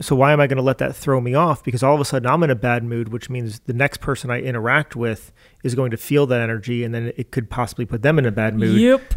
So 0.00 0.14
why 0.14 0.32
am 0.32 0.40
I 0.40 0.46
going 0.46 0.58
to 0.58 0.62
let 0.62 0.78
that 0.78 0.94
throw 0.94 1.20
me 1.20 1.34
off? 1.34 1.64
Because 1.64 1.82
all 1.82 1.94
of 1.94 2.00
a 2.00 2.04
sudden 2.04 2.30
I'm 2.30 2.42
in 2.42 2.50
a 2.50 2.54
bad 2.54 2.84
mood, 2.84 3.08
which 3.08 3.28
means 3.28 3.60
the 3.60 3.72
next 3.72 4.00
person 4.00 4.30
I 4.30 4.40
interact 4.40 4.94
with 4.94 5.32
is 5.64 5.74
going 5.74 5.90
to 5.90 5.96
feel 5.96 6.26
that 6.26 6.40
energy, 6.40 6.84
and 6.84 6.94
then 6.94 7.12
it 7.16 7.32
could 7.32 7.50
possibly 7.50 7.84
put 7.84 8.02
them 8.02 8.18
in 8.18 8.26
a 8.26 8.30
bad 8.30 8.54
mood. 8.54 8.80
Yep. 8.80 9.14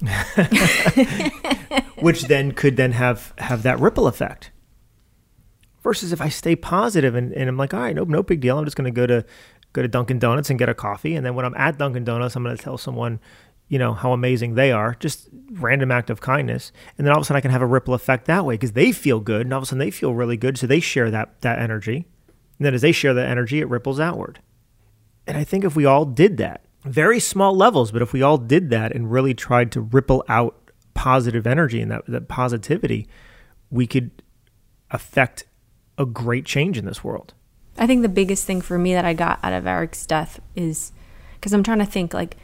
which 2.00 2.24
then 2.24 2.52
could 2.52 2.76
then 2.76 2.92
have 2.92 3.32
have 3.38 3.62
that 3.62 3.80
ripple 3.80 4.06
effect. 4.06 4.50
Versus 5.82 6.12
if 6.12 6.20
I 6.20 6.28
stay 6.28 6.56
positive 6.56 7.14
and, 7.14 7.32
and 7.32 7.48
I'm 7.48 7.56
like, 7.56 7.72
all 7.72 7.80
right, 7.80 7.94
no, 7.94 8.04
no 8.04 8.22
big 8.22 8.40
deal. 8.40 8.58
I'm 8.58 8.64
just 8.64 8.76
going 8.76 8.92
to 8.92 9.00
go 9.00 9.06
to 9.06 9.24
go 9.72 9.82
to 9.82 9.88
Dunkin' 9.88 10.18
Donuts 10.18 10.50
and 10.50 10.58
get 10.58 10.68
a 10.68 10.74
coffee, 10.74 11.14
and 11.14 11.24
then 11.24 11.34
when 11.34 11.44
I'm 11.44 11.54
at 11.56 11.78
Dunkin' 11.78 12.04
Donuts, 12.04 12.34
I'm 12.34 12.42
going 12.42 12.56
to 12.56 12.62
tell 12.62 12.78
someone, 12.78 13.20
you 13.68 13.78
know 13.78 13.94
how 13.94 14.12
amazing 14.12 14.54
they 14.54 14.72
are. 14.72 14.96
Just 15.00 15.28
random 15.52 15.90
act 15.90 16.10
of 16.10 16.20
kindness. 16.20 16.72
And 16.96 17.06
then 17.06 17.12
all 17.12 17.18
of 17.18 17.22
a 17.22 17.26
sudden 17.26 17.38
i 17.38 17.40
can 17.40 17.50
have 17.50 17.62
a 17.62 17.66
ripple 17.66 17.94
effect 17.94 18.26
that 18.26 18.44
way 18.44 18.54
because 18.54 18.72
they 18.72 18.92
feel 18.92 19.20
good 19.20 19.42
and 19.42 19.52
all 19.52 19.58
of 19.58 19.64
a 19.64 19.66
sudden 19.66 19.78
they 19.78 19.90
feel 19.90 20.14
really 20.14 20.36
good. 20.36 20.58
So 20.58 20.66
they 20.66 20.80
share 20.80 21.10
that 21.10 21.40
that 21.40 21.58
energy. 21.58 22.06
And 22.58 22.66
then 22.66 22.74
as 22.74 22.82
they 22.82 22.92
share 22.92 23.14
that 23.14 23.28
energy 23.28 23.60
it 23.60 23.68
ripples 23.68 23.98
outward. 23.98 24.40
And 25.26 25.36
i 25.36 25.44
think 25.44 25.64
if 25.64 25.74
we 25.74 25.84
all 25.84 26.04
did 26.04 26.36
that 26.36 26.65
very 26.86 27.20
small 27.20 27.54
levels 27.54 27.90
but 27.90 28.02
if 28.02 28.12
we 28.12 28.22
all 28.22 28.38
did 28.38 28.70
that 28.70 28.92
and 28.92 29.10
really 29.10 29.34
tried 29.34 29.72
to 29.72 29.80
ripple 29.80 30.24
out 30.28 30.70
positive 30.94 31.46
energy 31.46 31.80
and 31.80 31.90
that, 31.90 32.04
that 32.06 32.28
positivity 32.28 33.06
we 33.70 33.86
could 33.86 34.10
affect 34.90 35.44
a 35.98 36.06
great 36.06 36.44
change 36.44 36.78
in 36.78 36.84
this 36.84 37.02
world 37.02 37.34
i 37.78 37.86
think 37.86 38.02
the 38.02 38.08
biggest 38.08 38.44
thing 38.44 38.60
for 38.60 38.78
me 38.78 38.94
that 38.94 39.04
i 39.04 39.12
got 39.12 39.38
out 39.42 39.52
of 39.52 39.66
eric's 39.66 40.06
death 40.06 40.40
is 40.54 40.92
because 41.34 41.52
i'm 41.52 41.62
trying 41.62 41.78
to 41.78 41.86
think 41.86 42.14
like 42.14 42.36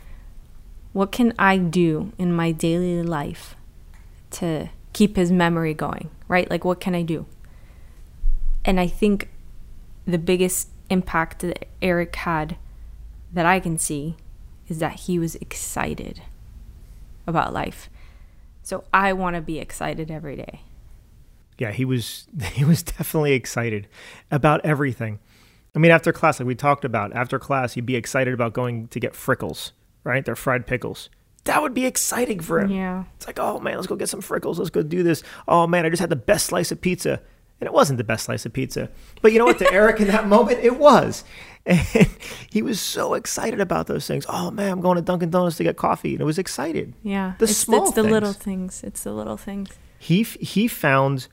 what 0.93 1.11
can 1.11 1.32
I 1.38 1.57
do 1.57 2.12
in 2.18 2.32
my 2.32 2.53
daily 2.53 3.03
life 3.03 3.57
to 4.32 4.68
keep 4.93 5.16
his 5.16 5.32
memory 5.32 5.74
going, 5.74 6.11
right? 6.28 6.49
Like, 6.51 6.64
what 6.64 6.80
can 6.80 6.95
I 6.95 7.03
do? 7.03 7.26
And 8.64 8.78
I 8.78 8.86
think 8.86 9.30
the 10.07 10.18
biggest 10.18 10.68
impact 10.90 11.40
that 11.40 11.66
Eric 11.80 12.14
had 12.16 12.57
that 13.32 13.47
I 13.47 13.61
can 13.61 13.78
see 13.78 14.16
is 14.72 14.78
that 14.78 15.00
he 15.00 15.18
was 15.18 15.34
excited 15.36 16.22
about 17.26 17.52
life. 17.52 17.90
So 18.62 18.84
I 18.92 19.12
want 19.12 19.36
to 19.36 19.42
be 19.42 19.58
excited 19.58 20.10
every 20.10 20.34
day. 20.34 20.62
Yeah, 21.58 21.72
he 21.72 21.84
was 21.84 22.26
he 22.54 22.64
was 22.64 22.82
definitely 22.82 23.32
excited 23.34 23.86
about 24.30 24.64
everything. 24.64 25.18
I 25.76 25.78
mean, 25.78 25.90
after 25.90 26.10
class, 26.10 26.40
like 26.40 26.46
we 26.46 26.54
talked 26.54 26.86
about, 26.86 27.14
after 27.14 27.38
class, 27.38 27.74
he'd 27.74 27.86
be 27.86 27.96
excited 27.96 28.32
about 28.32 28.54
going 28.54 28.88
to 28.88 28.98
get 28.98 29.12
frickles, 29.12 29.72
right? 30.04 30.24
They're 30.24 30.36
fried 30.36 30.66
pickles. 30.66 31.10
That 31.44 31.60
would 31.60 31.74
be 31.74 31.84
exciting 31.84 32.40
for 32.40 32.60
him. 32.60 32.70
Yeah. 32.70 33.04
It's 33.16 33.26
like, 33.26 33.38
oh 33.38 33.60
man, 33.60 33.74
let's 33.74 33.86
go 33.86 33.96
get 33.96 34.08
some 34.08 34.22
frickles. 34.22 34.56
Let's 34.56 34.70
go 34.70 34.82
do 34.82 35.02
this. 35.02 35.22
Oh 35.46 35.66
man, 35.66 35.84
I 35.84 35.90
just 35.90 36.00
had 36.00 36.10
the 36.10 36.16
best 36.16 36.46
slice 36.46 36.72
of 36.72 36.80
pizza. 36.80 37.20
And 37.60 37.66
it 37.68 37.74
wasn't 37.74 37.98
the 37.98 38.04
best 38.04 38.24
slice 38.24 38.46
of 38.46 38.52
pizza. 38.52 38.88
But 39.20 39.32
you 39.32 39.38
know 39.38 39.44
what? 39.44 39.58
To 39.58 39.72
Eric 39.72 40.00
in 40.00 40.08
that 40.08 40.26
moment, 40.36 40.60
it 40.62 40.78
was. 40.78 41.24
And 41.64 41.78
he 42.50 42.62
was 42.62 42.80
so 42.80 43.14
excited 43.14 43.60
about 43.60 43.86
those 43.86 44.06
things. 44.06 44.26
Oh 44.28 44.50
man, 44.50 44.72
I'm 44.72 44.80
going 44.80 44.96
to 44.96 45.02
Dunkin' 45.02 45.30
Donuts 45.30 45.56
to 45.56 45.64
get 45.64 45.76
coffee. 45.76 46.12
And 46.12 46.20
it 46.20 46.24
was 46.24 46.38
excited. 46.38 46.94
Yeah. 47.02 47.34
The 47.38 47.44
it's, 47.44 47.56
small 47.56 47.84
it's 47.84 47.94
the 47.94 48.02
little 48.02 48.32
things. 48.32 48.80
things. 48.80 48.84
It's 48.84 49.02
the 49.04 49.12
little 49.12 49.36
things. 49.36 49.70
He, 49.98 50.22
he 50.22 50.66
found 50.66 51.28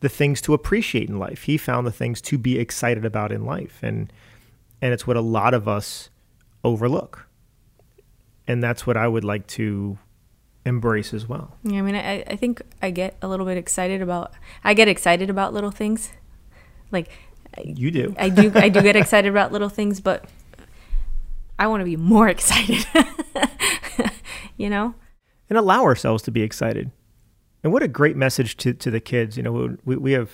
the 0.00 0.08
things 0.08 0.40
to 0.42 0.54
appreciate 0.54 1.08
in 1.08 1.18
life. 1.18 1.42
He 1.42 1.58
found 1.58 1.86
the 1.86 1.92
things 1.92 2.20
to 2.22 2.38
be 2.38 2.58
excited 2.58 3.04
about 3.04 3.32
in 3.32 3.44
life. 3.44 3.80
And, 3.82 4.12
and 4.80 4.92
it's 4.92 5.06
what 5.06 5.16
a 5.16 5.20
lot 5.20 5.54
of 5.54 5.68
us 5.68 6.10
overlook. 6.62 7.26
And 8.46 8.62
that's 8.62 8.86
what 8.86 8.96
I 8.96 9.08
would 9.08 9.24
like 9.24 9.46
to 9.48 9.98
embrace 10.66 11.12
as 11.12 11.28
well. 11.28 11.56
Yeah, 11.62 11.78
I 11.78 11.82
mean, 11.82 11.94
I, 11.94 12.24
I 12.26 12.36
think 12.36 12.62
I 12.82 12.90
get 12.90 13.16
a 13.22 13.28
little 13.28 13.46
bit 13.46 13.56
excited 13.56 14.00
about. 14.02 14.32
I 14.62 14.74
get 14.74 14.88
excited 14.88 15.30
about 15.30 15.52
little 15.52 15.70
things, 15.70 16.12
like 16.90 17.08
You 17.62 17.90
do. 17.90 18.14
I 18.18 18.28
do. 18.28 18.50
I 18.54 18.68
do 18.68 18.80
get 18.82 18.96
excited 18.96 19.28
about 19.30 19.52
little 19.52 19.68
things, 19.68 20.00
but 20.00 20.24
I 21.58 21.66
want 21.66 21.80
to 21.80 21.84
be 21.84 21.96
more 21.96 22.28
excited. 22.34 22.84
you 24.56 24.70
know? 24.70 24.94
and 25.50 25.58
allow 25.58 25.82
ourselves 25.84 26.22
to 26.22 26.30
be 26.30 26.40
excited. 26.42 26.90
And 27.62 27.72
what 27.72 27.82
a 27.82 27.88
great 27.88 28.16
message 28.16 28.56
to, 28.58 28.72
to 28.74 28.90
the 28.90 28.98
kids. 29.00 29.36
You 29.36 29.42
know, 29.42 29.76
we, 29.84 29.96
we 29.96 30.12
have 30.12 30.30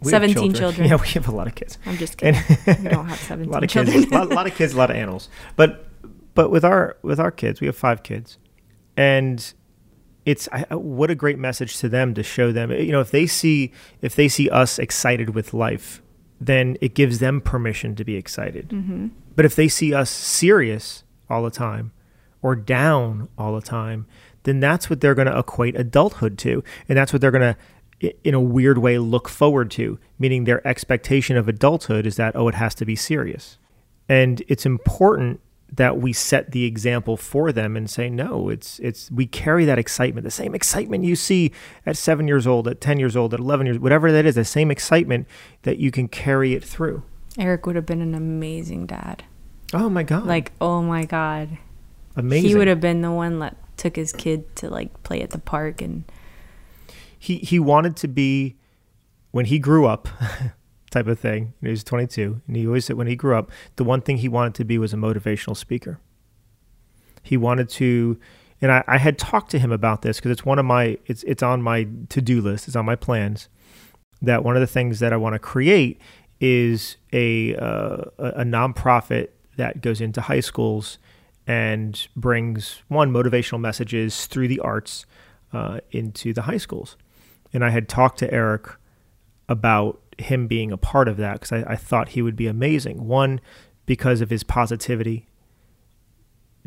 we 0.00 0.10
17 0.10 0.54
children. 0.54 0.88
Yeah, 0.90 0.96
we 0.96 1.08
have 1.08 1.28
a 1.28 1.32
lot 1.32 1.46
of 1.46 1.54
kids. 1.54 1.78
I'm 1.86 1.96
just 1.96 2.16
kidding. 2.16 2.40
we 2.66 2.88
don't 2.88 3.06
have 3.08 3.20
a 3.22 3.24
17 3.24 3.50
lot 3.50 3.62
of 3.64 3.70
children. 3.70 4.00
kids, 4.00 4.12
a 4.12 4.14
lot, 4.14 4.30
a 4.32 4.34
lot 4.34 4.46
of 4.46 4.54
kids, 4.54 4.72
a 4.74 4.76
lot 4.76 4.90
of 4.90 4.96
animals. 4.96 5.28
But 5.56 5.86
but 6.34 6.50
with 6.50 6.64
our 6.64 6.96
with 7.02 7.20
our 7.20 7.30
kids, 7.30 7.60
we 7.60 7.66
have 7.68 7.76
five 7.76 8.02
kids, 8.02 8.38
and 8.96 9.52
it's 10.26 10.48
I- 10.52 10.74
what 10.74 11.10
a 11.10 11.14
great 11.14 11.38
message 11.38 11.78
to 11.78 11.88
them 11.88 12.14
to 12.14 12.22
show 12.22 12.50
them. 12.52 12.70
You 12.72 12.92
know, 12.92 13.00
if 13.00 13.10
they 13.10 13.26
see 13.26 13.72
if 14.00 14.14
they 14.16 14.28
see 14.28 14.48
us 14.50 14.78
excited 14.78 15.34
with 15.34 15.52
life, 15.54 16.02
then 16.40 16.76
it 16.80 16.94
gives 16.94 17.18
them 17.18 17.40
permission 17.40 17.94
to 17.96 18.04
be 18.04 18.16
excited. 18.16 18.70
Mm-hmm. 18.70 19.08
But 19.36 19.44
if 19.44 19.54
they 19.54 19.68
see 19.68 19.92
us 19.92 20.10
serious 20.10 21.04
all 21.28 21.42
the 21.42 21.50
time 21.50 21.92
or 22.42 22.56
down 22.56 23.28
all 23.36 23.54
the 23.54 23.60
time, 23.60 24.06
then 24.44 24.58
that's 24.58 24.88
what 24.88 25.00
they're 25.00 25.14
going 25.14 25.28
to 25.28 25.38
equate 25.38 25.76
adulthood 25.76 26.38
to. 26.38 26.64
And 26.88 26.96
that's 26.96 27.12
what 27.12 27.20
they're 27.20 27.30
going 27.30 27.54
to, 28.00 28.14
in 28.24 28.32
a 28.32 28.40
weird 28.40 28.78
way, 28.78 28.98
look 28.98 29.28
forward 29.28 29.70
to, 29.72 29.98
meaning 30.18 30.44
their 30.44 30.66
expectation 30.66 31.36
of 31.36 31.48
adulthood 31.48 32.06
is 32.06 32.16
that, 32.16 32.34
oh, 32.34 32.48
it 32.48 32.54
has 32.54 32.74
to 32.76 32.86
be 32.86 32.96
serious. 32.96 33.58
And 34.08 34.42
it's 34.48 34.64
important 34.64 35.40
that 35.72 35.98
we 35.98 36.12
set 36.12 36.52
the 36.52 36.64
example 36.64 37.16
for 37.16 37.52
them 37.52 37.76
and 37.76 37.88
say, 37.88 38.10
no, 38.10 38.48
it's, 38.48 38.78
it's, 38.80 39.10
we 39.10 39.26
carry 39.26 39.64
that 39.64 39.78
excitement, 39.78 40.24
the 40.24 40.30
same 40.30 40.54
excitement 40.54 41.04
you 41.04 41.16
see 41.16 41.52
at 41.86 41.96
seven 41.96 42.26
years 42.26 42.46
old, 42.46 42.66
at 42.66 42.80
10 42.80 42.98
years 42.98 43.16
old, 43.16 43.32
at 43.34 43.40
11 43.40 43.66
years, 43.66 43.78
whatever 43.78 44.10
that 44.10 44.26
is, 44.26 44.34
the 44.34 44.44
same 44.44 44.70
excitement 44.70 45.26
that 45.62 45.78
you 45.78 45.90
can 45.90 46.08
carry 46.08 46.54
it 46.54 46.64
through. 46.64 47.02
Eric 47.38 47.66
would 47.66 47.76
have 47.76 47.86
been 47.86 48.00
an 48.00 48.14
amazing 48.14 48.86
dad. 48.86 49.24
Oh 49.72 49.88
my 49.88 50.02
God. 50.02 50.26
Like, 50.26 50.52
oh 50.60 50.82
my 50.82 51.04
God. 51.04 51.58
amazing. 52.16 52.48
He 52.48 52.54
would 52.56 52.68
have 52.68 52.80
been 52.80 53.02
the 53.02 53.12
one 53.12 53.38
that 53.38 53.56
took 53.76 53.96
his 53.96 54.12
kid 54.12 54.54
to 54.56 54.68
like 54.68 55.02
play 55.04 55.22
at 55.22 55.30
the 55.30 55.38
park 55.38 55.80
and 55.80 56.04
he 57.18 57.38
he 57.38 57.58
wanted 57.58 57.96
to 57.96 58.06
be 58.06 58.56
when 59.30 59.46
he 59.46 59.58
grew 59.58 59.86
up 59.86 60.06
type 60.90 61.06
of 61.06 61.18
thing 61.18 61.54
he 61.60 61.68
was 61.68 61.84
22 61.84 62.40
and 62.46 62.56
he 62.56 62.66
always 62.66 62.84
said 62.84 62.96
when 62.96 63.06
he 63.06 63.16
grew 63.16 63.36
up 63.36 63.50
the 63.76 63.84
one 63.84 64.00
thing 64.00 64.18
he 64.18 64.28
wanted 64.28 64.54
to 64.54 64.64
be 64.64 64.78
was 64.78 64.92
a 64.92 64.96
motivational 64.96 65.56
speaker 65.56 66.00
he 67.22 67.36
wanted 67.36 67.68
to 67.68 68.18
and 68.60 68.72
i, 68.72 68.82
I 68.86 68.98
had 68.98 69.18
talked 69.18 69.50
to 69.52 69.58
him 69.58 69.72
about 69.72 70.02
this 70.02 70.18
because 70.18 70.32
it's 70.32 70.44
one 70.44 70.58
of 70.58 70.64
my 70.64 70.98
it's 71.06 71.22
it's 71.24 71.42
on 71.42 71.62
my 71.62 71.86
to-do 72.08 72.40
list 72.40 72.66
it's 72.66 72.76
on 72.76 72.84
my 72.84 72.96
plans 72.96 73.48
that 74.20 74.44
one 74.44 74.56
of 74.56 74.60
the 74.60 74.66
things 74.66 74.98
that 75.00 75.12
i 75.12 75.16
want 75.16 75.34
to 75.34 75.38
create 75.38 76.00
is 76.40 76.96
a 77.12 77.54
uh, 77.56 78.04
a 78.18 78.44
nonprofit 78.44 79.28
that 79.56 79.82
goes 79.82 80.00
into 80.00 80.22
high 80.22 80.40
schools 80.40 80.98
and 81.46 82.08
brings 82.16 82.82
one 82.88 83.12
motivational 83.12 83.60
messages 83.60 84.26
through 84.26 84.48
the 84.48 84.60
arts 84.60 85.04
uh, 85.52 85.80
into 85.90 86.32
the 86.32 86.42
high 86.42 86.56
schools. 86.56 86.96
And 87.52 87.64
I 87.64 87.70
had 87.70 87.88
talked 87.88 88.18
to 88.20 88.32
Eric 88.32 88.68
about 89.48 90.00
him 90.22 90.46
being 90.46 90.72
a 90.72 90.76
part 90.76 91.08
of 91.08 91.16
that 91.18 91.34
because 91.40 91.52
I, 91.52 91.72
I 91.72 91.76
thought 91.76 92.10
he 92.10 92.22
would 92.22 92.36
be 92.36 92.46
amazing. 92.46 93.06
One, 93.06 93.40
because 93.86 94.20
of 94.20 94.30
his 94.30 94.42
positivity, 94.44 95.26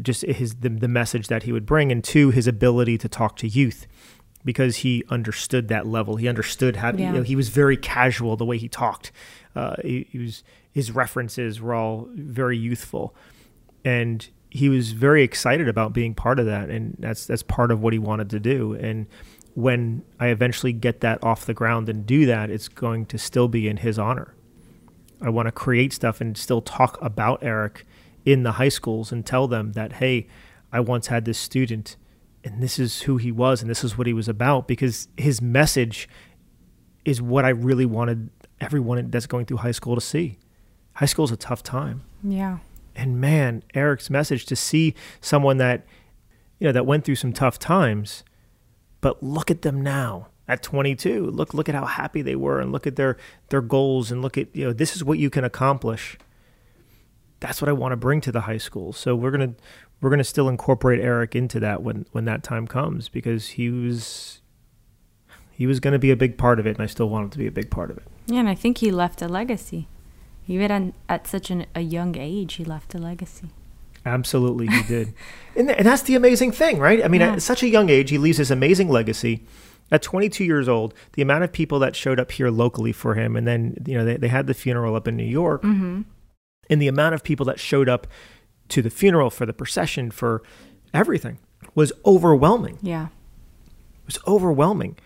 just 0.01 0.23
his 0.25 0.55
the, 0.55 0.69
the 0.69 0.87
message 0.87 1.27
that 1.27 1.43
he 1.43 1.51
would 1.51 1.65
bring, 1.65 1.91
and 1.91 2.03
two, 2.03 2.31
his 2.31 2.47
ability 2.47 2.97
to 2.99 3.09
talk 3.09 3.35
to 3.37 3.47
youth 3.47 3.85
because 4.45 4.77
he 4.77 5.03
understood 5.09 5.67
that 5.69 5.87
level. 5.87 6.17
He 6.17 6.27
understood 6.27 6.77
how 6.77 6.91
Yeah. 6.93 7.07
you 7.07 7.17
know, 7.17 7.23
he 7.23 7.35
was 7.35 7.49
very 7.49 7.77
casual 7.77 8.35
the 8.35 8.45
way 8.45 8.57
he 8.57 8.67
talked. 8.67 9.11
Uh, 9.55 9.75
he, 9.81 10.07
he 10.09 10.17
was 10.17 10.43
his 10.71 10.91
references 10.91 11.61
were 11.61 11.73
all 11.75 12.07
very 12.15 12.57
youthful, 12.57 13.15
and 13.85 14.27
he 14.49 14.69
was 14.69 14.91
very 14.91 15.23
excited 15.23 15.67
about 15.69 15.93
being 15.93 16.13
part 16.15 16.39
of 16.39 16.45
that, 16.47 16.69
and 16.69 16.95
that's 16.99 17.25
that's 17.27 17.43
part 17.43 17.71
of 17.71 17.81
what 17.81 17.93
he 17.93 17.99
wanted 17.99 18.29
to 18.31 18.39
do. 18.39 18.73
And 18.73 19.05
when 19.55 20.03
I 20.19 20.27
eventually 20.27 20.73
get 20.73 21.01
that 21.01 21.23
off 21.23 21.45
the 21.45 21.53
ground 21.53 21.89
and 21.89 22.05
do 22.05 22.25
that, 22.25 22.49
it's 22.49 22.67
going 22.67 23.05
to 23.07 23.17
still 23.17 23.47
be 23.47 23.67
in 23.67 23.77
his 23.77 23.99
honor. 23.99 24.33
I 25.21 25.29
want 25.29 25.47
to 25.47 25.51
create 25.51 25.93
stuff 25.93 26.19
and 26.19 26.37
still 26.37 26.61
talk 26.61 26.97
about 27.01 27.43
Eric 27.43 27.85
in 28.25 28.43
the 28.43 28.53
high 28.53 28.69
schools 28.69 29.11
and 29.11 29.25
tell 29.25 29.47
them 29.47 29.73
that, 29.73 29.93
hey, 29.93 30.27
I 30.71 30.79
once 30.79 31.07
had 31.07 31.25
this 31.25 31.37
student 31.37 31.95
and 32.43 32.61
this 32.61 32.77
is 32.79 33.03
who 33.03 33.17
he 33.17 33.31
was 33.31 33.61
and 33.61 33.69
this 33.69 33.83
is 33.83 33.97
what 33.97 34.07
he 34.07 34.13
was 34.13 34.27
about 34.27 34.67
because 34.67 35.07
his 35.17 35.41
message 35.41 36.09
is 37.05 37.21
what 37.21 37.45
I 37.45 37.49
really 37.49 37.85
wanted 37.85 38.29
everyone 38.59 39.09
that's 39.11 39.27
going 39.27 39.45
through 39.45 39.57
high 39.57 39.71
school 39.71 39.95
to 39.95 40.01
see. 40.01 40.39
High 40.95 41.05
school 41.05 41.25
is 41.25 41.31
a 41.31 41.37
tough 41.37 41.63
time. 41.63 42.03
yeah. 42.23 42.59
And 42.95 43.19
man, 43.19 43.63
Eric's 43.73 44.11
message 44.11 44.45
to 44.45 44.55
see 44.55 44.93
someone 45.19 45.57
that 45.57 45.83
you 46.59 46.67
know 46.67 46.71
that 46.71 46.85
went 46.85 47.03
through 47.03 47.15
some 47.15 47.33
tough 47.33 47.57
times, 47.57 48.23
but 49.03 49.21
look 49.21 49.51
at 49.51 49.63
them 49.63 49.81
now 49.81 50.29
at 50.47 50.63
22. 50.63 51.29
Look 51.29 51.53
look 51.53 51.67
at 51.67 51.75
how 51.75 51.85
happy 51.85 52.21
they 52.21 52.37
were 52.37 52.61
and 52.61 52.71
look 52.71 52.87
at 52.87 52.95
their 52.95 53.17
their 53.49 53.61
goals 53.61 54.11
and 54.11 54.21
look 54.21 54.37
at 54.37 54.47
you 54.55 54.63
know 54.63 54.71
this 54.71 54.95
is 54.95 55.03
what 55.03 55.19
you 55.19 55.29
can 55.29 55.43
accomplish. 55.43 56.17
That's 57.41 57.61
what 57.61 57.67
I 57.67 57.73
want 57.73 57.91
to 57.91 57.97
bring 57.97 58.21
to 58.21 58.31
the 58.31 58.41
high 58.41 58.57
school. 58.57 58.93
So 58.93 59.13
we're 59.13 59.31
going 59.31 59.55
to 59.55 59.61
we're 59.99 60.09
going 60.09 60.19
to 60.19 60.23
still 60.23 60.47
incorporate 60.47 61.01
Eric 61.01 61.35
into 61.35 61.59
that 61.59 61.83
when 61.83 62.05
when 62.13 62.23
that 62.25 62.43
time 62.43 62.65
comes 62.65 63.09
because 63.09 63.49
he 63.49 63.69
was 63.69 64.41
he 65.51 65.67
was 65.67 65.81
going 65.81 65.91
to 65.91 65.99
be 65.99 66.09
a 66.09 66.15
big 66.15 66.37
part 66.37 66.57
of 66.57 66.65
it 66.65 66.77
and 66.77 66.81
I 66.81 66.87
still 66.87 67.09
want 67.09 67.25
him 67.25 67.29
to 67.31 67.37
be 67.37 67.47
a 67.47 67.51
big 67.51 67.69
part 67.69 67.91
of 67.91 67.97
it. 67.97 68.03
Yeah, 68.27 68.39
and 68.39 68.49
I 68.49 68.55
think 68.55 68.77
he 68.77 68.89
left 68.89 69.21
a 69.21 69.27
legacy. 69.27 69.89
Even 70.47 70.93
at, 71.07 71.27
such 71.27 71.51
an, 71.51 71.65
a 71.75 71.81
young 71.81 72.17
age, 72.17 72.55
he 72.55 72.65
left 72.65 72.93
a 72.95 72.97
legacy. 72.97 73.49
Absolutely, 74.05 74.67
he 74.67 74.83
did, 74.83 75.13
and, 75.55 75.67
th- 75.67 75.77
and 75.77 75.87
that's 75.87 76.01
the 76.03 76.15
amazing 76.15 76.51
thing, 76.51 76.77
right? 76.79 77.03
I 77.03 77.07
mean, 77.07 77.21
Yeah. 77.21 77.33
at 77.33 77.41
such 77.41 77.63
a 77.63 77.69
young 77.69 77.89
age, 77.89 78.09
he 78.09 78.17
leaves 78.17 78.37
this 78.37 78.49
amazing 78.51 78.89
legacy. 78.89 79.45
At 79.91 80.01
22 80.01 80.43
years 80.43 80.67
old, 80.67 80.93
the 81.13 81.21
amount 81.21 81.43
of 81.43 81.51
people 81.51 81.77
that 81.79 81.95
showed 81.95 82.19
up 82.19 82.31
here 82.31 82.49
locally 82.49 82.91
for 82.91 83.13
him, 83.15 83.35
and 83.35 83.45
then 83.47 83.77
you 83.85 83.95
know 83.97 84.03
they, 84.05 84.17
they 84.17 84.27
had 84.27 84.47
the 84.47 84.53
funeral 84.53 84.95
up 84.95 85.07
in 85.07 85.15
New 85.15 85.23
York, 85.25 85.61
Mm-hmm. 85.63 86.01
and 86.69 86.81
the 86.81 86.87
amount 86.87 87.15
of 87.15 87.23
people 87.23 87.45
that 87.45 87.59
showed 87.59 87.87
up 87.87 88.07
to 88.69 88.81
the 88.81 88.89
funeral 88.89 89.29
for 89.29 89.45
the 89.45 89.53
procession 89.53 90.09
for 90.09 90.41
everything 90.93 91.37
was 91.75 91.91
overwhelming. 92.05 92.77
Yeah. 92.81 93.07
It 93.07 94.05
was 94.05 94.19
overwhelming. 94.27 94.97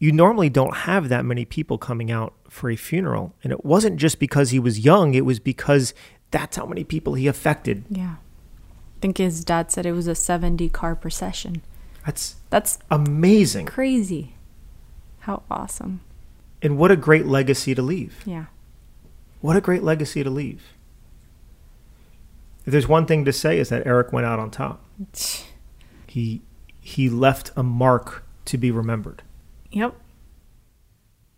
You 0.00 0.12
normally 0.12 0.48
don't 0.48 0.76
have 0.78 1.08
that 1.08 1.24
many 1.24 1.44
people 1.44 1.76
coming 1.76 2.10
out 2.10 2.34
for 2.48 2.70
a 2.70 2.76
funeral, 2.76 3.34
and 3.42 3.52
it 3.52 3.64
wasn't 3.64 3.96
just 3.96 4.18
because 4.20 4.50
he 4.50 4.58
was 4.60 4.78
young; 4.80 5.14
it 5.14 5.24
was 5.26 5.38
because 5.40 5.92
that's 6.30 6.56
how 6.56 6.66
many 6.66 6.84
people 6.84 7.14
he 7.14 7.26
affected. 7.26 7.84
Yeah. 7.90 8.16
I 8.16 9.00
think 9.00 9.18
his 9.18 9.44
dad 9.44 9.70
said 9.70 9.86
it 9.86 9.92
was 9.92 10.06
a 10.08 10.14
70 10.14 10.68
car 10.70 10.94
procession. 10.96 11.62
That's 12.04 12.36
That's 12.50 12.78
amazing. 12.90 13.66
crazy. 13.66 14.34
How 15.20 15.42
awesome. 15.50 16.00
And 16.62 16.78
what 16.78 16.90
a 16.90 16.96
great 16.96 17.26
legacy 17.26 17.74
to 17.74 17.82
leave. 17.82 18.22
Yeah. 18.26 18.46
What 19.40 19.56
a 19.56 19.60
great 19.60 19.82
legacy 19.82 20.24
to 20.24 20.30
leave. 20.30 20.62
If 22.66 22.72
there's 22.72 22.88
one 22.88 23.06
thing 23.06 23.24
to 23.24 23.32
say 23.32 23.58
is 23.58 23.68
that 23.68 23.86
Eric 23.86 24.12
went 24.12 24.26
out 24.26 24.38
on 24.38 24.50
top. 24.50 24.84
He 26.06 26.40
he 26.80 27.10
left 27.10 27.50
a 27.54 27.62
mark 27.62 28.24
to 28.46 28.56
be 28.56 28.70
remembered. 28.70 29.22
Yep. 29.72 29.94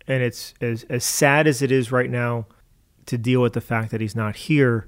And 0.07 0.23
it's 0.23 0.53
as 0.61 0.83
as 0.89 1.03
sad 1.03 1.45
as 1.45 1.61
it 1.61 1.73
is 1.73 1.91
right 1.91 2.09
now 2.09 2.45
to 3.11 3.17
deal 3.17 3.41
with 3.41 3.53
the 3.53 3.61
fact 3.61 3.91
that 3.91 4.01
he's 4.01 4.15
not 4.15 4.35
here, 4.35 4.87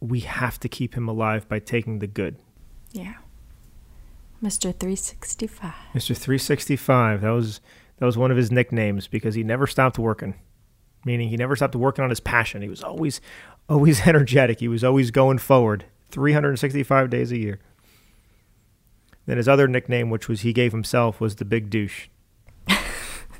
we 0.00 0.20
have 0.20 0.60
to 0.60 0.68
keep 0.68 0.94
him 0.94 1.08
alive 1.08 1.48
by 1.48 1.58
taking 1.58 1.98
the 1.98 2.06
good. 2.06 2.36
Yeah. 2.92 3.14
Mr. 4.42 4.78
365. 4.78 5.72
Mr. 5.94 6.16
365, 6.16 7.22
that 7.22 7.30
was 7.30 7.60
That 7.96 8.06
was 8.06 8.18
one 8.18 8.30
of 8.30 8.36
his 8.36 8.52
nicknames 8.52 9.08
because 9.08 9.34
he 9.34 9.42
never 9.42 9.66
stopped 9.66 9.98
working. 9.98 10.34
Meaning 11.06 11.30
he 11.30 11.36
never 11.36 11.56
stopped 11.56 11.74
working 11.74 12.04
on 12.04 12.10
his 12.10 12.20
passion. 12.20 12.60
He 12.60 12.68
was 12.68 12.82
always 12.82 13.20
always 13.68 14.00
energetic. 14.06 14.60
He 14.60 14.68
was 14.68 14.84
always 14.84 15.10
going 15.10 15.38
forward 15.38 15.86
365 16.10 17.08
days 17.08 17.32
a 17.32 17.38
year. 17.38 17.58
Then 19.26 19.38
his 19.38 19.48
other 19.48 19.66
nickname, 19.66 20.10
which 20.10 20.28
was 20.28 20.42
he 20.42 20.52
gave 20.52 20.72
himself, 20.72 21.20
was 21.20 21.36
the 21.36 21.46
big 21.46 21.70
douche. 21.70 22.08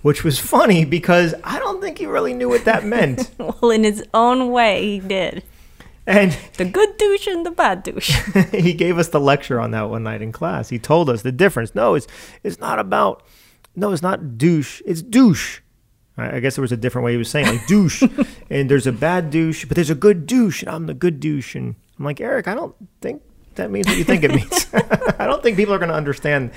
Which 0.04 0.22
was 0.22 0.38
funny 0.38 0.84
because 0.84 1.34
I 1.42 1.58
don't 1.58 1.80
think 1.80 1.96
he 1.96 2.04
really 2.04 2.34
knew 2.34 2.50
what 2.50 2.66
that 2.66 2.84
meant. 2.84 3.30
well, 3.38 3.70
in 3.70 3.84
his 3.84 4.04
own 4.12 4.50
way, 4.50 4.82
he 4.86 5.00
did. 5.00 5.42
And 6.06 6.36
the 6.58 6.66
good 6.66 6.98
douche 6.98 7.26
and 7.26 7.46
the 7.46 7.50
bad 7.50 7.82
douche. 7.82 8.14
he 8.52 8.74
gave 8.74 8.98
us 8.98 9.08
the 9.08 9.18
lecture 9.18 9.58
on 9.58 9.70
that 9.70 9.88
one 9.88 10.02
night 10.02 10.20
in 10.20 10.30
class. 10.30 10.68
He 10.68 10.78
told 10.78 11.08
us 11.08 11.22
the 11.22 11.32
difference. 11.32 11.74
No, 11.74 11.94
it's 11.94 12.06
it's 12.42 12.58
not 12.58 12.78
about 12.78 13.22
no, 13.74 13.92
it's 13.92 14.02
not 14.02 14.36
douche. 14.36 14.82
It's 14.84 15.00
douche. 15.00 15.60
I 16.18 16.38
guess 16.38 16.56
there 16.56 16.62
was 16.62 16.70
a 16.70 16.76
different 16.76 17.06
way 17.06 17.12
he 17.12 17.18
was 17.18 17.30
saying 17.30 17.46
like 17.46 17.66
douche, 17.66 18.02
and 18.50 18.70
there's 18.70 18.86
a 18.86 18.92
bad 18.92 19.30
douche, 19.30 19.64
but 19.64 19.74
there's 19.74 19.88
a 19.88 19.94
good 19.94 20.26
douche, 20.26 20.60
and 20.60 20.70
I'm 20.70 20.84
the 20.84 20.92
good 20.92 21.18
douche. 21.18 21.54
And 21.54 21.76
I'm 21.98 22.04
like 22.04 22.20
Eric, 22.20 22.46
I 22.46 22.54
don't 22.54 22.76
think 23.00 23.22
that 23.54 23.70
means 23.70 23.86
what 23.86 23.96
you 23.96 24.04
think 24.04 24.22
it 24.22 24.34
means. 24.34 24.66
I 25.18 25.26
don't 25.26 25.42
think 25.42 25.56
people 25.56 25.72
are 25.72 25.78
going 25.78 25.88
to 25.88 25.96
understand 25.96 26.50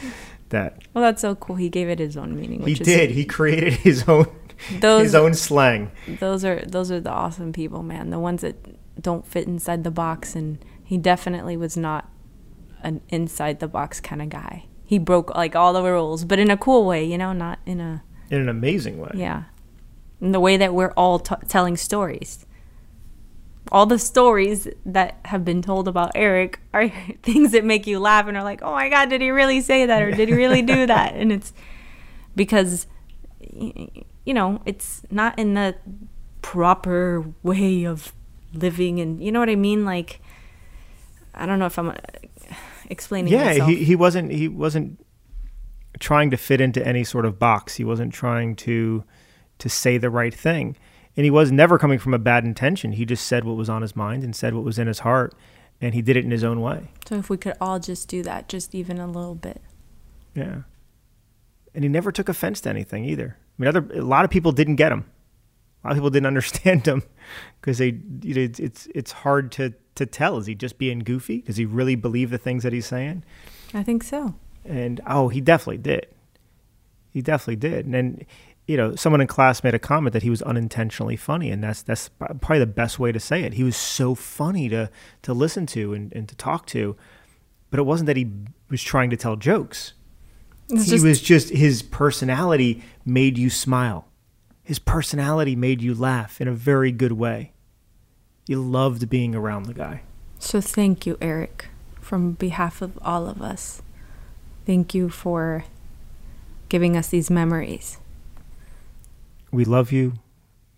that. 0.50 0.84
Well, 0.94 1.04
that's 1.04 1.22
so 1.22 1.36
cool. 1.36 1.56
He 1.56 1.70
gave 1.70 1.90
it 1.90 2.00
his 2.00 2.18
own 2.18 2.36
meaning. 2.36 2.66
He 2.66 2.74
did. 2.74 3.12
He 3.12 3.26
created 3.26 3.74
his 3.74 4.08
own 4.08 4.28
those, 4.80 5.04
his 5.04 5.16
own 5.16 5.34
slang. 5.34 5.92
Those 6.20 6.44
are 6.44 6.64
those 6.66 6.92
are 6.92 7.00
the 7.00 7.12
awesome 7.12 7.54
people, 7.54 7.84
man. 7.84 8.10
The 8.10 8.20
ones 8.20 8.42
that 8.42 8.56
don't 9.02 9.26
fit 9.26 9.48
inside 9.48 9.84
the 9.84 9.92
box, 9.92 10.36
and 10.36 10.64
he 10.84 10.98
definitely 10.98 11.58
was 11.58 11.78
not 11.78 12.10
an 12.82 13.02
inside 13.10 13.60
the 13.60 13.68
box 13.68 14.00
kind 14.00 14.22
of 14.22 14.30
guy. 14.30 14.66
He 14.86 15.00
broke 15.00 15.36
like 15.36 15.56
all 15.56 15.74
the 15.74 15.84
rules, 15.84 16.24
but 16.24 16.40
in 16.40 16.50
a 16.50 16.58
cool 16.58 16.86
way, 16.86 17.04
you 17.04 17.18
know, 17.18 17.34
not 17.34 17.60
in 17.66 17.80
a 17.80 18.04
in 18.30 18.42
an 18.42 18.50
amazing 18.50 19.00
way. 19.00 19.12
Yeah, 19.14 19.44
in 20.22 20.32
the 20.32 20.40
way 20.40 20.58
that 20.58 20.74
we're 20.74 20.92
all 20.92 21.20
t- 21.20 21.36
telling 21.48 21.78
stories. 21.78 22.46
All 23.72 23.86
the 23.86 24.00
stories 24.00 24.68
that 24.86 25.20
have 25.26 25.44
been 25.44 25.62
told 25.62 25.88
about 25.88 26.12
Eric 26.16 26.60
are 26.74 26.90
things 27.24 27.52
that 27.52 27.64
make 27.66 27.88
you 27.88 28.00
laugh 28.00 28.28
and 28.28 28.38
are 28.38 28.44
like, 28.44 28.62
"Oh 28.62 28.72
my 28.72 28.90
god, 28.90 29.10
did 29.10 29.22
he 29.22 29.30
really 29.32 29.62
say 29.62 29.86
that 29.86 30.02
or 30.02 30.12
did 30.12 30.30
he 30.30 30.36
really 30.36 30.62
do 30.62 30.86
that?" 30.94 31.14
And 31.16 31.32
it's 31.32 31.54
because 32.36 32.88
you 33.50 34.34
know, 34.34 34.62
it's 34.66 35.02
not 35.10 35.38
in 35.40 35.54
the 35.54 35.76
proper 36.42 37.26
way 37.44 37.84
of 37.86 38.14
living 38.54 39.00
and 39.00 39.22
you 39.22 39.32
know 39.32 39.40
what 39.40 39.50
I 39.50 39.56
mean 39.56 39.84
like 39.86 40.22
I 41.34 41.46
don't 41.46 41.60
know 41.60 41.66
if 41.66 41.78
I'm 41.78 41.90
uh, 41.90 41.96
explaining 42.90 43.34
Yeah, 43.34 43.46
myself. 43.46 43.70
he 43.70 43.84
he 43.84 43.96
wasn't 43.96 44.32
he 44.32 44.48
wasn't 44.48 45.06
trying 46.00 46.30
to 46.32 46.38
fit 46.38 46.62
into 46.62 46.86
any 46.88 47.04
sort 47.04 47.26
of 47.26 47.38
box. 47.40 47.76
He 47.76 47.84
wasn't 47.84 48.14
trying 48.14 48.56
to 48.58 49.04
to 49.60 49.70
say 49.70 49.98
the 49.98 50.10
right 50.10 50.34
thing. 50.34 50.78
And 51.18 51.26
he 51.26 51.32
was 51.32 51.52
never 51.52 51.78
coming 51.78 52.00
from 52.00 52.14
a 52.14 52.20
bad 52.20 52.46
intention. 52.46 52.94
He 52.94 53.04
just 53.04 53.26
said 53.26 53.44
what 53.44 53.58
was 53.58 53.70
on 53.70 53.82
his 53.82 53.96
mind 53.96 54.24
and 54.24 54.36
said 54.36 54.54
what 54.54 54.64
was 54.64 54.80
in 54.80 54.88
his 54.88 55.00
heart 55.00 55.34
and 55.82 55.94
he 55.94 56.02
did 56.02 56.18
it 56.18 56.26
in 56.26 56.32
his 56.32 56.44
own 56.44 56.62
way. 56.62 56.90
So 57.08 57.16
if 57.16 57.30
we 57.30 57.38
could 57.38 57.56
all 57.62 57.80
just 57.80 58.08
do 58.08 58.24
that 58.24 58.48
just 58.50 58.74
even 58.74 59.00
a 59.00 59.08
little 59.08 59.36
bit. 59.36 59.62
Yeah. 60.34 60.62
And 61.74 61.84
he 61.84 61.90
never 61.90 62.12
took 62.12 62.30
offense 62.30 62.62
to 62.62 62.70
anything 62.70 63.06
either. 63.06 63.38
I 63.38 63.62
mean, 63.62 63.68
other 63.68 63.88
a 63.94 64.02
lot 64.02 64.26
of 64.26 64.32
people 64.32 64.52
didn't 64.52 64.76
get 64.76 64.92
him. 64.92 65.06
A 65.84 65.88
lot 65.88 65.92
of 65.92 65.98
people 65.98 66.10
didn't 66.10 66.28
understand 66.28 66.86
him 66.86 67.04
because 67.60 67.78
they 67.78 68.00
you 68.22 68.34
know, 68.34 68.50
it's, 68.58 68.88
it's 68.94 69.12
hard 69.12 69.52
to 69.54 69.74
to 69.96 70.06
tell. 70.06 70.38
Is 70.38 70.46
he 70.46 70.56
just 70.56 70.78
being 70.78 71.00
goofy? 71.00 71.42
Does 71.42 71.58
he 71.58 71.66
really 71.66 71.96
believe 71.96 72.30
the 72.30 72.38
things 72.38 72.64
that 72.64 72.74
he's 72.74 72.86
saying? 72.86 73.24
I 73.74 73.84
think 73.84 74.04
so. 74.04 74.36
And 74.64 75.02
oh, 75.08 75.30
he 75.30 75.42
definitely 75.42 75.78
did. 75.78 76.08
He 77.12 77.22
definitely 77.22 77.56
did. 77.56 77.86
And 77.86 77.94
then, 77.94 78.26
you 78.68 78.76
know, 78.76 78.96
someone 78.96 79.22
in 79.22 79.28
class 79.28 79.64
made 79.64 79.74
a 79.74 79.80
comment 79.80 80.14
that 80.14 80.24
he 80.24 80.30
was 80.30 80.42
unintentionally 80.42 81.16
funny, 81.16 81.50
and 81.50 81.64
that's 81.64 81.82
that's 81.82 82.10
probably 82.10 82.60
the 82.60 82.68
best 82.68 83.00
way 83.00 83.14
to 83.14 83.20
say 83.20 83.44
it. 83.44 83.54
He 83.54 83.64
was 83.64 83.78
so 83.78 84.14
funny 84.14 84.68
to 84.70 84.92
to 85.24 85.34
listen 85.34 85.66
to 85.68 85.94
and, 85.94 86.14
and 86.14 86.28
to 86.28 86.36
talk 86.36 86.66
to, 86.68 86.98
but 87.72 87.80
it 87.80 87.84
wasn't 87.84 88.08
that 88.08 88.18
he 88.18 88.30
was 88.70 88.84
trying 88.84 89.10
to 89.10 89.18
tell 89.18 89.38
jokes. 89.38 89.94
It's 90.70 90.84
he 90.84 90.92
just, 90.92 91.06
was 91.06 91.22
just 91.22 91.50
his 91.50 91.82
personality 91.82 92.84
made 93.06 93.38
you 93.38 93.50
smile. 93.50 94.10
His 94.64 94.80
personality 94.80 95.56
made 95.56 95.82
you 95.82 95.96
laugh 95.96 96.42
in 96.42 96.50
a 96.50 96.54
very 96.54 96.92
good 96.92 97.14
way. 97.14 97.54
You 98.48 98.62
loved 98.62 99.10
being 99.10 99.34
around 99.34 99.64
the 99.64 99.74
guy. 99.74 100.02
So 100.40 100.60
thank 100.60 101.06
you, 101.06 101.18
Eric, 101.22 101.70
from 102.02 102.34
behalf 102.34 102.82
of 102.82 103.00
all 103.02 103.28
of 103.28 103.42
us. 103.42 103.82
Thank 104.66 104.94
you 104.94 105.08
for 105.08 105.64
giving 106.68 106.98
us 106.98 107.08
these 107.08 107.30
memories. 107.30 107.98
We 109.52 109.66
love 109.66 109.92
you. 109.92 110.14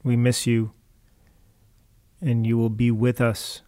We 0.03 0.15
miss 0.15 0.45
you. 0.47 0.72
And 2.22 2.45
you 2.45 2.57
will 2.57 2.70
be 2.70 2.91
with 2.91 3.22
us 3.22 3.61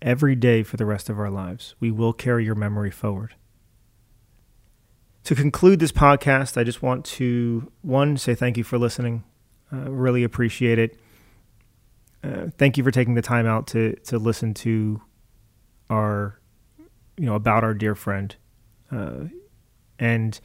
every 0.00 0.34
day 0.34 0.62
for 0.62 0.76
the 0.76 0.86
rest 0.86 1.08
of 1.08 1.18
our 1.18 1.30
lives. 1.30 1.74
We 1.80 1.90
will 1.90 2.12
carry 2.12 2.44
your 2.44 2.54
memory 2.54 2.90
forward. 2.90 3.34
To 5.24 5.34
conclude 5.34 5.78
this 5.78 5.92
podcast, 5.92 6.56
I 6.56 6.64
just 6.64 6.82
want 6.82 7.04
to, 7.04 7.70
one, 7.82 8.16
say 8.16 8.34
thank 8.34 8.56
you 8.56 8.64
for 8.64 8.78
listening. 8.78 9.22
Uh, 9.72 9.90
really 9.90 10.24
appreciate 10.24 10.78
it. 10.78 10.98
Uh, 12.24 12.46
thank 12.58 12.76
you 12.76 12.84
for 12.84 12.90
taking 12.90 13.14
the 13.14 13.22
time 13.22 13.46
out 13.46 13.66
to, 13.68 13.94
to 14.04 14.18
listen 14.18 14.54
to 14.54 15.00
our, 15.90 16.40
you 17.16 17.26
know, 17.26 17.34
about 17.34 17.64
our 17.64 17.74
dear 17.74 17.94
friend. 17.94 18.34
Uh, 18.90 19.24
and 19.98 20.40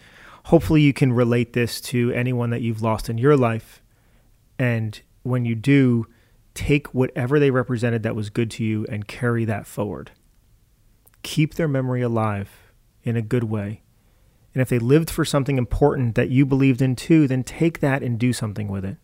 hopefully 0.47 0.81
you 0.81 0.93
can 0.93 1.13
relate 1.13 1.53
this 1.53 1.79
to 1.79 2.11
anyone 2.11 2.49
that 2.49 2.61
you've 2.61 2.81
lost 2.81 3.09
in 3.09 3.17
your 3.17 3.37
life. 3.37 3.81
And 4.59 4.99
when 5.23 5.45
you 5.45 5.55
do, 5.55 6.07
take 6.53 6.93
whatever 6.93 7.39
they 7.39 7.51
represented 7.51 8.03
that 8.03 8.15
was 8.15 8.29
good 8.29 8.51
to 8.51 8.63
you 8.63 8.85
and 8.89 9.07
carry 9.07 9.45
that 9.45 9.67
forward. 9.67 10.11
Keep 11.23 11.55
their 11.55 11.67
memory 11.67 12.01
alive 12.01 12.71
in 13.03 13.15
a 13.15 13.21
good 13.21 13.43
way 13.45 13.83
and 14.57 14.61
if 14.63 14.69
they 14.69 14.79
lived 14.79 15.11
for 15.11 15.23
something 15.23 15.59
important 15.59 16.15
that 16.15 16.31
you 16.31 16.43
believed 16.43 16.81
in 16.81 16.95
too, 16.95 17.27
then 17.27 17.43
take 17.43 17.79
that 17.79 18.01
and 18.01 18.17
do 18.17 18.33
something 18.33 18.67
with 18.69 18.83
it. 18.83 18.97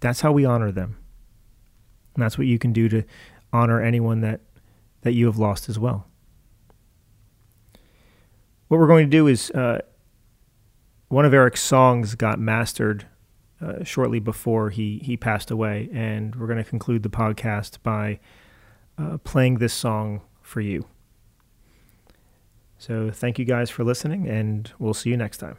That's 0.00 0.22
how 0.22 0.32
we 0.32 0.46
honor 0.46 0.72
them. 0.72 0.96
And 2.14 2.22
that's 2.22 2.38
what 2.38 2.46
you 2.46 2.58
can 2.58 2.72
do 2.72 2.88
to 2.88 3.02
honor 3.52 3.78
anyone 3.78 4.22
that, 4.22 4.40
that 5.02 5.12
you 5.12 5.26
have 5.26 5.36
lost 5.36 5.68
as 5.68 5.78
well. 5.78 6.06
What 8.72 8.78
we're 8.78 8.86
going 8.86 9.04
to 9.04 9.10
do 9.10 9.26
is 9.26 9.50
uh, 9.50 9.82
one 11.08 11.26
of 11.26 11.34
Eric's 11.34 11.62
songs 11.62 12.14
got 12.14 12.38
mastered 12.38 13.06
uh, 13.60 13.84
shortly 13.84 14.18
before 14.18 14.70
he, 14.70 14.98
he 15.04 15.14
passed 15.14 15.50
away, 15.50 15.90
and 15.92 16.34
we're 16.34 16.46
going 16.46 16.56
to 16.56 16.64
conclude 16.64 17.02
the 17.02 17.10
podcast 17.10 17.82
by 17.82 18.18
uh, 18.96 19.18
playing 19.24 19.58
this 19.58 19.74
song 19.74 20.22
for 20.40 20.62
you. 20.62 20.86
So 22.78 23.10
thank 23.10 23.38
you 23.38 23.44
guys 23.44 23.68
for 23.68 23.84
listening, 23.84 24.26
and 24.26 24.72
we'll 24.78 24.94
see 24.94 25.10
you 25.10 25.18
next 25.18 25.36
time. 25.36 25.58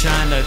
China 0.00 0.42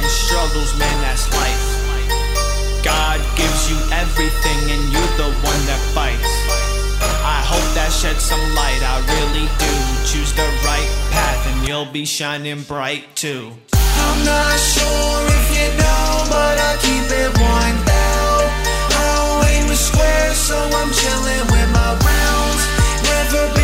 and 0.00 0.10
struggles, 0.10 0.72
man, 0.78 0.96
that's 1.02 1.28
life. 1.36 1.64
God 2.82 3.20
gives 3.36 3.70
you 3.70 3.76
everything 3.92 4.60
and 4.72 4.82
you're 4.92 5.14
the 5.20 5.30
one 5.44 5.60
that 5.68 5.80
fights. 5.92 6.32
I 7.20 7.44
hope 7.44 7.68
that 7.76 7.92
sheds 7.92 8.24
some 8.24 8.40
light, 8.56 8.80
I 8.80 8.96
really 9.20 9.46
do. 9.60 9.74
Choose 10.08 10.32
the 10.32 10.48
right 10.64 10.90
path 11.12 11.46
and 11.48 11.68
you'll 11.68 11.92
be 11.92 12.04
shining 12.04 12.62
bright 12.62 13.04
too. 13.14 13.52
I'm 13.72 14.24
not 14.24 14.56
sure 14.56 15.20
if 15.36 15.46
you 15.56 15.68
know, 15.76 16.08
but 16.32 16.56
I 16.56 16.72
keep 16.80 17.06
it 17.12 17.32
one. 17.36 17.76
I 18.96 19.02
don't 19.04 19.44
aim 19.52 19.68
square, 19.76 20.32
so 20.32 20.56
I'm 20.56 20.90
chilling 20.96 21.44
with 21.52 21.68
my 21.76 21.92
rounds. 22.00 22.62
Never 23.04 23.59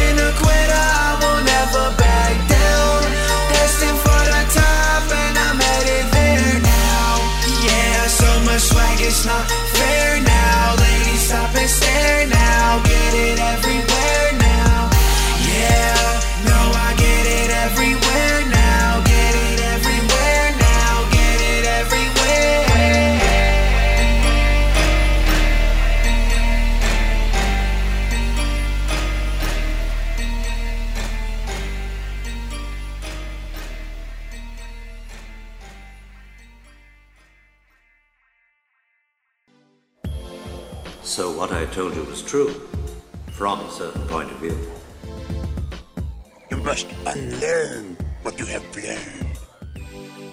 unlearn 47.07 47.97
what 48.23 48.39
you 48.39 48.47
have 48.47 48.65
learned. 48.75 49.39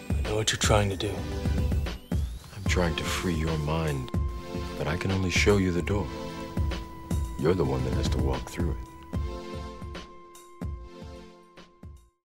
I 0.10 0.22
know 0.24 0.36
what 0.36 0.52
you're 0.52 0.58
trying 0.58 0.90
to 0.90 0.96
do. 0.96 1.14
I'm 2.12 2.64
trying 2.68 2.96
to 2.96 3.04
free 3.04 3.36
your 3.36 3.58
mind, 3.60 4.10
but 4.78 4.88
I 4.88 4.98
can 4.98 5.12
only 5.12 5.30
show 5.30 5.58
you 5.58 5.72
the 5.72 5.84
door. 5.84 6.08
You're 7.40 7.54
the 7.54 7.66
one 7.66 7.84
that 7.86 7.94
has 7.94 8.10
to 8.10 8.18
walk 8.18 8.50
through 8.50 8.72
it. 8.72 8.93